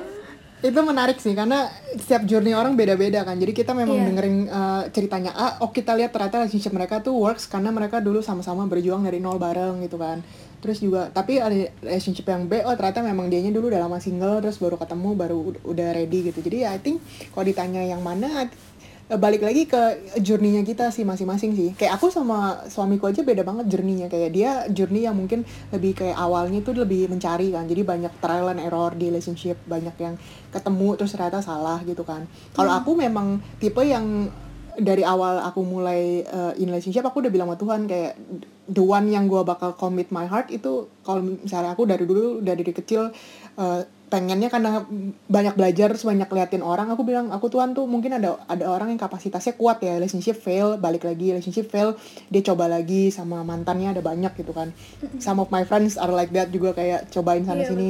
itu 0.61 0.77
menarik 0.77 1.17
sih 1.17 1.33
karena 1.33 1.65
setiap 1.91 2.21
journey 2.23 2.53
orang 2.53 2.77
beda-beda 2.77 3.25
kan. 3.25 3.33
Jadi 3.33 3.49
kita 3.51 3.73
memang 3.73 3.97
Iya. 3.97 4.05
dengerin 4.07 4.35
uh, 4.45 4.83
ceritanya 4.87 5.33
A 5.33 5.47
oh 5.59 5.69
kita 5.69 5.89
lihat 5.91 6.09
ternyata 6.09 6.37
relationship 6.39 6.69
mereka 6.69 7.01
tuh 7.01 7.17
works 7.17 7.49
karena 7.49 7.69
mereka 7.69 7.97
dulu 7.97 8.21
sama-sama 8.21 8.63
berjuang 8.65 9.01
dari 9.01 9.17
nol 9.17 9.35
bareng 9.35 9.81
gitu 9.81 9.97
kan. 9.97 10.21
Terus 10.61 10.77
juga 10.77 11.09
tapi 11.09 11.41
ada 11.41 11.49
relationship 11.81 12.29
yang 12.29 12.45
B 12.45 12.61
oh 12.61 12.77
ternyata 12.77 13.01
memang 13.01 13.25
dianya 13.25 13.49
dulu 13.49 13.73
udah 13.73 13.81
lama 13.81 13.97
single 13.97 14.37
terus 14.39 14.61
baru 14.61 14.77
ketemu 14.77 15.09
baru 15.17 15.37
ud- 15.41 15.61
udah 15.65 15.87
ready 15.91 16.29
gitu. 16.29 16.39
Jadi 16.39 16.57
ya 16.61 16.69
I 16.69 16.79
think 16.79 17.01
kalau 17.33 17.41
ditanya 17.43 17.81
yang 17.81 18.05
mana 18.05 18.45
balik 19.19 19.43
lagi 19.43 19.67
ke 19.67 20.11
journey-nya 20.23 20.63
kita 20.63 20.87
sih 20.93 21.03
masing-masing 21.03 21.51
sih. 21.57 21.69
Kayak 21.75 21.99
aku 21.99 22.07
sama 22.07 22.63
suamiku 22.71 23.11
aja 23.11 23.25
beda 23.25 23.43
banget 23.43 23.67
journey-nya. 23.67 24.07
Kayak 24.07 24.29
dia 24.31 24.51
journey 24.71 25.03
yang 25.03 25.17
mungkin 25.17 25.43
lebih 25.73 25.97
kayak 25.97 26.15
awalnya 26.15 26.63
tuh 26.63 26.77
lebih 26.77 27.11
mencari 27.11 27.51
kan. 27.51 27.67
Jadi 27.67 27.81
banyak 27.83 28.13
trial 28.23 28.51
and 28.53 28.61
error 28.63 28.95
di 28.95 29.11
relationship 29.11 29.59
banyak 29.67 29.95
yang 29.99 30.15
ketemu 30.53 30.89
terus 30.95 31.11
ternyata 31.11 31.43
salah 31.43 31.79
gitu 31.83 32.07
kan. 32.07 32.23
Kalau 32.55 32.71
aku 32.71 32.95
memang 32.95 33.43
tipe 33.59 33.83
yang 33.83 34.31
dari 34.79 35.03
awal 35.03 35.43
aku 35.43 35.67
mulai 35.67 36.23
uh, 36.23 36.55
in 36.55 36.71
relationship 36.71 37.03
aku 37.03 37.19
udah 37.19 37.31
bilang 37.33 37.51
sama 37.51 37.59
Tuhan 37.59 37.81
kayak 37.91 38.13
the 38.71 38.79
one 38.79 39.11
yang 39.11 39.27
gue 39.27 39.43
bakal 39.43 39.75
commit 39.75 40.07
my 40.15 40.23
heart 40.23 40.47
itu 40.47 40.87
kalau 41.03 41.19
misalnya 41.19 41.75
aku 41.75 41.83
dari 41.83 42.07
dulu 42.07 42.39
dari 42.39 42.63
kecil 42.63 43.11
uh, 43.59 43.81
pengennya 44.11 44.51
karena 44.51 44.83
banyak 45.31 45.55
belajar 45.55 45.95
terus 45.95 46.03
banyak 46.03 46.27
liatin 46.27 46.59
orang 46.59 46.91
aku 46.91 47.07
bilang 47.07 47.31
aku 47.31 47.47
Tuhan 47.47 47.71
tuh 47.71 47.87
mungkin 47.87 48.19
ada 48.19 48.43
ada 48.51 48.67
orang 48.67 48.91
yang 48.91 48.99
kapasitasnya 48.99 49.55
kuat 49.55 49.79
ya 49.79 49.95
relationship 49.95 50.35
fail 50.35 50.75
balik 50.75 51.07
lagi 51.07 51.31
relationship 51.31 51.71
fail 51.71 51.95
dia 52.27 52.43
coba 52.43 52.67
lagi 52.67 53.07
sama 53.07 53.39
mantannya 53.47 53.95
ada 53.95 54.03
banyak 54.03 54.35
gitu 54.35 54.51
kan. 54.51 54.75
Some 55.23 55.39
of 55.39 55.47
my 55.47 55.63
friends 55.63 55.95
are 55.95 56.11
like 56.11 56.35
that 56.35 56.51
juga 56.51 56.75
kayak 56.75 57.07
cobain 57.07 57.47
sana 57.47 57.63
Iya, 57.63 57.71
sini 57.71 57.89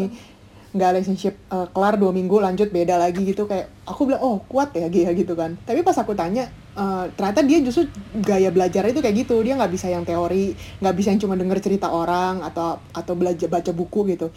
nggak 0.72 0.90
relationship 0.94 1.36
uh, 1.50 1.68
kelar 1.74 1.98
dua 1.98 2.14
minggu 2.14 2.38
lanjut 2.38 2.70
beda 2.70 2.96
lagi 2.96 3.28
gitu 3.28 3.44
kayak 3.50 3.68
aku 3.84 4.08
bilang 4.08 4.22
oh 4.22 4.46
kuat 4.46 4.78
ya 4.78 4.94
dia 4.94 5.10
gitu 5.18 5.34
kan. 5.34 5.58
Tapi 5.66 5.82
pas 5.82 5.98
aku 5.98 6.14
tanya 6.14 6.54
uh, 6.76 7.06
ternyata 7.16 7.42
dia 7.44 7.60
justru 7.64 7.88
gaya 8.22 8.50
belajar 8.52 8.88
itu 8.88 9.00
kayak 9.00 9.16
gitu. 9.28 9.40
Dia 9.44 9.58
nggak 9.58 9.72
bisa 9.72 9.88
yang 9.92 10.04
teori 10.08 10.56
nggak 10.80 10.96
bisa 10.96 11.12
yang 11.14 11.22
cuma 11.22 11.36
denger 11.36 11.60
cerita 11.60 11.92
orang 11.92 12.44
atau 12.44 12.80
atau 12.92 13.14
belajar 13.16 13.48
baca 13.48 13.72
buku 13.72 14.16
gitu. 14.16 14.30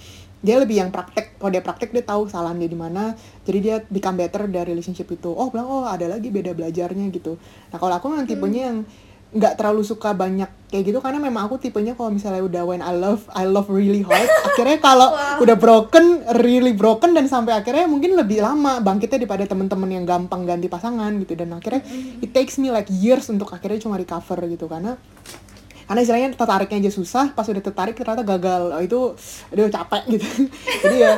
Dia 0.44 0.60
lebih 0.60 0.76
yang 0.76 0.92
praktek 0.92 1.40
kalau 1.40 1.50
dia 1.56 1.64
praktek 1.64 1.90
dia 1.96 2.04
tahu 2.04 2.28
kesalahan 2.28 2.60
dia 2.60 2.68
di 2.68 2.76
mana. 2.76 3.16
Jadi 3.48 3.58
dia 3.64 3.76
become 3.88 4.20
better 4.20 4.44
dari 4.44 4.76
relationship 4.76 5.08
itu. 5.08 5.32
Oh 5.32 5.48
bilang 5.48 5.66
oh 5.70 5.84
ada 5.88 6.04
lagi 6.04 6.28
beda 6.28 6.52
belajarnya 6.52 7.08
gitu. 7.14 7.40
Nah 7.72 7.78
kalau 7.80 7.96
aku 7.96 8.12
memang 8.12 8.28
tipenya 8.28 8.72
yang 8.72 8.78
nggak 9.34 9.58
terlalu 9.58 9.82
suka 9.82 10.14
banyak 10.14 10.46
kayak 10.70 10.94
gitu 10.94 10.98
karena 11.02 11.18
memang 11.18 11.50
aku 11.50 11.58
tipenya 11.58 11.98
kalau 11.98 12.14
misalnya 12.14 12.42
udah 12.46 12.62
when 12.62 12.82
I 12.82 12.94
love 12.94 13.26
I 13.34 13.46
love 13.50 13.66
really 13.66 14.06
hard 14.06 14.30
akhirnya 14.48 14.78
kalau 14.78 15.10
Wah. 15.10 15.42
udah 15.42 15.56
broken 15.58 16.24
really 16.38 16.72
broken 16.74 17.14
dan 17.14 17.30
sampai 17.30 17.54
akhirnya 17.54 17.86
mungkin 17.86 18.16
lebih 18.18 18.42
lama 18.42 18.82
bangkitnya 18.82 19.22
daripada 19.22 19.44
teman-teman 19.46 19.90
yang 19.90 20.04
gampang 20.04 20.44
ganti 20.44 20.66
pasangan 20.66 21.14
gitu. 21.22 21.34
Dan 21.38 21.54
akhirnya 21.54 21.82
it 22.20 22.30
takes 22.34 22.56
me 22.58 22.74
like 22.74 22.88
years 22.90 23.28
untuk 23.30 23.52
akhirnya 23.54 23.78
cuma 23.82 24.00
recover 24.00 24.38
gitu. 24.50 24.66
Karena 24.66 24.98
karena 25.84 26.00
istilahnya 26.00 26.28
tertariknya 26.32 26.88
aja 26.88 26.92
susah 26.96 27.24
pas 27.36 27.44
udah 27.44 27.62
tertarik 27.62 27.94
ternyata 27.94 28.24
gagal. 28.24 28.62
Oh, 28.72 28.82
itu 28.82 29.00
aduh 29.52 29.70
capek 29.70 30.02
gitu. 30.18 30.26
Jadi 30.84 30.96
ya 30.96 31.12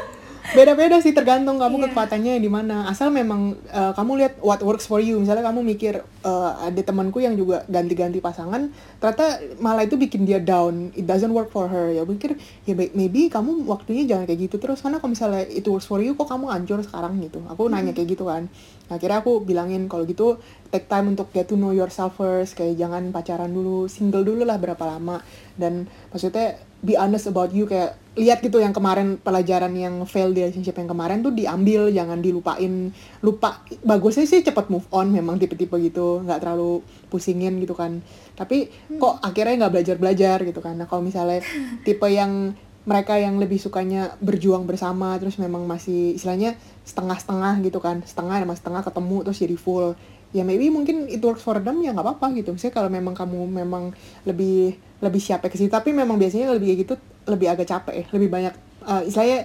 beda-beda 0.52 1.00
sih 1.00 1.10
tergantung 1.10 1.58
kamu 1.58 1.76
Iya. 1.76 1.84
kekuatannya 1.90 2.34
di 2.38 2.46
mana. 2.46 2.86
Asal 2.86 3.10
memang 3.10 3.56
uh, 3.72 3.92
kamu 3.96 4.12
lihat 4.22 4.34
what 4.38 4.60
works 4.60 4.84
for 4.84 5.00
you. 5.00 5.18
Misalnya 5.18 5.42
kamu 5.42 5.64
mikir 5.64 5.98
uh, 6.22 6.52
ada 6.60 6.78
temanku 6.78 7.18
yang 7.18 7.34
juga 7.34 7.66
ganti-ganti 7.66 8.20
pasangan 8.20 8.70
ternyata 9.00 9.26
malah 9.58 9.82
itu 9.82 9.96
bikin 9.96 10.22
dia 10.22 10.38
down. 10.38 10.92
It 10.92 11.08
doesn't 11.08 11.32
work 11.32 11.50
for 11.50 11.66
her. 11.66 11.90
Ya 11.90 12.04
pikir 12.04 12.36
ya 12.62 12.76
may- 12.76 12.92
maybe 12.92 13.26
kamu 13.26 13.66
waktunya 13.66 14.06
jangan 14.06 14.28
kayak 14.28 14.46
gitu 14.46 14.56
terus. 14.60 14.84
Karena 14.84 15.02
kalau 15.02 15.10
misalnya 15.10 15.42
itu 15.48 15.72
works 15.72 15.88
for 15.88 15.98
you 15.98 16.12
kok 16.14 16.28
kamu 16.28 16.52
hancur 16.52 16.78
sekarang 16.84 17.18
gitu? 17.18 17.42
Aku 17.48 17.66
nanya 17.66 17.90
kayak 17.90 18.14
gitu 18.14 18.28
kan. 18.28 18.46
Nah, 18.86 19.02
akhirnya 19.02 19.18
aku 19.18 19.42
bilangin 19.42 19.90
kalau 19.90 20.06
gitu 20.06 20.38
take 20.70 20.86
time 20.86 21.10
untuk 21.10 21.32
get 21.32 21.50
to 21.50 21.58
know 21.58 21.74
yourself 21.74 22.14
first. 22.14 22.54
Kayak 22.54 22.78
jangan 22.78 23.10
pacaran 23.10 23.50
dulu 23.50 23.88
single 23.88 24.22
dulu 24.22 24.46
lah 24.46 24.60
berapa 24.60 24.84
lama. 24.86 25.18
Dan 25.58 25.90
maksudnya 26.12 26.54
be 26.80 26.94
honest 26.94 27.26
about 27.26 27.50
you. 27.50 27.66
Kayak 27.66 27.98
lihat 28.16 28.40
gitu 28.40 28.64
yang 28.64 28.72
kemarin 28.72 29.20
pelajaran 29.20 29.76
yang 29.76 30.00
fail 30.08 30.32
di 30.32 30.40
relationship 30.40 30.80
yang 30.80 30.88
kemarin 30.88 31.20
tuh 31.20 31.36
diambil 31.36 31.92
jangan 31.92 32.24
dilupain. 32.24 32.90
Lupa 33.20 33.60
bagusnya 33.84 34.24
sih 34.24 34.40
cepet 34.40 34.72
move 34.72 34.88
on 34.88 35.12
memang 35.12 35.36
tipe-tipe 35.36 35.76
gitu 35.84 36.24
nggak 36.24 36.40
terlalu 36.40 36.80
pusingin 37.12 37.60
gitu 37.60 37.76
kan. 37.76 38.00
Tapi 38.32 38.72
kok 38.96 39.20
akhirnya 39.20 39.68
nggak 39.68 39.72
belajar 39.72 39.96
belajar 40.00 40.38
gitu 40.48 40.64
kan. 40.64 40.80
Nah 40.80 40.88
kalau 40.88 41.04
misalnya 41.04 41.44
tipe 41.86 42.08
yang 42.08 42.56
mereka 42.88 43.20
yang 43.20 43.36
lebih 43.36 43.60
sukanya 43.60 44.16
berjuang 44.24 44.64
bersama 44.64 45.18
terus 45.20 45.36
memang 45.36 45.68
masih 45.68 46.16
istilahnya 46.16 46.56
setengah-setengah 46.88 47.60
gitu 47.68 47.84
kan. 47.84 48.00
Setengah 48.08 48.40
sama 48.40 48.54
setengah 48.56 48.82
ketemu 48.82 49.16
terus 49.28 49.38
jadi 49.44 49.56
full. 49.60 49.92
Ya 50.32 50.40
maybe 50.40 50.72
mungkin 50.72 51.04
it 51.12 51.20
works 51.20 51.44
for 51.44 51.60
them 51.60 51.84
ya 51.84 51.92
nggak 51.92 52.16
apa-apa 52.16 52.32
gitu. 52.40 52.56
Misalnya 52.56 52.80
kalau 52.80 52.88
memang 52.88 53.12
kamu 53.12 53.44
memang 53.44 53.92
lebih 54.24 54.80
lebih 55.00 55.20
siap 55.20 55.44
ya 55.44 55.48
ke 55.48 55.56
situ. 55.56 55.68
Tapi 55.68 55.92
memang 55.92 56.16
biasanya 56.16 56.52
lebih 56.56 56.72
kayak 56.72 56.80
gitu 56.86 56.94
lebih 57.28 57.46
agak 57.52 57.66
capek 57.68 57.94
ya. 57.94 58.04
Lebih 58.12 58.28
banyak 58.32 58.54
eh, 58.86 59.02
istilahnya 59.08 59.38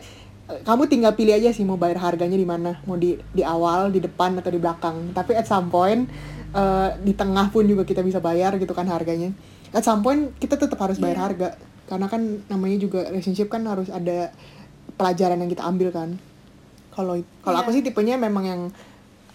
eh, 0.52 0.60
kamu 0.64 0.88
tinggal 0.88 1.14
pilih 1.16 1.34
aja 1.36 1.50
sih 1.52 1.68
mau 1.68 1.76
bayar 1.76 2.00
harganya 2.02 2.38
di 2.38 2.48
mana. 2.48 2.80
Mau 2.88 2.96
di 2.96 3.20
di 3.32 3.44
awal 3.44 3.92
di 3.92 4.00
depan 4.00 4.40
atau 4.40 4.52
di 4.52 4.60
belakang. 4.60 5.12
Tapi 5.12 5.36
at 5.36 5.46
some 5.46 5.68
point 5.68 6.08
eh, 6.56 6.90
di 7.04 7.14
tengah 7.14 7.52
pun 7.52 7.68
juga 7.68 7.84
kita 7.84 8.00
bisa 8.02 8.24
bayar 8.24 8.56
gitu 8.58 8.72
kan 8.72 8.88
harganya. 8.88 9.32
At 9.72 9.84
some 9.84 10.04
point 10.04 10.36
kita 10.40 10.60
tetap 10.60 10.80
harus 10.80 11.00
bayar 11.00 11.18
Iya. 11.20 11.26
harga. 11.28 11.50
Karena 11.88 12.08
kan 12.08 12.22
namanya 12.48 12.78
juga 12.80 13.08
relationship 13.12 13.52
kan 13.52 13.68
harus 13.68 13.92
ada 13.92 14.32
pelajaran 14.96 15.40
yang 15.40 15.52
kita 15.52 15.64
ambil 15.64 15.92
kan. 15.92 16.16
Kalau 16.92 17.20
kalau 17.44 17.58
aku 17.60 17.72
Iya. 17.72 17.76
sih 17.80 17.84
tipenya 17.88 18.16
memang 18.20 18.44
yang 18.48 18.62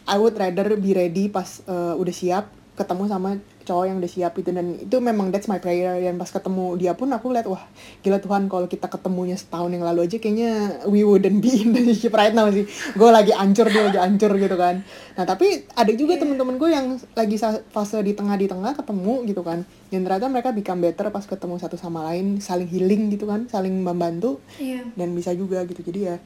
I 0.07 0.17
would 0.23 0.39
rather 0.39 0.79
be 0.79 0.95
ready 0.95 1.27
pas 1.27 1.61
uh, 1.67 1.99
udah 1.99 2.15
siap 2.15 2.45
ketemu 2.79 3.11
sama 3.11 3.41
cowok 3.67 3.85
yang 3.91 3.97
udah 3.99 4.11
siap 4.11 4.39
itu 4.39 4.55
dan 4.55 4.79
itu 4.79 4.97
memang 5.03 5.35
that's 5.35 5.51
my 5.51 5.59
prayer. 5.59 5.99
Dan 5.99 6.15
pas 6.17 6.31
ketemu 6.31 6.79
dia 6.79 6.95
pun 6.95 7.11
aku 7.11 7.35
lihat 7.35 7.51
wah 7.51 7.67
gila 8.07 8.23
Tuhan 8.23 8.47
kalau 8.47 8.71
kita 8.71 8.87
ketemunya 8.87 9.35
setahun 9.35 9.75
yang 9.75 9.83
lalu 9.83 10.07
aja 10.07 10.23
kayaknya 10.23 10.81
we 10.87 11.03
wouldn't 11.03 11.43
be 11.43 11.51
in 11.67 11.75
the 11.75 11.83
relationship 11.83 12.15
right 12.15 12.31
now 12.33 12.47
sih. 12.49 12.65
Gue 12.95 13.11
lagi 13.11 13.35
ancur 13.35 13.67
dia 13.67 13.83
lagi 13.91 13.99
ancur 13.99 14.39
gitu 14.39 14.55
kan. 14.55 14.87
Nah 15.19 15.25
tapi 15.27 15.67
ada 15.75 15.91
juga 15.91 16.15
temen-temen 16.23 16.55
gue 16.57 16.71
yang 16.71 16.87
lagi 17.19 17.37
fase 17.75 17.99
di 18.07 18.15
tengah 18.15 18.39
di 18.39 18.47
tengah 18.47 18.79
ketemu 18.79 19.27
gitu 19.27 19.43
kan. 19.43 19.67
Dan 19.91 20.07
ternyata 20.07 20.31
mereka 20.31 20.55
become 20.55 20.81
better 20.87 21.11
pas 21.11 21.27
ketemu 21.27 21.59
satu 21.59 21.75
sama 21.75 22.07
lain 22.15 22.39
saling 22.39 22.71
healing 22.71 23.11
gitu 23.11 23.27
kan 23.27 23.51
saling 23.51 23.75
membantu. 23.83 24.39
Iya. 24.63 24.87
dan 24.95 25.13
bisa 25.13 25.35
juga 25.35 25.67
gitu. 25.67 25.83
Jadi 25.83 26.01
ya 26.07 26.17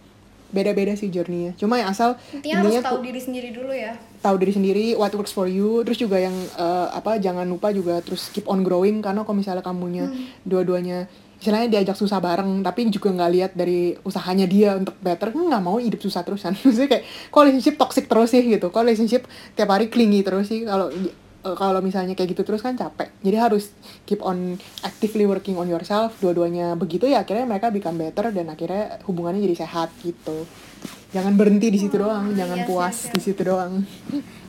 beda-beda 0.51 0.95
sih 0.99 1.11
journey-nya. 1.11 1.55
Cuma 1.57 1.79
ya 1.81 1.91
asal 1.91 2.19
Intinya 2.35 2.67
harus 2.67 2.83
tahu 2.83 2.99
diri 3.03 3.21
sendiri 3.23 3.49
dulu 3.55 3.73
ya. 3.75 3.95
tahu 4.21 4.37
diri 4.37 4.53
sendiri 4.53 4.85
what 5.01 5.15
works 5.17 5.33
for 5.33 5.49
you 5.49 5.81
terus 5.81 5.97
juga 5.97 6.21
yang 6.21 6.37
eh, 6.37 6.89
apa 6.93 7.17
jangan 7.17 7.49
lupa 7.49 7.73
juga 7.73 8.05
terus 8.05 8.29
keep 8.29 8.45
on 8.45 8.61
growing 8.61 9.01
karena 9.01 9.25
kalau 9.25 9.39
misalnya 9.41 9.65
kamunya 9.65 10.13
dua-duanya 10.45 11.09
istilahnya 11.41 11.73
diajak 11.73 11.97
susah 11.97 12.21
bareng 12.21 12.61
tapi 12.61 12.93
juga 12.93 13.09
nggak 13.17 13.31
lihat 13.33 13.53
dari 13.57 13.97
usahanya 14.05 14.45
dia 14.45 14.77
untuk 14.77 14.93
better 15.01 15.33
kan 15.33 15.41
nggak 15.41 15.65
mau 15.65 15.81
hidup 15.81 15.97
susah 16.05 16.21
terusan. 16.21 16.53
Maksudnya 16.61 17.01
kayak 17.01 17.05
kalau 17.33 17.49
relationship 17.49 17.77
toxic 17.81 18.05
terus 18.13 18.29
sih 18.29 18.45
gitu? 18.45 18.69
Kalau 18.69 18.85
relationship 18.85 19.25
tiap 19.57 19.73
hari 19.73 19.89
clingy 19.89 20.21
terus 20.21 20.53
sih? 20.53 20.69
Kalau 20.69 20.93
eh, 21.45 21.57
kalau 21.57 21.81
misalnya 21.81 22.15
kayak 22.17 22.37
gitu 22.37 22.43
terus 22.47 22.61
kan 22.65 22.77
capek 22.77 23.11
jadi 23.25 23.51
harus 23.51 23.73
keep 24.05 24.21
on 24.21 24.57
actively 24.85 25.25
working 25.25 25.57
on 25.57 25.67
yourself 25.67 26.17
dua-duanya 26.19 26.77
begitu 26.77 27.09
ya 27.09 27.23
akhirnya 27.23 27.47
mereka 27.49 27.73
become 27.73 27.99
better 27.99 28.33
dan 28.33 28.49
akhirnya 28.53 29.01
hubungannya 29.05 29.45
jadi 29.45 29.67
sehat 29.67 29.91
gitu 30.05 30.45
jangan 31.11 31.35
berhenti 31.35 31.69
di 31.69 31.79
situ 31.81 31.99
doang 31.99 32.33
jangan 32.33 32.65
yes, 32.65 32.67
puas 32.67 32.97
yes, 32.97 33.05
yes. 33.07 33.13
di 33.13 33.21
situ 33.21 33.43
doang 33.43 33.73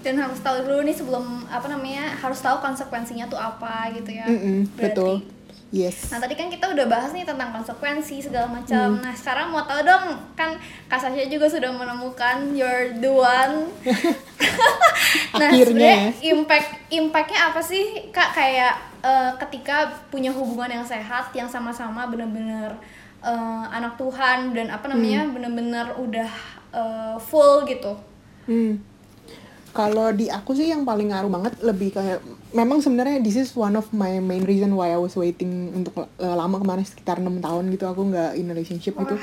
Dan 0.02 0.18
harus 0.18 0.42
tahu 0.42 0.66
dulu 0.66 0.82
nih 0.82 0.98
sebelum 0.98 1.46
apa 1.46 1.70
namanya 1.70 2.18
harus 2.18 2.42
tahu 2.42 2.58
konsekuensinya 2.58 3.30
tuh 3.30 3.38
apa 3.38 3.94
gitu 3.94 4.10
ya. 4.10 4.26
Mm-mm, 4.26 4.74
Berarti. 4.74 4.82
betul 4.82 5.14
yes 5.72 6.12
Nah 6.12 6.20
tadi 6.20 6.36
kan 6.36 6.48
kita 6.48 6.68
udah 6.68 6.86
bahas 6.86 7.12
nih 7.12 7.24
tentang 7.24 7.50
konsekuensi 7.50 8.20
segala 8.20 8.46
macam. 8.46 8.96
Hmm. 8.96 9.02
Nah 9.02 9.16
sekarang 9.16 9.50
mau 9.50 9.64
tahu 9.64 9.82
dong 9.82 10.06
kan 10.36 10.60
Kak 10.86 11.00
Sasha 11.00 11.24
juga 11.26 11.48
sudah 11.48 11.72
menemukan 11.72 12.52
your 12.52 12.92
the 13.00 13.08
one. 13.08 13.72
nah 15.40 15.48
Akhirnya 15.48 15.64
sebenarnya 15.66 15.96
ya. 16.12 16.32
impact 16.32 16.70
impactnya 16.90 17.40
apa 17.50 17.62
sih 17.62 17.84
kak 18.10 18.32
kayak 18.32 18.74
eh, 19.02 19.32
ketika 19.40 19.88
punya 20.08 20.30
hubungan 20.30 20.68
yang 20.70 20.86
sehat 20.86 21.32
yang 21.32 21.48
sama-sama 21.48 22.08
bener-bener 22.08 22.76
eh, 23.22 23.64
anak 23.72 23.96
Tuhan 23.96 24.52
dan 24.52 24.68
apa 24.70 24.88
namanya 24.88 25.24
Hmm. 25.24 25.34
bener-bener 25.34 25.88
udah 25.96 26.32
eh, 26.72 27.16
full 27.18 27.64
gitu. 27.64 27.96
Hmm. 28.46 28.80
Kalau 29.72 30.12
di 30.12 30.28
aku 30.28 30.52
sih 30.52 30.68
yang 30.68 30.84
paling 30.84 31.12
ngaruh 31.12 31.32
banget 31.32 31.54
lebih 31.64 31.96
kayak 31.96 32.20
memang 32.52 32.84
sebenarnya 32.84 33.24
this 33.24 33.40
is 33.40 33.56
one 33.56 33.76
of 33.80 33.88
my 33.96 34.20
main 34.20 34.44
reason 34.44 34.76
why 34.76 34.92
I 34.92 35.00
was 35.00 35.16
waiting 35.16 35.72
untuk 35.72 36.06
uh, 36.06 36.36
lama 36.36 36.60
kemarin 36.60 36.84
sekitar 36.84 37.20
enam 37.20 37.40
tahun 37.40 37.72
gitu. 37.72 37.88
Aku 37.88 38.12
nggak 38.12 38.36
in 38.40 38.52
relationship 38.52 38.96
gitu. 38.96 39.16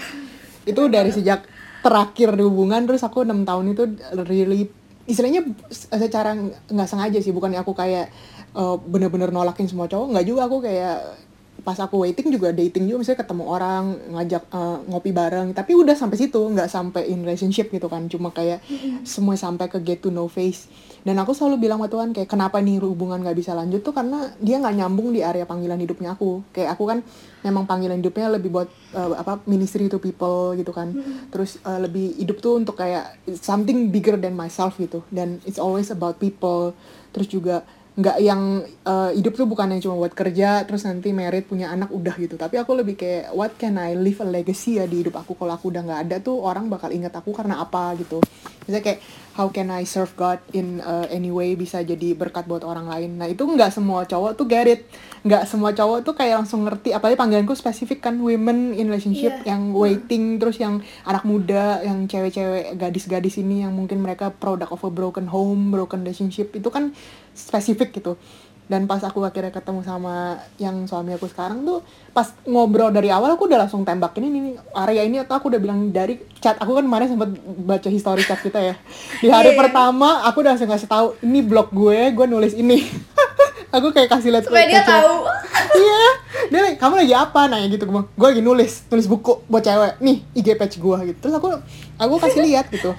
Itu 0.64 0.88
dari 0.88 1.12
sejak 1.12 1.44
terakhir 1.84 2.34
di 2.34 2.42
hubungan 2.42 2.84
terus 2.88 3.04
aku 3.04 3.22
enam 3.22 3.46
tahun 3.46 3.72
itu 3.72 3.84
really 4.26 4.68
istilahnya 5.08 5.46
secara 5.72 6.36
nggak 6.68 6.88
sengaja 6.88 7.18
sih. 7.20 7.32
Bukan 7.32 7.52
aku 7.56 7.72
kayak 7.76 8.12
uh, 8.56 8.76
bener-bener 8.80 9.28
nolakin 9.28 9.68
semua 9.68 9.88
cowok. 9.88 10.16
Nggak 10.16 10.26
juga 10.26 10.40
aku 10.48 10.56
kayak 10.64 11.27
pas 11.68 11.76
aku 11.84 12.00
waiting 12.00 12.32
juga 12.32 12.48
dating 12.48 12.88
juga 12.88 13.04
misalnya 13.04 13.28
ketemu 13.28 13.44
orang 13.44 13.84
ngajak 14.16 14.48
uh, 14.48 14.80
ngopi 14.88 15.12
bareng. 15.12 15.52
Tapi 15.52 15.76
udah 15.76 15.92
sampai 15.92 16.16
situ 16.16 16.40
nggak 16.40 16.64
sampai 16.64 17.12
in 17.12 17.20
relationship 17.28 17.68
gitu 17.68 17.92
kan. 17.92 18.08
Cuma 18.08 18.32
kayak 18.32 18.64
semua 19.04 19.36
sampai 19.36 19.68
ke 19.68 19.76
get 19.84 20.00
to 20.00 20.08
know 20.08 20.32
face. 20.32 20.64
Dan 21.04 21.20
aku 21.20 21.36
selalu 21.36 21.68
bilang 21.68 21.76
sama 21.76 21.92
Tuhan 21.92 22.08
kayak 22.16 22.24
kenapa 22.24 22.56
nih 22.64 22.80
hubungan 22.80 23.20
nggak 23.20 23.36
bisa 23.36 23.52
lanjut 23.52 23.84
tuh? 23.84 23.92
Karena 23.92 24.32
dia 24.40 24.56
nggak 24.56 24.80
nyambung 24.80 25.12
di 25.12 25.20
area 25.20 25.44
panggilan 25.44 25.76
hidupnya 25.76 26.16
aku. 26.16 26.40
Kayak 26.56 26.80
aku 26.80 26.88
kan 26.88 26.98
memang 27.44 27.68
panggilan 27.68 28.00
hidupnya 28.00 28.32
lebih 28.32 28.48
buat 28.48 28.72
uh, 28.96 29.20
apa 29.20 29.44
ministry 29.44 29.92
to 29.92 30.00
people 30.00 30.56
gitu 30.56 30.72
kan. 30.72 30.96
Terus 31.28 31.60
uh, 31.68 31.84
lebih 31.84 32.16
hidup 32.16 32.40
tuh 32.40 32.64
untuk 32.64 32.80
kayak 32.80 33.12
something 33.36 33.92
bigger 33.92 34.16
than 34.16 34.32
myself 34.32 34.80
gitu. 34.80 35.04
Dan 35.12 35.36
it's 35.44 35.60
always 35.60 35.92
about 35.92 36.16
people. 36.16 36.72
Terus 37.12 37.28
juga 37.28 37.68
nggak 37.98 38.18
yang 38.22 38.62
uh, 38.86 39.10
hidup 39.10 39.34
tuh 39.34 39.50
bukan 39.50 39.74
yang 39.74 39.82
cuma 39.82 39.98
buat 39.98 40.14
kerja 40.14 40.62
terus 40.62 40.86
nanti 40.86 41.10
merit 41.10 41.50
punya 41.50 41.74
anak 41.74 41.90
udah 41.90 42.14
gitu. 42.14 42.38
Tapi 42.38 42.54
aku 42.54 42.78
lebih 42.78 42.94
kayak 42.94 43.34
what 43.34 43.58
can 43.58 43.74
I 43.74 43.98
leave 43.98 44.22
a 44.22 44.28
legacy 44.28 44.78
ya 44.78 44.86
di 44.86 45.02
hidup 45.02 45.18
aku? 45.18 45.34
Kalau 45.34 45.50
aku 45.58 45.74
udah 45.74 45.82
nggak 45.82 46.00
ada 46.06 46.16
tuh 46.22 46.38
orang 46.38 46.70
bakal 46.70 46.94
ingat 46.94 47.10
aku 47.18 47.34
karena 47.34 47.58
apa 47.58 47.98
gitu. 47.98 48.22
Misalnya 48.62 48.86
kayak 48.86 49.00
how 49.38 49.46
can 49.54 49.70
I 49.70 49.86
serve 49.86 50.10
God 50.18 50.42
in 50.50 50.82
uh, 50.82 51.06
any 51.14 51.30
way 51.30 51.54
bisa 51.54 51.78
jadi 51.86 52.18
berkat 52.18 52.50
buat 52.50 52.66
orang 52.66 52.90
lain. 52.90 53.22
Nah 53.22 53.30
itu 53.30 53.46
nggak 53.46 53.70
semua 53.70 54.02
cowok 54.02 54.34
tuh 54.34 54.50
get 54.50 54.66
it. 54.66 54.82
Nggak 55.22 55.46
semua 55.46 55.70
cowok 55.70 56.02
tuh 56.02 56.18
kayak 56.18 56.42
langsung 56.42 56.66
ngerti. 56.66 56.90
Apalagi 56.90 57.14
panggilanku 57.14 57.54
spesifik 57.54 58.02
kan 58.02 58.18
women 58.18 58.74
in 58.74 58.90
relationship 58.90 59.30
Iya. 59.46 59.54
yang 59.54 59.70
waiting 59.70 60.42
terus 60.42 60.58
yang 60.58 60.82
anak 61.06 61.22
muda 61.22 61.86
yang 61.86 62.10
cewek-cewek 62.10 62.74
gadis-gadis 62.74 63.38
ini 63.38 63.62
yang 63.62 63.70
mungkin 63.70 64.02
mereka 64.02 64.34
product 64.34 64.74
of 64.74 64.82
a 64.82 64.90
broken 64.90 65.30
home 65.30 65.70
broken 65.70 66.02
relationship. 66.02 66.50
Itu 66.58 66.74
kan 66.74 66.90
spesifik 67.38 67.94
gitu 67.94 68.18
dan 68.68 68.84
pas 68.84 69.00
aku 69.00 69.24
akhirnya 69.24 69.48
ketemu 69.48 69.80
sama 69.80 70.36
yang 70.60 70.84
suami 70.84 71.16
aku 71.16 71.24
sekarang 71.24 71.64
tuh 71.64 71.80
pas 72.12 72.28
ngobrol 72.44 72.92
dari 72.92 73.08
awal 73.08 73.32
aku 73.32 73.48
udah 73.48 73.64
langsung 73.64 73.80
tembakin 73.82 74.28
ini 74.28 74.38
nih 74.44 74.54
area 74.76 75.02
ini 75.08 75.16
atau 75.24 75.40
aku 75.40 75.48
udah 75.48 75.60
bilang 75.60 75.88
dari 75.88 76.20
chat 76.38 76.60
aku 76.60 76.76
kan 76.76 76.84
kemarin 76.84 77.08
sempat 77.08 77.32
baca 77.64 77.88
history 77.88 78.22
chat 78.28 78.38
kita 78.44 78.60
ya. 78.60 78.74
Di 79.24 79.32
hari 79.34 79.50
Iya, 79.50 79.56
iya. 79.56 79.60
pertama 79.64 80.20
aku 80.28 80.44
udah 80.44 80.52
langsung 80.52 80.68
kasih 80.68 80.88
tahu 80.88 81.16
ini 81.24 81.40
blog 81.40 81.72
gue 81.72 82.12
gue 82.12 82.26
nulis 82.28 82.52
ini. 82.52 82.84
Aku 83.68 83.92
kayak 83.92 84.08
kasih 84.08 84.32
lihat 84.32 84.48
supaya 84.48 84.64
dia 84.64 84.80
tahu. 84.80 85.28
Iya. 85.68 86.04
Dia 86.48 86.60
like, 86.64 86.80
kamu 86.80 87.04
lagi 87.04 87.12
apa? 87.12 87.44
Nanya 87.44 87.68
gitu 87.68 87.84
gue 87.84 88.00
gue 88.00 88.28
lagi 88.32 88.40
nulis 88.40 88.88
nulis 88.88 89.04
buku 89.04 89.44
buat 89.52 89.60
cewek. 89.60 90.00
Nih 90.00 90.24
IG 90.32 90.56
page 90.56 90.80
gue 90.80 90.96
gitu. 91.12 91.18
Terus 91.28 91.34
aku 91.36 91.52
aku 92.00 92.14
kasih 92.16 92.40
lihat 92.44 92.72
gitu 92.72 92.96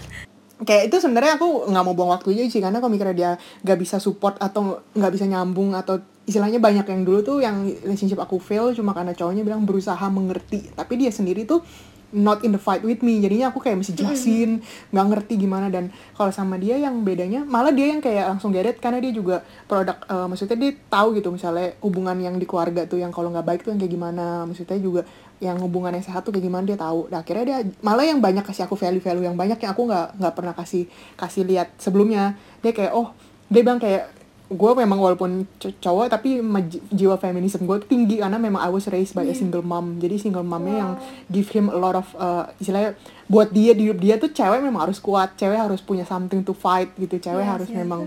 kayak 0.59 0.91
itu 0.91 0.97
sebenarnya 0.99 1.39
aku 1.39 1.71
nggak 1.71 1.83
mau 1.87 1.95
buang 1.95 2.11
waktu 2.11 2.35
aja 2.35 2.43
sih 2.51 2.59
karena 2.59 2.83
kalau 2.83 2.91
mikirnya 2.91 3.15
dia 3.15 3.31
nggak 3.63 3.79
bisa 3.79 3.95
support 3.97 4.35
atau 4.43 4.83
nggak 4.91 5.11
bisa 5.15 5.25
nyambung 5.27 5.71
atau 5.71 6.03
istilahnya 6.29 6.61
banyak 6.61 6.85
yang 6.85 7.01
dulu 7.01 7.19
tuh 7.25 7.37
yang 7.41 7.65
relationship 7.65 8.21
aku 8.21 8.37
fail 8.37 8.69
cuma 8.77 8.93
karena 8.93 9.17
cowoknya 9.17 9.41
bilang 9.41 9.65
berusaha 9.65 10.05
mengerti. 10.13 10.69
Tapi 10.77 10.93
dia 11.01 11.09
sendiri 11.09 11.49
tuh 11.49 11.65
not 12.11 12.41
in 12.41 12.55
the 12.55 12.61
fight 12.61 12.81
with 12.81 13.01
me 13.05 13.21
jadinya 13.21 13.53
aku 13.53 13.61
kayak 13.61 13.79
mesti 13.79 13.93
jelasin 13.93 14.61
nggak 14.89 15.05
ngerti 15.13 15.33
gimana 15.37 15.69
dan 15.69 15.93
kalau 16.17 16.33
sama 16.33 16.57
dia 16.57 16.75
yang 16.77 17.05
bedanya 17.05 17.45
malah 17.45 17.69
dia 17.69 17.93
yang 17.93 18.01
kayak 18.01 18.29
langsung 18.29 18.49
geret 18.49 18.81
karena 18.81 18.97
dia 18.97 19.13
juga 19.13 19.45
produk 19.69 19.97
eh, 20.09 20.27
maksudnya 20.29 20.57
dia 20.57 20.71
tahu 20.89 21.17
gitu 21.17 21.29
misalnya 21.29 21.77
hubungan 21.85 22.17
yang 22.17 22.35
di 22.37 22.45
keluarga 22.49 22.89
tuh 22.89 22.97
yang 23.01 23.13
kalau 23.13 23.29
nggak 23.29 23.45
baik 23.45 23.61
tuh 23.61 23.71
yang 23.73 23.79
kayak 23.81 23.93
gimana 23.93 24.43
maksudnya 24.49 24.79
juga 24.81 25.01
yang 25.39 25.55
hubungan 25.63 25.95
yang 25.95 26.03
sehat 26.03 26.27
tuh 26.27 26.35
kayak 26.35 26.51
gimana 26.51 26.67
dia 26.67 26.75
tahu. 26.75 27.07
Nah, 27.07 27.23
akhirnya 27.23 27.45
dia 27.47 27.57
malah 27.79 28.03
yang 28.03 28.19
banyak 28.19 28.43
kasih 28.43 28.67
aku 28.67 28.75
value-value 28.75 29.23
yang 29.23 29.39
banyak 29.39 29.55
yang 29.55 29.71
aku 29.71 29.87
nggak 29.87 30.19
nggak 30.19 30.33
pernah 30.35 30.53
kasih 30.53 30.83
kasih 31.15 31.47
lihat 31.47 31.71
sebelumnya. 31.79 32.35
Dia 32.59 32.75
kayak 32.75 32.91
oh 32.91 33.15
dia 33.47 33.63
bilang 33.63 33.79
kayak 33.79 34.18
gue 34.49 34.71
memang 34.73 34.97
walaupun 34.97 35.45
cowok 35.61 36.09
tapi 36.09 36.41
jiwa 36.89 37.21
feminisme 37.21 37.69
gue 37.69 37.77
tinggi 37.85 38.17
karena 38.17 38.41
memang 38.41 38.65
I 38.65 38.73
was 38.73 38.89
raised 38.89 39.13
by 39.13 39.29
a 39.29 39.35
single 39.37 39.61
mom. 39.61 40.01
Jadi 40.01 40.17
single 40.17 40.41
momnya 40.41 40.75
yang 40.81 40.91
give 41.29 41.53
him 41.53 41.69
a 41.69 41.77
lot 41.77 41.93
of 41.93 42.09
uh, 42.17 42.49
istilahnya 42.57 42.97
buat 43.29 43.53
dia 43.53 43.77
di 43.77 43.85
hidup 43.85 44.01
dia 44.01 44.17
tuh 44.17 44.33
cewek 44.33 44.65
memang 44.65 44.89
harus 44.89 44.97
kuat, 44.97 45.37
cewek 45.37 45.53
harus 45.53 45.85
punya 45.85 46.01
something 46.01 46.41
to 46.41 46.57
fight 46.57 46.89
gitu, 46.97 47.21
cewek 47.21 47.45
Yes, 47.45 47.53
harus 47.53 47.69
yes, 47.69 47.77
memang 47.77 48.01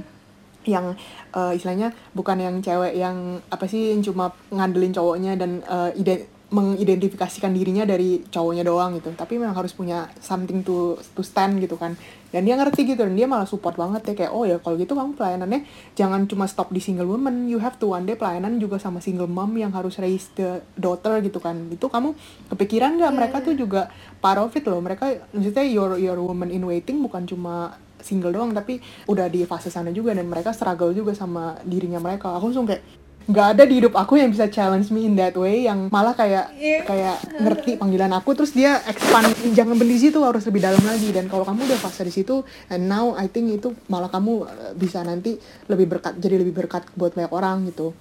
yang 0.67 0.95
uh, 1.35 1.55
istilahnya 1.55 1.95
bukan 2.15 2.39
yang 2.39 2.55
cewek 2.59 2.95
yang 2.95 3.39
apa 3.51 3.67
sih 3.71 3.95
yang 3.95 4.03
cuma 4.03 4.35
ngandelin 4.51 4.95
cowoknya 4.95 5.39
dan 5.39 5.63
uh, 5.67 5.91
ide- 5.95 6.27
mengidentifikasikan 6.53 7.57
dirinya 7.57 7.89
dari 7.89 8.21
cowoknya 8.29 8.69
doang 8.69 9.01
gitu. 9.01 9.09
Tapi 9.17 9.41
memang 9.41 9.57
harus 9.57 9.73
punya 9.73 10.13
something 10.21 10.61
to 10.61 11.01
to 11.17 11.25
stand 11.25 11.59
gitu 11.65 11.81
kan. 11.81 11.97
Dan 12.33 12.49
dia 12.49 12.57
ngerti 12.57 12.89
gitu 12.89 13.05
dan 13.05 13.13
dia 13.13 13.29
malah 13.29 13.45
support 13.45 13.77
banget 13.77 14.09
ya 14.09 14.15
kayak 14.17 14.33
oh 14.33 14.45
ya 14.49 14.57
kalau 14.61 14.81
gitu 14.81 14.97
kamu 14.97 15.17
pelayanannya 15.17 15.69
jangan 15.93 16.25
cuma 16.29 16.45
stop 16.49 16.69
di 16.69 16.81
single 16.81 17.09
woman. 17.09 17.49
You 17.49 17.61
have 17.61 17.81
to 17.81 17.93
one 17.93 18.05
day 18.05 18.17
pelayanan 18.17 18.61
juga 18.61 18.77
sama 18.77 19.01
single 19.01 19.29
mom 19.29 19.53
yang 19.57 19.73
harus 19.73 19.97
raise 19.97 20.29
the 20.37 20.61
daughter 20.77 21.21
gitu 21.25 21.41
kan. 21.41 21.73
Itu 21.73 21.89
kamu 21.89 22.13
kepikiran 22.53 23.01
nggak? 23.01 23.13
Mereka 23.17 23.37
tuh 23.45 23.57
juga 23.57 23.89
part 24.21 24.41
of 24.41 24.53
it 24.53 24.65
loh. 24.69 24.81
Mereka 24.85 25.33
maksudnya 25.33 25.65
your 25.65 25.97
your 25.97 26.21
woman 26.21 26.53
in 26.53 26.65
waiting 26.69 27.01
bukan 27.01 27.25
cuma 27.25 27.81
single 28.03 28.35
doang 28.35 28.51
tapi 28.53 28.83
udah 29.07 29.31
di 29.31 29.47
fase 29.47 29.71
sana 29.71 29.95
juga 29.95 30.13
dan 30.13 30.27
mereka 30.27 30.51
struggle 30.51 30.93
juga 30.93 31.17
sama 31.17 31.57
dirinya 31.65 32.03
mereka. 32.03 32.35
Aku 32.37 32.51
langsung 32.51 32.69
kayak 32.69 33.02
nggak 33.27 33.47
ada 33.55 33.63
di 33.63 33.79
hidup 33.79 33.95
aku 33.95 34.19
yang 34.19 34.31
bisa 34.31 34.51
challenge 34.51 34.91
me 34.91 35.07
in 35.07 35.15
that 35.15 35.35
way 35.39 35.67
yang 35.67 35.87
malah 35.93 36.15
kayak 36.15 36.51
Iya. 36.59 36.83
kayak 36.83 37.17
ngerti 37.39 37.71
panggilan 37.79 38.11
aku 38.15 38.35
terus 38.35 38.51
dia 38.53 38.83
expand. 38.87 39.31
Jangan 39.55 39.79
beli 39.79 39.99
situ 39.99 40.19
harus 40.23 40.43
lebih 40.49 40.63
dalam 40.63 40.83
lagi. 40.83 41.09
Dan 41.15 41.31
kalau 41.31 41.47
kamu 41.47 41.67
udah 41.71 41.79
fase 41.79 42.03
di 42.03 42.11
situ 42.11 42.43
and 42.67 42.91
now 42.91 43.15
I 43.15 43.31
think 43.31 43.53
itu 43.55 43.75
malah 43.87 44.11
kamu 44.11 44.33
uh, 44.43 44.73
bisa 44.75 45.03
nanti 45.07 45.39
lebih 45.71 45.87
berkat 45.87 46.19
jadi 46.19 46.43
lebih 46.43 46.55
berkat 46.65 46.87
buat 46.99 47.15
banyak 47.15 47.33
orang 47.33 47.71
gitu. 47.71 47.95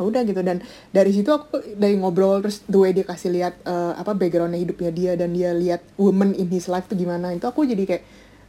Udah 0.00 0.24
gitu. 0.24 0.40
Dan 0.40 0.64
dari 0.90 1.12
situ 1.12 1.28
aku 1.28 1.76
dari 1.76 1.94
ngobrol 2.00 2.40
terus 2.40 2.64
the 2.64 2.78
way 2.80 2.96
dia 2.96 3.04
kasih 3.04 3.36
lihat 3.36 3.60
eh, 3.68 3.92
apa 4.00 4.16
backgroundnya 4.16 4.56
hidupnya 4.56 4.90
dia 4.90 5.12
dan 5.12 5.36
dia 5.36 5.52
lihat 5.52 5.84
woman 6.00 6.32
in 6.32 6.48
his 6.48 6.72
life 6.72 6.88
tuh 6.88 6.96
gimana 6.96 7.36
itu 7.36 7.44
aku 7.44 7.68
jadi 7.68 7.84
kayak 7.84 8.02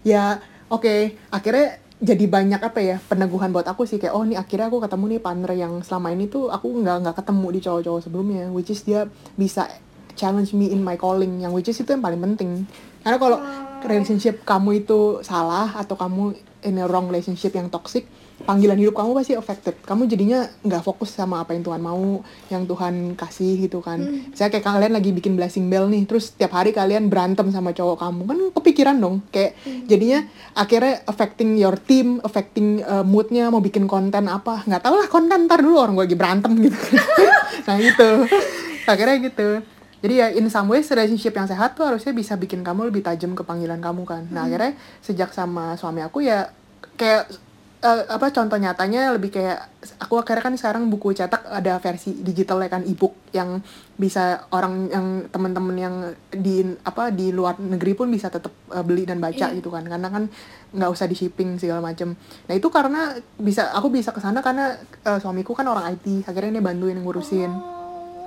ya 0.08 0.39
oke 0.72 1.20
akhirnya 1.28 1.76
jadi 2.02 2.26
banyak 2.26 2.62
apa 2.66 2.82
ya 2.82 2.97
peneguhan 3.06 3.54
buat 3.54 3.70
aku 3.70 3.86
sih. 3.86 4.02
Kayak 4.02 4.18
oh 4.18 4.26
nih 4.26 4.41
akhirnya 4.41 4.74
aku 4.74 4.82
ketemu 4.82 5.06
nih 5.06 5.20
partner 5.22 5.52
yang 5.54 5.74
selama 5.86 6.10
ini 6.10 6.26
tuh 6.26 6.49
aku 6.49 6.82
nggak 6.82 6.97
nggak 7.06 7.16
ketemu 7.22 7.47
di 7.54 7.60
cowok-cowok 7.62 8.02
sebelumnya. 8.02 8.45
Which 8.49 8.74
is 8.74 8.82
dia 8.82 9.06
bisa 9.38 9.70
challenge 10.18 10.58
me 10.58 10.74
in 10.74 10.82
my 10.82 10.97
calling 10.97 11.45
yang 11.45 11.54
which 11.54 11.70
is 11.70 11.78
itu 11.78 11.93
yang 11.93 12.02
paling 12.02 12.18
penting. 12.18 12.66
Karena 13.06 13.18
kalau 13.22 13.38
relationship 13.86 14.41
kamu 14.41 14.82
itu 14.82 15.22
salah 15.22 15.78
atau 15.78 15.93
kamu 15.93 16.34
in 16.66 16.82
a 16.82 16.89
wrong 16.89 17.06
relationship 17.10 17.54
yang 17.54 17.70
toxic 17.70 18.10
panggilan 18.43 18.77
hidup 18.77 18.97
kamu 18.97 19.17
pasti 19.17 19.33
affected. 19.37 19.75
Kamu 19.85 20.05
jadinya 20.05 20.45
nggak 20.61 20.83
fokus 20.83 21.13
sama 21.13 21.41
apa 21.41 21.53
yang 21.53 21.63
Tuhan 21.65 21.81
mau 21.81 22.21
yang 22.49 22.63
Tuhan 22.65 23.15
kasih 23.15 23.69
gitu 23.69 23.79
kan. 23.79 24.01
Saya 24.35 24.51
kayak 24.51 24.65
kalian 24.65 24.93
lagi 24.93 25.15
bikin 25.15 25.33
blessing 25.37 25.71
bell 25.71 25.87
nih 25.87 26.05
terus 26.05 26.33
tiap 26.33 26.57
hari 26.57 26.75
kalian 26.75 27.07
berantem 27.07 27.49
sama 27.49 27.71
cowok 27.71 27.97
kamu 28.01 28.21
kan 28.27 28.39
kepikiran 28.57 28.95
dong. 28.99 29.23
Kayak 29.29 29.57
jadinya 29.85 30.19
akhirnya 30.53 31.05
affecting 31.07 31.57
your 31.57 31.77
team 31.77 32.19
affecting 32.21 32.81
uh, 32.83 33.05
moodnya 33.05 33.47
mau 33.49 33.63
bikin 33.63 33.85
konten 33.85 34.27
apa. 34.27 34.65
Nggak 34.65 34.81
tahu 34.83 34.95
lah 34.97 35.07
konten 35.07 35.49
ntar 35.49 35.61
dulu 35.61 35.77
orang 35.79 35.93
gue 35.97 36.05
lagi 36.09 36.17
berantem 36.17 36.51
gitu. 36.59 36.79
Nah 37.61 37.77
gitu. 37.77 38.25
Akhirnya 38.89 39.17
gitu. 39.21 39.61
Jadi 40.01 40.13
ya 40.17 40.27
in 40.33 40.49
some 40.49 40.73
ways 40.73 40.89
relationship 40.89 41.37
yang 41.37 41.45
sehat 41.45 41.77
tuh 41.77 41.85
harusnya 41.85 42.09
bisa 42.09 42.33
bikin 42.33 42.65
kamu 42.65 42.89
lebih 42.89 43.05
tajam 43.05 43.37
ke 43.37 43.45
panggilan 43.45 43.77
kamu 43.77 44.01
kan. 44.03 44.25
Nah 44.33 44.49
akhirnya 44.49 44.73
sejak 45.05 45.29
sama 45.29 45.77
suami 45.77 46.01
aku 46.01 46.25
ya 46.25 46.49
kayak 46.97 47.29
eh, 47.82 48.03
apa 48.07 48.29
contoh 48.29 48.55
nyatanya 48.55 49.11
lebih 49.17 49.34
kayak 49.34 49.57
aku 49.97 50.21
akhirnya 50.21 50.45
kan 50.45 50.55
sekarang 50.55 50.84
buku 50.88 51.11
cetak 51.11 51.41
ada 51.49 51.82
versi 51.82 52.13
digital 52.21 52.61
ya 52.61 52.69
kan 52.69 52.86
ebook 52.86 53.17
yang 53.34 53.59
bisa 53.97 54.45
orang 54.53 54.88
yang 54.88 55.07
teman-teman 55.27 55.75
yang 55.75 55.95
di 56.29 56.61
apa 56.82 57.09
di 57.09 57.34
luar 57.34 57.57
negeri 57.57 57.93
pun 57.93 58.07
bisa 58.13 58.29
tetap 58.29 58.53
eh, 58.69 58.86
beli 58.86 59.09
dan 59.09 59.17
baca 59.17 59.49
Iya. 59.49 59.57
gitu 59.57 59.73
kan. 59.73 59.82
Karena 59.84 60.07
kan 60.07 60.29
nggak 60.71 60.89
usah 60.93 61.09
di 61.09 61.17
shipping 61.17 61.57
segala 61.57 61.82
macem. 61.82 62.13
Nah 62.45 62.53
itu 62.53 62.69
karena 62.69 63.17
bisa 63.36 63.73
aku 63.73 63.89
bisa 63.89 64.13
ke 64.13 64.21
sana 64.21 64.45
karena 64.45 64.77
eh, 65.01 65.17
suamiku 65.17 65.57
kan 65.57 65.65
orang 65.65 65.97
IT 65.97 66.29
akhirnya 66.29 66.61
dia 66.61 66.63
bantuin 66.63 67.01
ngurusin 67.01 67.80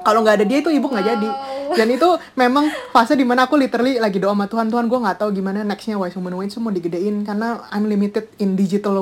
kalau 0.04 0.20
nggak 0.20 0.36
ada 0.38 0.44
dia 0.44 0.60
itu 0.60 0.68
ibu 0.68 0.84
nggak 0.84 1.06
jadi 1.06 1.30
dan 1.74 1.88
itu 1.88 2.08
memang 2.36 2.68
fase 2.92 3.16
di 3.16 3.24
mana 3.24 3.48
aku 3.48 3.56
literally 3.56 3.96
lagi 3.96 4.20
doa 4.20 4.30
sama 4.30 4.46
Tuhan 4.46 4.68
Tuhan 4.68 4.86
gue 4.86 4.98
nggak 5.00 5.16
tahu 5.18 5.32
gimana 5.32 5.64
nextnya 5.64 5.96
wise 5.96 6.14
woman 6.14 6.36
wins 6.38 6.54
mau 6.60 6.68
digedein 6.68 7.24
karena 7.24 7.64
I'm 7.72 7.88
limited 7.88 8.28
in 8.38 8.54
digital 8.54 8.94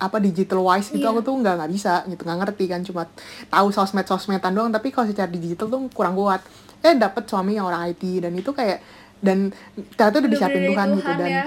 apa 0.00 0.18
digital 0.18 0.64
wise 0.64 0.90
itu 0.90 1.04
Iya. 1.04 1.12
aku 1.12 1.20
tuh 1.22 1.36
nggak 1.36 1.54
nggak 1.62 1.70
bisa 1.70 2.02
gitu 2.08 2.24
nggak 2.24 2.38
ngerti 2.42 2.64
kan 2.66 2.80
cuma 2.82 3.02
tahu 3.46 3.68
sosmed 3.70 4.08
sosmedan 4.08 4.56
doang 4.56 4.72
tapi 4.72 4.90
kalau 4.90 5.06
secara 5.06 5.28
digital 5.28 5.68
tuh 5.68 5.86
kurang 5.92 6.16
kuat 6.16 6.40
eh 6.80 6.96
dapet 6.96 7.28
suami 7.28 7.54
yang 7.54 7.68
orang 7.68 7.86
IT 7.92 8.02
dan 8.24 8.32
itu 8.34 8.50
kayak 8.50 8.80
dan 9.18 9.50
ternyata 9.98 10.16
udah 10.22 10.30
disiapin 10.30 10.62
Bener-bener 10.62 10.74
Tuhan, 10.74 10.88
gitu 10.96 11.12
dan 11.12 11.28
ya. 11.30 11.44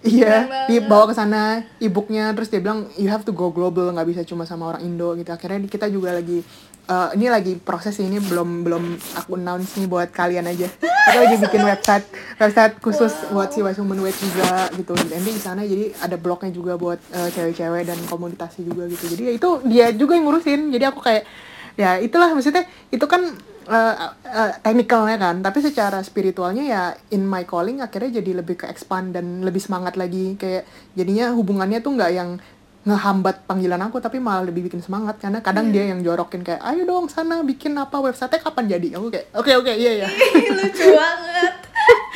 Iya, 0.00 0.64
dibawa 0.64 1.12
ke 1.12 1.14
sana 1.14 1.60
e-booknya 1.76 2.32
terus 2.32 2.48
dia 2.48 2.56
bilang 2.56 2.88
you 2.96 3.12
have 3.12 3.20
to 3.20 3.36
go 3.36 3.52
global 3.52 3.92
nggak 3.92 4.08
bisa 4.08 4.22
cuma 4.24 4.48
sama 4.48 4.72
orang 4.72 4.80
Indo 4.80 5.12
gitu. 5.12 5.28
Akhirnya 5.28 5.60
kita 5.68 5.92
juga 5.92 6.16
lagi 6.16 6.40
eh, 6.90 7.08
ini 7.14 7.26
lagi 7.30 7.54
proses 7.54 7.94
ini 8.02 8.18
belum 8.18 8.66
belum 8.66 8.84
aku 9.22 9.38
announce 9.38 9.78
nih 9.78 9.86
buat 9.86 10.10
kalian 10.10 10.50
aja. 10.50 10.66
Kita 10.82 11.18
lagi 11.22 11.36
bikin 11.38 11.62
website 11.62 12.06
website 12.42 12.74
khusus 12.82 13.14
buat 13.30 13.54
si 13.54 13.62
Wise 13.62 13.78
Woman 13.78 14.02
juga 14.02 14.66
gitu. 14.74 14.92
Nanti 14.98 15.30
di 15.30 15.42
sana 15.42 15.62
jadi 15.62 15.94
ada 16.02 16.18
blognya 16.18 16.50
juga 16.50 16.74
buat 16.74 16.98
eh, 17.14 17.30
cewek-cewek 17.30 17.86
dan 17.86 17.98
komunitasnya 18.10 18.66
juga 18.66 18.90
gitu. 18.90 19.14
Jadi 19.14 19.22
ya 19.22 19.32
itu 19.38 19.48
dia 19.70 19.86
juga 19.94 20.18
yang 20.18 20.26
ngurusin. 20.26 20.74
Jadi 20.74 20.84
aku 20.90 20.98
kayak 20.98 21.22
ya 21.78 21.96
itulah 22.02 22.34
maksudnya 22.34 22.66
itu 22.90 23.06
kan 23.06 23.22
uh, 23.70 23.94
uh, 24.12 24.52
teknikalnya 24.60 25.16
kan 25.16 25.36
tapi 25.40 25.62
secara 25.62 26.02
spiritualnya 26.02 26.64
ya 26.66 26.82
in 27.14 27.22
my 27.24 27.46
calling 27.46 27.78
akhirnya 27.80 28.20
jadi 28.20 28.42
lebih 28.42 28.60
ke 28.60 28.66
expand 28.66 29.14
dan 29.14 29.46
lebih 29.46 29.62
semangat 29.62 29.94
lagi 29.94 30.34
kayak 30.36 30.66
jadinya 30.98 31.30
hubungannya 31.32 31.78
tuh 31.80 31.94
nggak 31.94 32.12
yang 32.12 32.30
ngehambat 32.80 33.44
panggilan 33.44 33.76
aku 33.78 34.00
tapi 34.00 34.16
malah 34.16 34.40
lebih 34.42 34.64
bikin 34.64 34.80
semangat 34.80 35.20
karena 35.20 35.38
kadang 35.38 35.68
Iya. 35.68 35.72
dia 35.72 35.84
yang 35.92 36.00
jorokin 36.00 36.40
kayak 36.40 36.64
ayo 36.64 36.82
dong 36.82 37.06
sana 37.06 37.44
bikin 37.44 37.76
apa 37.76 38.00
website 38.00 38.40
kapan 38.40 38.64
jadi 38.66 38.96
aku 38.96 39.12
kayak 39.12 39.26
oke 39.32 39.52
oke 39.54 39.72
iya 39.74 39.92
iya 40.00 40.08
Ih, 40.08 40.48
lucu 40.50 40.86
banget 40.90 41.54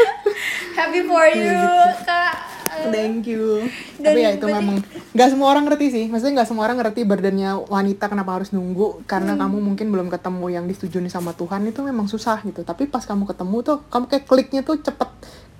happy 0.79 1.01
for 1.03 1.25
you 1.29 1.61
kak 2.03 2.57
Thank 2.75 3.31
you. 3.31 3.71
Dan 3.97 4.13
Tapi 4.13 4.19
ya 4.19 4.35
itu 4.35 4.45
memang 4.45 4.83
nggak 5.15 5.29
semua 5.31 5.47
orang 5.47 5.63
ngerti 5.65 5.87
sih. 5.89 6.05
Maksudnya 6.11 6.43
nggak 6.43 6.49
semua 6.51 6.67
orang 6.67 6.83
ngerti 6.83 7.07
burdennya 7.07 7.55
wanita 7.57 8.11
kenapa 8.11 8.35
harus 8.35 8.51
nunggu 8.51 9.07
karena 9.07 9.39
Hmm. 9.39 9.47
kamu 9.47 9.57
mungkin 9.63 9.87
belum 9.89 10.11
ketemu 10.11 10.47
yang 10.51 10.65
disetujui 10.67 11.07
sama 11.07 11.31
Tuhan 11.33 11.63
itu 11.65 11.81
memang 11.81 12.11
susah 12.11 12.43
gitu. 12.43 12.61
Tapi 12.61 12.91
pas 12.91 13.01
kamu 13.01 13.31
ketemu 13.31 13.57
tuh 13.63 13.79
kamu 13.89 14.05
kayak 14.11 14.25
kliknya 14.27 14.61
tuh 14.61 14.75
cepet 14.77 15.07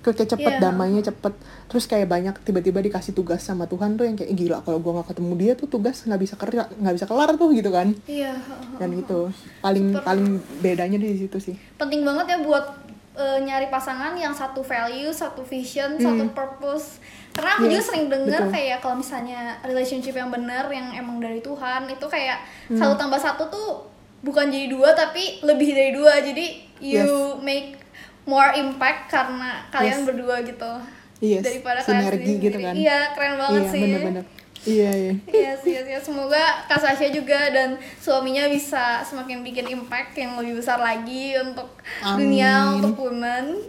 kliknya 0.05 0.29
cepet, 0.29 0.53
Iya. 0.53 0.61
damainya 0.61 1.01
cepet. 1.03 1.33
Terus 1.65 1.83
kayak 1.83 2.05
banyak 2.05 2.35
tiba-tiba 2.39 2.77
dikasih 2.79 3.11
tugas 3.11 3.41
sama 3.41 3.65
Tuhan 3.65 3.97
tuh 3.97 4.05
yang 4.05 4.13
kayak 4.13 4.29
"Ih, 4.29 4.37
gila 4.39 4.61
kalau 4.61 4.77
gua 4.77 5.01
nggak 5.01 5.09
ketemu 5.11 5.33
dia 5.35 5.53
tuh 5.55 5.65
tugas 5.65 5.97
nggak 5.99 6.21
bisa 6.21 6.35
kerja 6.35 6.69
nggak 6.71 6.93
bisa 6.93 7.05
kelar 7.05 7.33
tuh 7.33 7.49
gitu 7.49 7.67
kan. 7.67 7.89
iya 8.05 8.37
Dan 8.77 8.93
itu 8.93 9.33
paling 9.59 9.85
Super. 9.91 10.05
paling 10.05 10.27
bedanya 10.61 10.97
di 10.97 11.17
situ 11.17 11.37
sih. 11.41 11.55
penting 11.75 12.05
banget 12.05 12.25
ya 12.29 12.39
buat 12.39 12.85
eh, 13.15 13.39
nyari 13.41 13.67
pasangan 13.67 14.11
yang 14.13 14.31
satu 14.31 14.59
value, 14.59 15.07
satu 15.09 15.39
vision, 15.41 15.95
satu 15.97 16.27
purpose. 16.29 16.99
Karena 17.31 17.55
aku 17.55 17.63
Yes, 17.65 17.71
juga 17.71 17.83
sering 17.89 18.05
denger 18.09 18.41
betul. 18.41 18.51
kayak 18.53 18.77
kalau 18.79 18.95
misalnya 18.95 19.39
relationship 19.61 20.13
yang 20.13 20.27
benar 20.27 20.67
yang 20.67 20.91
emang 20.93 21.17
dari 21.17 21.39
Tuhan 21.39 21.87
itu 21.87 22.05
kayak 22.05 22.43
satu 22.69 22.93
tambah 22.93 23.15
satu 23.17 23.47
tuh 23.47 23.87
bukan 24.19 24.47
jadi 24.47 24.67
dua 24.67 24.91
tapi 24.91 25.39
lebih 25.41 25.69
dari 25.69 25.91
dua. 25.91 26.19
Jadi 26.19 26.45
you 26.81 27.07
make 27.39 27.79
more 28.25 28.51
impact 28.53 29.07
karena 29.07 29.63
kalian 29.69 30.01
Yes. 30.01 30.05
berdua 30.05 30.35
gitu. 30.41 30.71
Yes, 31.17 31.41
Daripada 31.41 31.79
sinergi 31.79 32.11
kalian 32.27 32.43
gitu 32.43 32.51
sendiri. 32.51 32.65
kan. 32.65 32.73
Iya, 32.75 32.99
keren 33.13 33.35
banget 33.35 33.55
iya 33.55 33.71
sih. 33.71 33.81
bener-bener. 33.81 34.25
Iya 34.65 34.91
iya. 34.91 35.13
Iya 35.25 35.51
sih, 35.55 35.73
iya, 35.77 35.99
semoga 35.99 36.41
Kak 36.65 36.75
Sasha 36.75 37.05
juga 37.07 37.37
dan 37.47 37.69
suaminya 37.95 38.45
bisa 38.47 38.99
semakin 38.99 39.39
bikin 39.41 39.69
impact 39.69 40.11
yang 40.15 40.35
lebih 40.35 40.57
besar 40.57 40.77
lagi 40.77 41.37
untuk 41.37 41.69
dunia, 42.01 42.65
Amin. 42.67 42.81
untuk 42.81 42.97
women. 42.99 43.61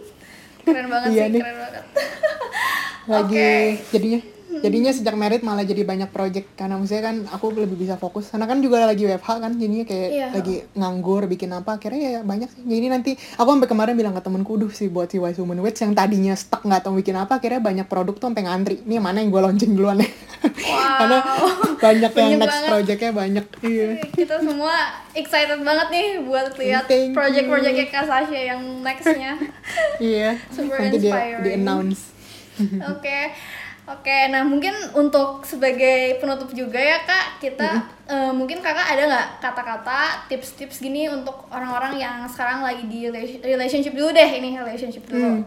Keren 0.59 0.89
banget 0.89 1.09
Iya 1.11 1.23
sih, 1.23 1.31
nih. 1.31 1.39
keren 1.39 1.57
banget. 1.59 1.83
lagi 3.05 3.21
Oke. 3.23 3.51
jadinya 3.87 4.19
jadinya 4.59 4.89
sejak 4.89 5.13
merit 5.13 5.41
malah 5.41 5.61
jadi 5.61 5.81
banyak 5.81 6.07
project 6.07 6.47
karena 6.53 6.75
maksudnya 6.75 7.03
kan 7.03 7.15
aku 7.27 7.51
lebih 7.51 7.77
bisa 7.77 7.95
fokus 7.95 8.27
karena 8.27 8.45
kan 8.45 8.57
juga 8.57 8.83
lagi 8.83 9.03
WFH 9.03 9.29
kan 9.37 9.51
jadinya 9.53 9.83
kayak 9.83 10.09
Iya. 10.09 10.27
lagi 10.31 10.55
nganggur 10.73 11.25
bikin 11.25 11.49
apa 11.49 11.75
akhirnya 11.75 11.99
ya 12.09 12.21
banyak 12.21 12.47
sih 12.47 12.61
jadi 12.61 12.87
nanti 12.89 13.11
aku 13.33 13.49
sampai 13.49 13.67
kemarin 13.67 13.93
bilang 13.93 14.11
ke 14.11 14.21
temenku 14.21 14.55
duh 14.55 14.69
sih 14.69 14.87
buat 14.87 15.07
si 15.07 15.17
Wise 15.17 15.37
Woman 15.37 15.59
Wits 15.59 15.79
yang 15.79 15.91
tadinya 15.91 16.33
stuck 16.33 16.61
nggak 16.61 16.81
tahu 16.81 16.97
bikin 16.97 17.13
apa 17.13 17.37
akhirnya 17.37 17.59
banyak 17.59 17.85
produk 17.85 18.13
tuh 18.13 18.27
sampai 18.27 18.43
ngantri 18.43 18.75
ini 18.81 18.95
yang 18.95 19.05
mana 19.05 19.19
yang 19.19 19.29
gue 19.29 19.41
launching 19.41 19.73
duluan 19.73 19.97
ya 19.97 20.09
karena 20.99 21.17
banyak 21.77 22.11
yang 22.11 22.29
Banyak 22.29 22.39
next 22.39 22.49
banget. 22.51 22.69
projectnya 22.69 23.11
banyak 23.11 23.45
iya 23.63 23.87
Kita 24.09 24.35
semua 24.39 24.75
excited 25.11 25.59
banget 25.59 25.87
nih 25.89 26.07
buat 26.21 26.47
lihat 26.55 26.85
project-projectnya 26.87 27.85
Kak 27.87 28.05
Sasha 28.05 28.33
yang 28.35 28.61
nextnya. 28.79 29.31
iya 30.03 30.37
Super 30.49 30.77
nanti 30.79 30.97
dia 30.99 31.11
inspiring. 31.11 31.41
di 31.41 31.49
announce 31.53 32.01
Oke. 32.87 33.19
Oke, 33.87 34.27
nah 34.27 34.43
mungkin 34.43 34.75
untuk 34.99 35.47
sebagai 35.47 36.19
penutup 36.19 36.51
juga 36.51 36.75
ya 36.75 37.07
kak, 37.07 37.39
kita 37.39 37.87
eh, 38.03 38.31
mungkin 38.35 38.59
kakak 38.59 38.83
ada 38.83 39.07
nggak 39.07 39.27
kata-kata, 39.39 40.27
tips-tips 40.27 40.83
gini 40.83 41.07
untuk 41.07 41.47
orang-orang 41.47 41.95
yang 41.95 42.27
sekarang 42.27 42.67
lagi 42.67 42.83
di 42.83 43.07
rela- 43.07 43.39
relationship 43.39 43.95
dulu 43.95 44.11
deh, 44.11 44.29
ini 44.43 44.59
relationship 44.59 45.07
dulu. 45.07 45.39
Hmm. 45.39 45.43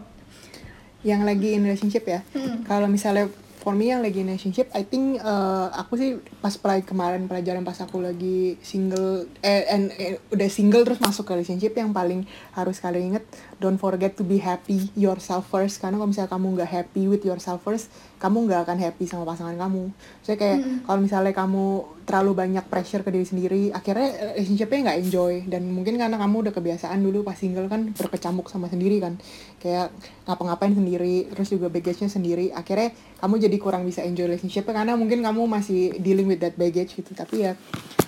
yang 1.01 1.25
lagi 1.25 1.57
in 1.57 1.65
relationship 1.65 2.05
ya. 2.05 2.21
Hmm. 2.33 2.61
Kalau 2.61 2.85
misalnya 2.85 3.25
for 3.61 3.77
me 3.77 3.93
yang 3.93 4.01
lagi 4.01 4.21
in 4.21 4.29
relationship, 4.29 4.69
I 4.73 4.85
think 4.85 5.21
uh, 5.21 5.69
aku 5.77 5.97
sih 5.97 6.17
pas 6.41 6.53
pelaj 6.57 6.81
kemarin 6.85 7.29
pelajaran 7.29 7.61
pas 7.61 7.77
aku 7.77 8.01
lagi 8.01 8.57
single 8.65 9.29
eh, 9.45 9.69
and, 9.69 9.93
eh, 9.97 10.17
udah 10.33 10.49
single 10.49 10.81
terus 10.81 10.97
masuk 10.97 11.29
ke 11.29 11.37
relationship 11.37 11.77
yang 11.77 11.93
paling 11.93 12.25
harus 12.57 12.81
kalian 12.81 13.17
inget 13.17 13.25
don't 13.61 13.77
forget 13.77 14.17
to 14.17 14.25
be 14.25 14.41
happy 14.41 14.89
yourself 14.97 15.45
first 15.47 15.77
karena 15.77 16.01
kalau 16.01 16.09
misalnya 16.09 16.33
kamu 16.33 16.47
nggak 16.57 16.71
happy 16.73 17.05
with 17.05 17.21
yourself 17.21 17.61
first 17.61 17.93
kamu 18.17 18.49
nggak 18.49 18.65
akan 18.65 18.77
happy 18.81 19.05
sama 19.09 19.25
pasangan 19.25 19.57
kamu. 19.57 19.93
Saya 20.21 20.37
kayak 20.37 20.85
kalau 20.85 20.99
misalnya 21.01 21.33
kamu 21.33 21.65
terlalu 22.05 22.31
banyak 22.37 22.65
pressure 22.69 23.01
ke 23.01 23.09
diri 23.09 23.25
sendiri, 23.25 23.61
akhirnya 23.73 24.33
relationshipnya 24.37 24.79
nggak 24.89 24.99
enjoy 25.05 25.33
dan 25.49 25.61
mungkin 25.69 25.97
karena 25.97 26.17
kamu 26.21 26.35
udah 26.49 26.53
kebiasaan 26.53 27.01
dulu 27.01 27.25
pas 27.25 27.37
single 27.37 27.65
kan 27.65 27.93
berkecamuk 27.93 28.45
sama 28.49 28.69
sendiri 28.69 29.01
kan, 29.01 29.17
kayak 29.57 29.89
ngapa-ngapain 30.29 30.73
sendiri, 30.77 31.29
terus 31.33 31.49
juga 31.49 31.73
baggage-nya 31.73 32.09
sendiri, 32.13 32.53
akhirnya 32.53 32.93
kamu 33.21 33.33
jadi 33.41 33.57
kurang 33.57 33.85
bisa 33.89 34.05
enjoy 34.05 34.29
relationship 34.29 34.69
karena 34.69 34.93
mungkin 34.93 35.21
kamu 35.25 35.41
masih 35.49 35.97
dealing 35.97 36.29
with 36.29 36.41
that 36.41 36.53
baggage 36.57 36.93
gitu. 36.93 37.13
Tapi 37.17 37.49
ya 37.49 37.57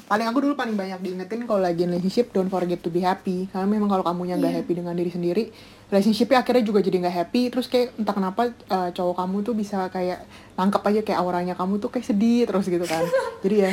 paling 0.04 0.30
aku 0.30 0.46
dulu 0.46 0.54
paling 0.54 0.76
banyak 0.78 1.00
diingetin 1.00 1.48
kalau 1.48 1.64
lagi 1.64 1.88
in 1.88 1.96
relationship 1.96 2.30
don't 2.36 2.52
forget 2.52 2.78
to 2.84 2.92
be 2.94 3.02
happy 3.02 3.50
karena 3.50 3.66
memang 3.66 3.90
kalau 3.90 4.04
kamunya 4.06 4.36
nggak 4.38 4.52
Iya. 4.52 4.60
happy 4.62 4.74
dengan 4.78 4.94
diri 4.94 5.10
sendiri 5.10 5.43
relationshipnya 5.94 6.42
akhirnya 6.42 6.64
juga 6.66 6.80
jadi 6.82 6.98
nggak 7.06 7.16
happy. 7.22 7.42
Terus 7.54 7.68
kayak 7.70 7.94
entah 7.98 8.16
kenapa 8.18 8.50
uh, 8.70 8.90
cowok 8.94 9.16
kamu 9.22 9.36
tuh 9.46 9.54
bisa 9.54 9.90
kayak 9.94 10.26
nangkep 10.58 10.82
aja 10.82 11.02
kayak 11.06 11.20
auranya 11.22 11.54
kamu 11.54 11.78
tuh 11.78 11.90
kayak 11.94 12.06
sedih 12.10 12.50
terus 12.50 12.66
gitu 12.66 12.86
kan. 12.86 13.06
Jadi 13.46 13.56
ya 13.70 13.72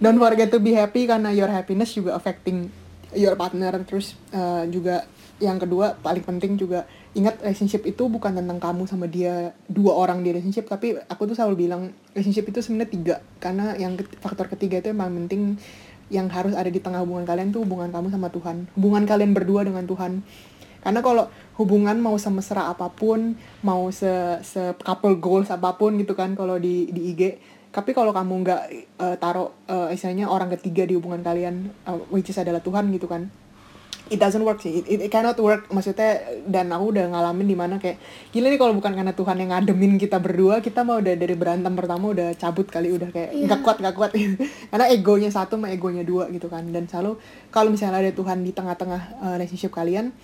don't 0.00 0.20
forget 0.20 0.52
to 0.52 0.60
be 0.60 0.76
happy 0.76 1.08
karena 1.08 1.32
your 1.32 1.48
happiness 1.48 1.96
juga 1.96 2.16
affecting 2.16 2.68
your 3.16 3.34
partner. 3.40 3.72
Terus 3.88 4.16
uh, 4.36 4.68
juga 4.68 5.08
yang 5.36 5.60
kedua 5.60 6.00
paling 6.00 6.24
penting 6.24 6.56
juga 6.56 6.88
ingat 7.16 7.40
relationship 7.40 7.84
itu 7.88 8.08
bukan 8.08 8.36
tentang 8.36 8.60
kamu 8.60 8.84
sama 8.88 9.08
dia 9.08 9.56
dua 9.64 9.96
orang 9.96 10.20
di 10.20 10.36
relationship. 10.36 10.68
Tapi 10.68 11.00
aku 11.08 11.24
tuh 11.24 11.36
selalu 11.36 11.68
bilang 11.68 11.88
relationship 12.12 12.52
itu 12.52 12.60
sebenarnya 12.60 12.90
tiga. 12.92 13.16
Karena 13.40 13.72
yang 13.80 13.96
faktor 14.20 14.52
ketiga 14.52 14.84
itu 14.84 14.92
yang 14.92 15.00
penting 15.00 15.56
yang 16.06 16.30
harus 16.30 16.54
ada 16.54 16.70
di 16.70 16.78
tengah 16.78 17.02
hubungan 17.02 17.26
kalian 17.26 17.50
tuh 17.50 17.66
hubungan 17.66 17.90
kamu 17.90 18.14
sama 18.14 18.30
Tuhan. 18.30 18.70
Hubungan 18.78 19.08
kalian 19.08 19.34
berdua 19.34 19.66
dengan 19.66 19.88
Tuhan 19.90 20.22
karena 20.86 21.02
kalau 21.02 21.26
hubungan 21.58 21.98
mau 21.98 22.14
semesra 22.14 22.70
apa 22.70 22.86
pun 22.94 23.34
mau 23.66 23.90
se, 23.90 24.38
se 24.46 24.70
couple 24.86 25.18
goals 25.18 25.50
apa 25.50 25.74
pun 25.74 25.98
gitu 25.98 26.14
kan 26.14 26.38
kalau 26.38 26.62
di 26.62 26.86
di 26.94 27.10
IG 27.10 27.22
tapi 27.74 27.90
kalau 27.90 28.14
kamu 28.14 28.46
nggak 28.46 28.62
eh, 29.02 29.16
taruh 29.18 29.50
eh, 29.66 29.98
istilahnya 29.98 30.30
orang 30.30 30.54
ketiga 30.54 30.86
di 30.86 30.94
hubungan 30.94 31.26
kalian 31.26 31.74
eh, 31.90 31.98
which 32.14 32.30
is 32.30 32.38
adalah 32.38 32.62
Tuhan 32.62 32.86
gitu 32.94 33.10
kan 33.10 33.26
it 34.06 34.22
doesn't 34.22 34.42
work 34.46 34.62
sih. 34.62 34.82
It, 34.86 35.02
it, 35.02 35.10
cannot 35.10 35.34
work. 35.42 35.66
Maksudnya 35.70 36.22
dan 36.46 36.70
aku 36.70 36.94
udah 36.94 37.10
ngalamin 37.10 37.46
di 37.46 37.56
mana 37.58 37.74
kayak 37.82 37.98
gila 38.30 38.54
nih 38.54 38.60
kalau 38.60 38.72
bukan 38.78 38.92
karena 38.94 39.12
Tuhan 39.14 39.36
yang 39.42 39.50
ngademin 39.50 39.98
kita 39.98 40.22
berdua 40.22 40.62
kita 40.62 40.86
mah 40.86 41.02
udah 41.02 41.14
dari 41.18 41.34
berantem 41.34 41.74
pertama 41.74 42.14
udah 42.14 42.28
cabut 42.38 42.70
kali 42.70 42.94
udah 42.94 43.10
kayak 43.10 43.34
Iya. 43.34 43.46
nggak 43.50 43.60
kuat 43.66 43.76
nggak 43.82 43.94
kuat. 43.98 44.10
Karena 44.70 44.86
egonya 44.90 45.30
satu 45.34 45.58
sama 45.58 45.74
egonya 45.74 46.06
dua 46.06 46.30
gitu 46.30 46.46
kan. 46.46 46.62
Dan 46.70 46.86
selalu 46.86 47.18
kalau 47.50 47.74
misalnya 47.74 47.98
ada 47.98 48.12
Tuhan 48.14 48.46
di 48.46 48.54
tengah-tengah 48.54 49.02
uh, 49.22 49.34
relationship 49.38 49.74
kalian 49.74 50.14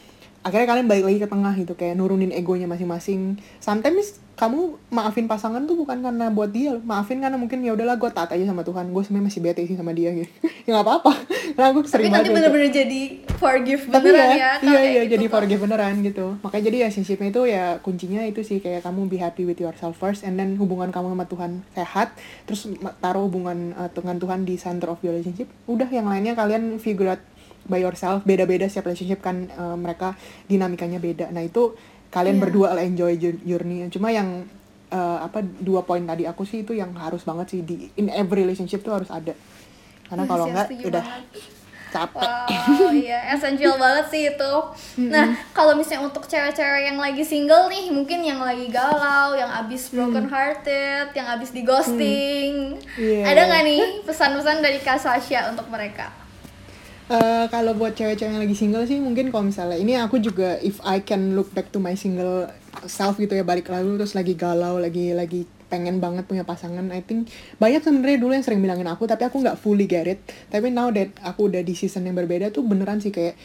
akhirnya 0.43 0.67
kalian 0.69 0.87
balik 0.87 1.05
lagi 1.07 1.19
ke 1.19 1.29
tengah 1.31 1.55
gitu 1.55 1.73
kayak 1.73 1.95
nurunin 1.95 2.31
egonya 2.31 2.67
masing-masing. 2.67 3.39
Sometimes 3.59 4.19
kamu 4.33 4.75
maafin 4.89 5.29
pasangan 5.29 5.63
tuh 5.69 5.77
bukan 5.77 6.03
karena 6.03 6.33
buat 6.33 6.51
dia 6.51 6.75
maafin 6.83 7.21
karena 7.21 7.37
mungkin 7.37 7.63
ya 7.63 7.77
udahlah 7.77 7.95
gue 7.95 8.11
taat 8.11 8.33
aja 8.33 8.43
sama 8.43 8.67
Tuhan. 8.67 8.91
Gue 8.91 9.07
sebenarnya 9.07 9.29
masih 9.31 9.41
bete 9.41 9.63
sih 9.65 9.77
sama 9.77 9.95
dia 9.95 10.11
gitu. 10.13 10.31
Ya 10.63 10.79
nggak 10.79 10.87
apa-apa. 10.87 11.13
Karena 11.59 11.69
aku 11.75 11.83
Tapi 11.83 11.91
sering 11.91 12.11
nanti 12.11 12.15
banget 12.15 12.23
kayak- 12.23 12.37
bener-bener 12.39 12.71
jadi 12.71 13.01
forgive 13.35 13.83
tapi 13.91 14.05
beneran 14.07 14.23
ya, 14.23 14.31
ya, 14.31 14.51
Kak, 14.55 14.63
iya 14.63 14.81
iya 14.81 15.03
gitu, 15.03 15.13
jadi 15.19 15.25
Kak. 15.27 15.33
forgive 15.35 15.61
beneran 15.67 15.95
gitu. 16.01 16.27
Makanya 16.39 16.63
jadi 16.63 16.77
ya 16.77 16.81
relationshipnya 16.87 17.29
itu 17.35 17.43
ya 17.51 17.65
kuncinya 17.83 18.23
itu 18.23 18.41
sih 18.43 18.59
kayak 18.63 18.81
kamu 18.87 19.11
be 19.11 19.19
happy 19.19 19.43
with 19.43 19.59
yourself 19.59 19.99
first 19.99 20.23
and 20.23 20.39
then 20.39 20.55
hubungan 20.55 20.95
kamu 20.95 21.11
sama 21.13 21.27
Tuhan 21.27 21.51
sehat. 21.75 22.15
Terus 22.47 22.71
taruh 23.03 23.27
hubungan 23.27 23.75
uh, 23.75 23.91
dengan 23.91 24.23
Tuhan 24.23 24.47
di 24.47 24.55
center 24.55 24.95
of 24.95 25.03
your 25.03 25.13
relationship. 25.13 25.51
Udah 25.67 25.91
yang 25.91 26.07
lainnya 26.07 26.39
kalian 26.39 26.79
figure 26.79 27.11
out 27.11 27.23
by 27.65 27.79
yourself 27.79 28.23
beda-beda 28.23 28.67
setiap 28.67 28.87
relationship 28.87 29.19
kan 29.19 29.47
uh, 29.53 29.75
mereka 29.75 30.15
dinamikanya 30.45 30.99
beda 30.99 31.29
nah 31.29 31.41
itu 31.41 31.75
kalian 32.09 32.37
Iya. 32.37 32.43
berdua 32.43 32.69
lah 32.73 32.83
enjoy 32.83 33.17
jour- 33.17 33.41
journey 33.41 33.89
cuma 33.89 34.09
yang 34.09 34.45
uh, 34.89 35.19
apa 35.21 35.41
dua 35.41 35.81
poin 35.81 36.03
tadi 36.03 36.25
aku 36.25 36.43
sih 36.43 36.61
itu 36.61 36.73
yang 36.73 36.93
harus 36.95 37.23
banget 37.23 37.47
sih 37.49 37.61
di 37.61 37.89
in 37.95 38.09
every 38.09 38.43
relationship 38.43 38.81
tuh 38.81 38.93
harus 38.93 39.09
ada 39.09 39.33
karena 40.05 40.23
Iya 40.23 40.29
kalau 40.29 40.45
enggak 40.47 40.69
udah 40.83 41.01
banget. 41.01 41.25
capek 41.89 42.25
Wow, 42.25 42.89
iya, 42.91 43.21
essential 43.29 43.77
banget 43.77 44.07
sih 44.09 44.23
itu. 44.27 44.53
Nah, 45.07 45.25
kalau 45.53 45.73
misalnya 45.73 46.05
untuk 46.07 46.25
cewek-cewek 46.25 46.87
yang 46.87 46.97
lagi 46.97 47.21
single 47.21 47.69
nih, 47.69 47.89
mungkin 47.89 48.21
yang 48.23 48.41
lagi 48.41 48.65
galau, 48.67 49.33
yang 49.35 49.53
abis 49.55 49.89
broken 49.89 50.25
hearted, 50.27 51.13
yang 51.13 51.29
abis 51.29 51.53
di 51.53 51.61
ghosting, 51.61 52.81
Iya. 52.95 53.25
ada 53.27 53.41
nggak 53.45 53.63
nih 53.63 53.83
pesan-pesan 54.05 54.61
dari 54.61 54.81
Kak 54.81 54.97
Sasha 54.99 55.49
untuk 55.49 55.69
mereka? 55.69 56.09
Eh, 57.13 57.47
kalau 57.53 57.77
buat 57.77 57.93
cewek-cewek 57.93 58.33
yang 58.33 58.41
lagi 58.41 58.57
single 58.57 58.89
sih 58.89 58.97
mungkin 58.97 59.29
kalau 59.29 59.45
misalnya 59.45 59.77
ini 59.77 60.01
aku 60.01 60.17
juga 60.17 60.57
if 60.65 60.81
I 60.81 61.05
can 61.05 61.37
look 61.37 61.53
back 61.53 61.69
to 61.69 61.77
my 61.77 61.93
single 61.93 62.49
self 62.89 63.21
gitu 63.21 63.37
ya 63.37 63.45
balik 63.45 63.69
lalu 63.69 64.01
terus 64.01 64.17
lagi 64.17 64.33
galau 64.33 64.81
lagi 64.81 65.13
lagi 65.13 65.45
pengen 65.69 66.01
banget 66.01 66.25
punya 66.25 66.49
pasangan 66.49 66.89
I 66.89 67.05
think 67.05 67.29
banyak 67.61 67.85
sebenarnya 67.85 68.17
dulu 68.17 68.33
yang 68.33 68.41
sering 68.41 68.65
bilangin 68.65 68.89
aku 68.89 69.05
tapi 69.05 69.29
aku 69.29 69.45
nggak 69.45 69.61
fully 69.61 69.85
get 69.85 70.09
it. 70.09 70.25
Tapi 70.49 70.73
now 70.73 70.89
that 70.89 71.13
aku 71.21 71.53
udah 71.53 71.61
di 71.61 71.77
season 71.77 72.09
yang 72.09 72.17
berbeda 72.17 72.49
tuh 72.49 72.65
beneran 72.65 73.05
sih 73.05 73.13
kayak 73.13 73.37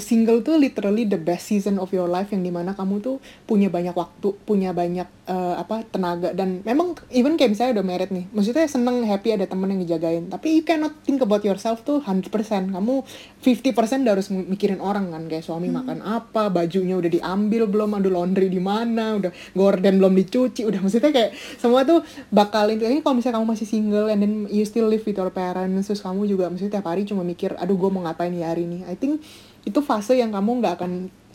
single 0.00 0.40
tuh 0.40 0.56
literally 0.56 1.04
the 1.04 1.20
best 1.20 1.50
season 1.50 1.76
of 1.78 1.90
your 1.90 2.06
life 2.06 2.30
yang 2.32 2.42
di 2.42 2.50
mana 2.50 2.72
kamu 2.72 3.02
tuh 3.02 3.16
punya 3.44 3.68
banyak 3.68 3.94
waktu, 3.94 4.34
punya 4.46 4.74
banyak 4.74 5.06
uh, 5.26 5.54
apa 5.58 5.84
tenaga. 5.88 6.32
Dan 6.32 6.62
memang 6.64 6.98
even 7.12 7.36
kayak 7.36 7.54
misalnya 7.54 7.80
udah 7.80 7.86
married 7.86 8.10
nih, 8.10 8.24
maksudnya 8.32 8.66
seneng 8.66 9.04
happy 9.04 9.34
ada 9.34 9.44
temen 9.44 9.70
yang 9.70 9.80
ngejagain, 9.84 10.30
tapi 10.30 10.60
you 10.60 10.64
cannot 10.64 10.94
think 11.04 11.20
about 11.20 11.42
yourself 11.44 11.82
tuh 11.82 12.00
100%, 12.02 12.30
kamu 12.72 12.94
50% 13.42 14.04
udah 14.04 14.12
harus 14.14 14.28
mikirin 14.30 14.80
orang 14.80 15.12
kan, 15.12 15.26
kayak 15.28 15.44
suami 15.44 15.68
hmm. 15.68 15.76
makan 15.82 15.98
apa, 16.02 16.48
bajunya 16.48 16.96
udah 16.96 17.10
diambil 17.10 17.68
belum, 17.68 17.98
ada 18.00 18.08
laundry 18.10 18.48
di 18.48 18.62
mana, 18.62 19.18
udah 19.18 19.30
gorden 19.52 20.00
belum 20.00 20.14
dicuci, 20.24 20.64
udah. 20.64 20.80
Maksudnya 20.80 21.10
kayak 21.12 21.30
semua 21.58 21.84
tuh 21.84 22.02
bakal 22.30 22.70
ini 22.70 23.02
kalau 23.02 23.18
misalnya 23.18 23.40
kamu 23.40 23.48
masih 23.56 23.66
single 23.68 24.06
and 24.08 24.20
then 24.22 24.34
you 24.48 24.64
still 24.64 24.86
live 24.86 25.04
with 25.04 25.16
your 25.16 25.30
parents, 25.30 25.88
terus 25.90 26.00
kamu 26.00 26.26
juga 26.28 26.48
maksudnya 26.48 26.80
tiap 26.80 26.88
hari 26.88 27.04
cuma 27.04 27.26
mikir, 27.26 27.56
aduh 27.56 27.76
gue 27.76 27.90
mau 27.90 28.04
ngapain 28.04 28.32
di 28.32 28.42
hari 28.44 28.64
ini, 28.66 28.86
I 28.86 28.96
think 28.96 29.24
itu 29.64 29.80
fase 29.80 30.16
yang 30.16 30.30
kamu 30.32 30.60
nggak 30.60 30.74
akan 30.80 30.92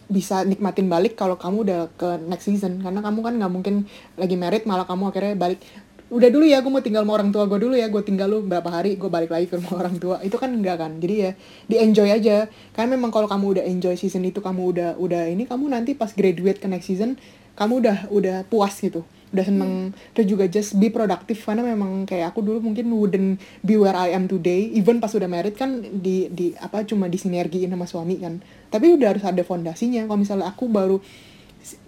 bisa 0.09 0.41
nikmatin 0.41 0.89
balik 0.89 1.13
kalau 1.13 1.37
kamu 1.37 1.57
udah 1.65 1.81
ke 1.93 2.09
next 2.25 2.49
season. 2.49 2.81
Karena 2.81 3.01
kamu 3.01 3.19
kan 3.21 3.33
nggak 3.37 3.51
mungkin 3.51 3.75
lagi 4.17 4.35
merit 4.37 4.63
malah 4.65 4.85
kamu 4.89 5.13
akhirnya 5.13 5.37
balik. 5.37 5.61
Udah 6.09 6.25
dulu 6.33 6.41
ya 6.41 6.65
gue 6.65 6.73
mau 6.73 6.81
tinggal 6.81 7.05
sama 7.05 7.21
orang 7.21 7.29
tua 7.29 7.45
gue 7.45 7.59
dulu 7.61 7.77
ya. 7.77 7.85
Gue 7.93 8.01
tinggal 8.01 8.29
lu 8.29 8.41
berapa 8.41 8.65
hari 8.65 8.97
gue 8.97 9.09
balik 9.09 9.29
lagi 9.29 9.45
ke 9.45 9.61
rumah 9.61 9.85
orang 9.85 10.01
tua. 10.01 10.17
Itu 10.25 10.41
kan 10.41 10.49
enggak 10.49 10.81
kan? 10.81 10.97
Jadi 10.97 11.15
ya 11.21 11.31
di 11.69 11.75
enjoy 11.77 12.09
aja. 12.09 12.49
Karena 12.73 12.97
memang 12.97 13.13
kalau 13.13 13.29
kamu 13.29 13.61
udah 13.61 13.63
enjoy 13.69 13.93
season 13.93 14.25
itu 14.25 14.41
kamu 14.41 14.61
udah 14.73 14.89
udah 14.97 15.29
ini 15.29 15.45
kamu 15.45 15.69
nanti 15.69 15.93
pas 15.93 16.09
graduate 16.09 16.57
ke 16.57 16.65
next 16.65 16.89
season 16.89 17.13
kamu 17.59 17.83
udah 17.83 17.97
udah 18.07 18.37
puas 18.47 18.71
gitu 18.79 19.03
udah 19.29 19.45
seneng. 19.45 19.71
Hmm. 19.89 19.89
terus 20.17 20.27
juga 20.27 20.49
just 20.49 20.73
be 20.81 20.89
produktif 20.89 21.45
karena 21.45 21.61
memang 21.61 22.05
kayak 22.09 22.33
aku 22.33 22.41
dulu 22.41 22.65
mungkin 22.65 22.89
wouldn't 22.89 23.37
be 23.61 23.77
where 23.77 23.95
I 23.95 24.13
am 24.13 24.25
today. 24.25 24.73
Even 24.73 24.97
pas 24.97 25.13
udah 25.13 25.29
married 25.29 25.55
kan 25.55 25.81
di 25.81 26.29
di 26.33 26.57
apa 26.57 26.81
cuma 26.85 27.05
di 27.05 27.17
sinergiin 27.21 27.69
sama 27.69 27.85
suami 27.85 28.17
kan. 28.17 28.41
Tapi 28.69 28.85
udah 28.97 29.07
harus 29.13 29.25
ada 29.25 29.41
fondasinya. 29.45 30.05
Kalau 30.09 30.19
misalnya 30.19 30.49
aku 30.49 30.65
baru 30.65 30.97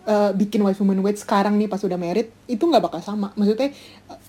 uh, 0.06 0.32
bikin 0.38 0.62
wife 0.62 0.80
woman 0.82 1.02
weight 1.02 1.18
sekarang 1.18 1.58
nih 1.58 1.70
pas 1.70 1.82
udah 1.82 1.98
married 1.98 2.30
itu 2.46 2.62
nggak 2.62 2.84
bakal 2.84 3.02
sama. 3.02 3.34
Maksudnya 3.34 3.74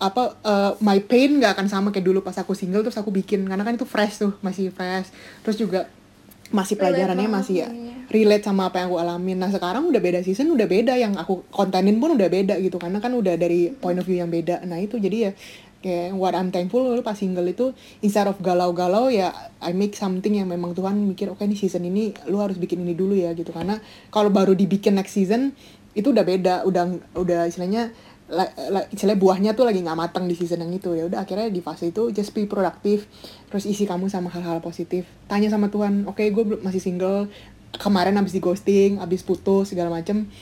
apa 0.01 0.37
uh, 0.45 0.73
my 0.81 0.99
pain 1.05 1.37
nggak 1.37 1.53
akan 1.59 1.67
sama 1.69 1.89
kayak 1.93 2.09
dulu 2.09 2.25
pas 2.25 2.37
aku 2.41 2.57
single 2.57 2.81
terus 2.81 2.97
aku 2.97 3.13
bikin. 3.13 3.45
Karena 3.45 3.63
kan 3.65 3.77
itu 3.77 3.85
fresh 3.85 4.25
tuh 4.25 4.33
masih 4.41 4.73
fresh. 4.73 5.13
Terus 5.45 5.57
juga 5.61 5.81
masih 6.53 6.77
pelajarannya 6.77 7.29
masih 7.29 7.57
ya 7.67 7.69
relate 8.13 8.45
sama 8.45 8.69
apa 8.69 8.85
yang 8.85 8.93
aku 8.93 8.99
alamin. 9.01 9.41
Nah 9.41 9.49
sekarang 9.49 9.89
udah 9.89 10.01
beda 10.05 10.21
season, 10.21 10.53
udah 10.53 10.69
beda 10.69 10.95
yang 11.01 11.17
aku 11.17 11.49
kontenin 11.49 11.97
pun 11.97 12.13
udah 12.13 12.29
beda 12.29 12.61
gitu 12.61 12.77
karena 12.77 13.01
kan 13.01 13.17
udah 13.17 13.41
dari 13.41 13.73
point 13.73 13.97
of 13.97 14.05
view 14.05 14.21
yang 14.21 14.29
beda. 14.29 14.61
Nah 14.69 14.77
itu 14.79 15.01
jadi 15.01 15.17
ya 15.17 15.33
kayak 15.83 16.15
what 16.15 16.37
I'm 16.39 16.55
thankful 16.55 16.87
lu 16.87 17.03
pas 17.03 17.19
single 17.19 17.49
itu 17.51 17.75
instead 18.01 18.31
of 18.31 18.39
galau-galau 18.39 19.11
ya 19.11 19.35
I 19.59 19.75
make 19.75 19.99
something 19.99 20.39
yang 20.39 20.47
memang 20.47 20.79
Tuhan 20.79 20.95
mikir 20.95 21.27
oke 21.35 21.43
okay, 21.43 21.51
nih 21.51 21.59
season 21.59 21.83
ini 21.83 22.15
lu 22.31 22.39
harus 22.39 22.55
bikin 22.55 22.87
ini 22.87 22.95
dulu 22.95 23.19
ya 23.19 23.35
gitu 23.35 23.51
karena 23.51 23.83
kalau 24.15 24.31
baru 24.31 24.55
dibikin 24.55 24.95
next 24.95 25.19
season 25.19 25.51
itu 25.93 26.15
udah 26.15 26.23
beda 26.23 26.55
udah 26.65 26.85
udah 27.19 27.51
istilahnya 27.51 27.91
la, 28.33 28.49
la, 28.73 28.81
istilahnya 28.89 29.21
buahnya 29.21 29.51
tuh 29.53 29.69
lagi 29.69 29.85
nggak 29.85 29.99
matang 29.99 30.25
di 30.25 30.33
season 30.33 30.65
yang 30.65 30.73
itu. 30.73 30.97
Ya 30.97 31.05
udah 31.05 31.29
akhirnya 31.29 31.53
di 31.53 31.61
fase 31.61 31.93
itu 31.93 32.09
just 32.17 32.33
be 32.33 32.49
produktif 32.49 33.05
terus 33.53 33.69
isi 33.69 33.85
kamu 33.85 34.09
sama 34.09 34.33
hal-hal 34.33 34.65
positif. 34.65 35.05
Tanya 35.29 35.53
sama 35.53 35.69
Tuhan 35.69 36.09
oke 36.09 36.17
okay, 36.17 36.33
gue 36.33 36.45
masih 36.65 36.81
single. 36.81 37.29
Kemarin 37.77 38.17
abis 38.17 38.33
di 38.33 38.41
ghosting 38.41 38.99
abis 39.05 39.21
putus 39.21 39.77
segala 39.77 39.93
macem. 39.93 40.33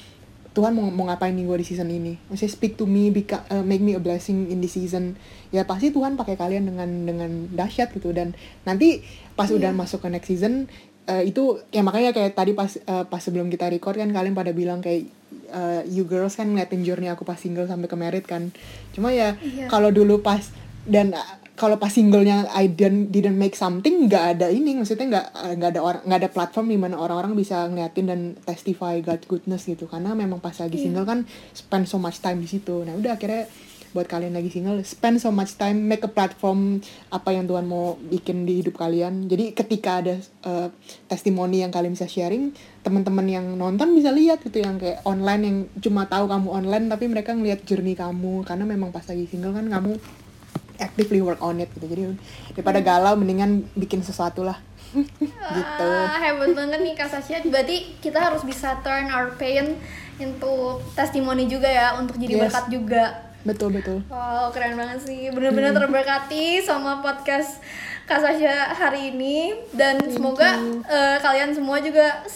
Tuhan 0.51 0.74
mau, 0.74 0.91
mau 0.91 1.07
ngapain 1.07 1.30
nih 1.30 1.47
gue 1.47 1.62
di 1.62 1.66
season 1.66 1.86
ini? 1.95 2.18
Maksudnya 2.26 2.51
speak 2.51 2.74
to 2.74 2.82
me 2.82 3.14
beca, 3.14 3.47
uh, 3.55 3.62
make 3.62 3.78
me 3.78 3.95
a 3.95 4.03
blessing 4.03 4.51
in 4.51 4.59
the 4.59 4.66
season. 4.66 5.14
Ya 5.55 5.62
pasti 5.62 5.95
Tuhan 5.95 6.18
pakai 6.18 6.34
kalian 6.34 6.66
dengan 6.66 6.91
dengan 7.07 7.30
dahsyat 7.55 7.95
gitu. 7.95 8.11
Dan 8.11 8.34
nanti 8.66 9.03
pas 9.38 9.47
yeah. 9.47 9.59
udah 9.62 9.70
masuk 9.74 10.03
ke 10.03 10.09
next 10.11 10.26
season 10.26 10.66
uh, 11.07 11.22
itu 11.22 11.62
ya 11.74 11.82
makanya 11.82 12.14
kayak 12.14 12.34
tadi 12.34 12.55
pas 12.55 12.70
uh, 12.86 13.07
pas 13.07 13.22
sebelum 13.22 13.51
kita 13.51 13.66
record 13.70 13.99
kan 13.99 14.11
kalian 14.11 14.34
pada 14.34 14.55
bilang 14.55 14.78
kayak 14.82 15.11
uh, 15.51 15.83
you 15.87 16.07
girls 16.07 16.39
kan 16.39 16.49
ngeliatin 16.51 16.83
journey 16.83 17.11
aku 17.11 17.27
pas 17.27 17.39
single 17.39 17.67
sampai 17.69 17.91
ke 17.91 17.97
married 17.99 18.27
kan 18.27 18.55
cuma 18.95 19.11
ya 19.11 19.37
yeah. 19.43 19.69
kalau 19.69 19.91
dulu 19.91 20.23
pas 20.23 20.41
dan 20.89 21.13
uh, 21.13 21.41
kalau 21.61 21.77
pas 21.77 21.93
singlenya 21.93 22.49
I 22.57 22.73
didn't 22.73 23.13
didn't 23.13 23.37
make 23.37 23.53
something 23.53 24.09
nggak 24.09 24.41
ada 24.41 24.49
ini 24.49 24.81
maksudnya 24.81 25.07
nggak 25.13 25.27
nggak 25.61 25.71
ada 25.77 25.81
orang 25.85 26.03
nggak 26.09 26.19
ada 26.25 26.31
platform 26.33 26.67
di 26.73 26.79
mana 26.81 26.97
orang-orang 26.97 27.37
bisa 27.37 27.69
ngeliatin 27.69 28.07
dan 28.09 28.21
testify 28.49 28.97
God 29.05 29.29
goodness 29.29 29.69
gitu 29.69 29.85
karena 29.85 30.17
memang 30.17 30.41
pas 30.41 30.57
lagi 30.57 30.81
yeah. 30.81 30.85
single 30.89 31.05
kan 31.05 31.29
spend 31.53 31.85
so 31.85 32.01
much 32.01 32.25
time 32.25 32.41
di 32.41 32.49
situ 32.49 32.81
nah 32.89 32.97
udah 32.97 33.21
akhirnya 33.21 33.45
buat 33.91 34.07
kalian 34.07 34.38
lagi 34.38 34.51
single 34.55 34.78
spend 34.86 35.18
so 35.18 35.34
much 35.34 35.59
time 35.59 35.91
make 35.91 36.03
a 36.07 36.11
platform 36.11 36.78
apa 37.11 37.34
yang 37.34 37.51
Tuhan 37.51 37.66
mau 37.66 37.99
bikin 37.99 38.47
di 38.47 38.62
hidup 38.62 38.78
kalian. 38.78 39.26
Jadi 39.26 39.51
ketika 39.51 39.99
ada 39.99 40.14
uh, 40.47 40.70
testimoni 41.11 41.66
yang 41.66 41.74
kalian 41.74 41.99
bisa 41.99 42.07
sharing 42.07 42.55
teman-teman 42.80 43.26
yang 43.26 43.47
nonton 43.59 43.93
bisa 43.93 44.14
lihat 44.14 44.41
gitu 44.47 44.62
yang 44.62 44.78
kayak 44.78 45.03
online 45.03 45.43
yang 45.43 45.57
cuma 45.82 46.07
tahu 46.07 46.30
kamu 46.30 46.49
online 46.49 46.86
tapi 46.86 47.05
mereka 47.11 47.34
ngelihat 47.34 47.66
journey 47.66 47.99
kamu. 47.99 48.47
Karena 48.47 48.64
memang 48.64 48.95
pas 48.95 49.05
lagi 49.05 49.26
single 49.26 49.53
kan 49.53 49.66
kamu 49.66 49.99
actively 50.80 51.20
work 51.20 51.43
on 51.43 51.61
it 51.61 51.68
gitu. 51.76 51.86
Jadi 51.91 52.03
daripada 52.55 52.78
galau 52.80 53.14
mendingan 53.18 53.66
bikin 53.74 54.01
sesuatu 54.07 54.47
lah. 54.47 54.59
Gitu. 55.51 55.86
Ah, 55.86 56.18
hebat 56.18 56.51
banget 56.51 56.82
nih 56.82 56.95
Kak 56.99 57.14
Sasha 57.14 57.38
berarti 57.47 57.95
kita 58.03 58.18
harus 58.18 58.43
bisa 58.43 58.74
turn 58.82 59.07
our 59.07 59.30
pain 59.38 59.78
into 60.18 60.82
testimoni 60.99 61.47
juga 61.47 61.70
ya 61.70 61.95
untuk 61.95 62.18
jadi 62.18 62.34
yes. 62.38 62.43
berkat 62.47 62.66
juga 62.74 63.03
betul 63.45 63.72
betul. 63.72 63.99
Wow 64.09 64.53
keren 64.53 64.76
banget 64.76 65.05
sih. 65.05 65.32
Bener-bener 65.32 65.72
terberkati 65.72 66.61
sama 66.61 67.01
podcast 67.01 67.61
Kak 68.05 68.20
Sasha 68.20 68.74
hari 68.74 69.14
ini. 69.14 69.55
Dan 69.70 70.03
Thank 70.03 70.18
semoga 70.18 70.59
uh, 70.84 71.16
kalian 71.22 71.55
semua 71.55 71.78
juga 71.78 72.26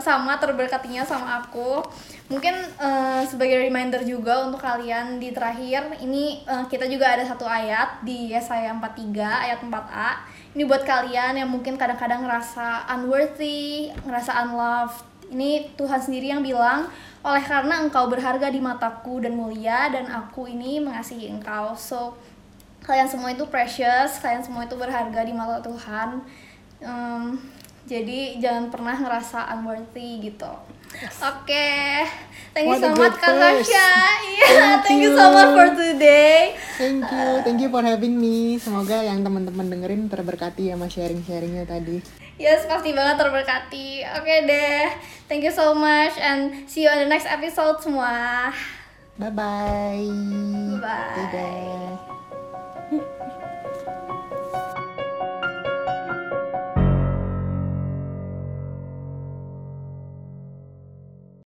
sama 0.00 0.36
terberkatinya 0.36 1.02
sama 1.02 1.42
aku. 1.42 1.82
Mungkin 2.30 2.54
uh, 2.80 3.20
sebagai 3.28 3.60
reminder 3.60 4.00
juga 4.08 4.46
untuk 4.46 4.62
kalian 4.64 5.20
di 5.20 5.36
terakhir 5.36 6.00
ini 6.00 6.40
uh, 6.48 6.64
kita 6.64 6.88
juga 6.88 7.12
ada 7.12 7.28
satu 7.28 7.44
ayat 7.44 8.00
di 8.00 8.32
Yesaya 8.32 8.72
43 8.72 9.20
ayat 9.20 9.60
4a 9.60 10.10
ini 10.52 10.68
buat 10.68 10.84
kalian 10.84 11.40
yang 11.40 11.48
mungkin 11.48 11.80
kadang-kadang 11.80 12.28
ngerasa 12.28 12.84
unworthy 12.92 13.88
ngerasa 14.04 14.32
unloved. 14.44 15.00
Ini 15.32 15.72
Tuhan 15.80 15.96
sendiri 15.96 16.28
yang 16.28 16.44
bilang 16.44 16.92
oleh 17.22 17.44
karena 17.46 17.86
engkau 17.86 18.10
berharga 18.10 18.50
di 18.50 18.58
mataku 18.58 19.22
dan 19.22 19.38
mulia 19.38 19.86
dan 19.94 20.10
aku 20.10 20.50
ini 20.50 20.82
mengasihi 20.82 21.30
engkau. 21.30 21.78
So 21.78 22.18
kalian 22.82 23.06
semua 23.06 23.30
itu 23.30 23.46
precious 23.46 24.18
kalian 24.18 24.42
semua 24.42 24.66
itu 24.66 24.74
berharga 24.74 25.22
di 25.22 25.30
mata 25.30 25.62
Tuhan. 25.62 26.22
Um, 26.82 27.38
jadi 27.86 28.38
jangan 28.42 28.74
pernah 28.74 28.94
ngerasa 28.98 29.54
unworthy 29.54 30.18
gitu. 30.22 30.50
Yes. 30.92 31.24
oke 31.24 31.48
okay. 31.48 32.04
thank 32.52 32.68
you 32.68 32.76
What 32.76 32.84
so 32.84 32.92
much 32.92 33.16
Kak 33.16 33.32
Tasya. 33.32 33.88
Iya 34.42 34.84
thank, 34.84 35.00
you. 35.00 35.08
you. 35.08 35.16
so 35.16 35.26
much 35.32 35.50
for 35.56 35.68
today. 35.72 36.52
Thank 36.76 37.08
you. 37.08 37.28
Thank 37.40 37.58
you 37.64 37.70
for 37.72 37.80
having 37.80 38.20
me. 38.20 38.60
Semoga 38.60 39.00
yang 39.00 39.24
teman-teman 39.24 39.72
dengerin 39.72 40.12
terberkati 40.12 40.68
sama 40.68 40.92
sharing-sharingnya 40.92 41.64
tadi 41.64 42.21
Yes, 42.42 42.66
pasti 42.66 42.90
banget 42.90 43.22
terberkati. 43.22 44.02
Oke 44.18 44.26
okay 44.26 44.38
deh. 44.50 44.90
Thank 45.30 45.46
you 45.46 45.54
so 45.54 45.78
much 45.78 46.18
and 46.18 46.66
see 46.66 46.82
you 46.82 46.90
on 46.90 46.98
the 46.98 47.06
next 47.06 47.30
episode 47.30 47.78
semua. 47.78 48.50
Bye 49.14 49.30
bye. 49.30 50.10
bye-bye. 50.82 52.02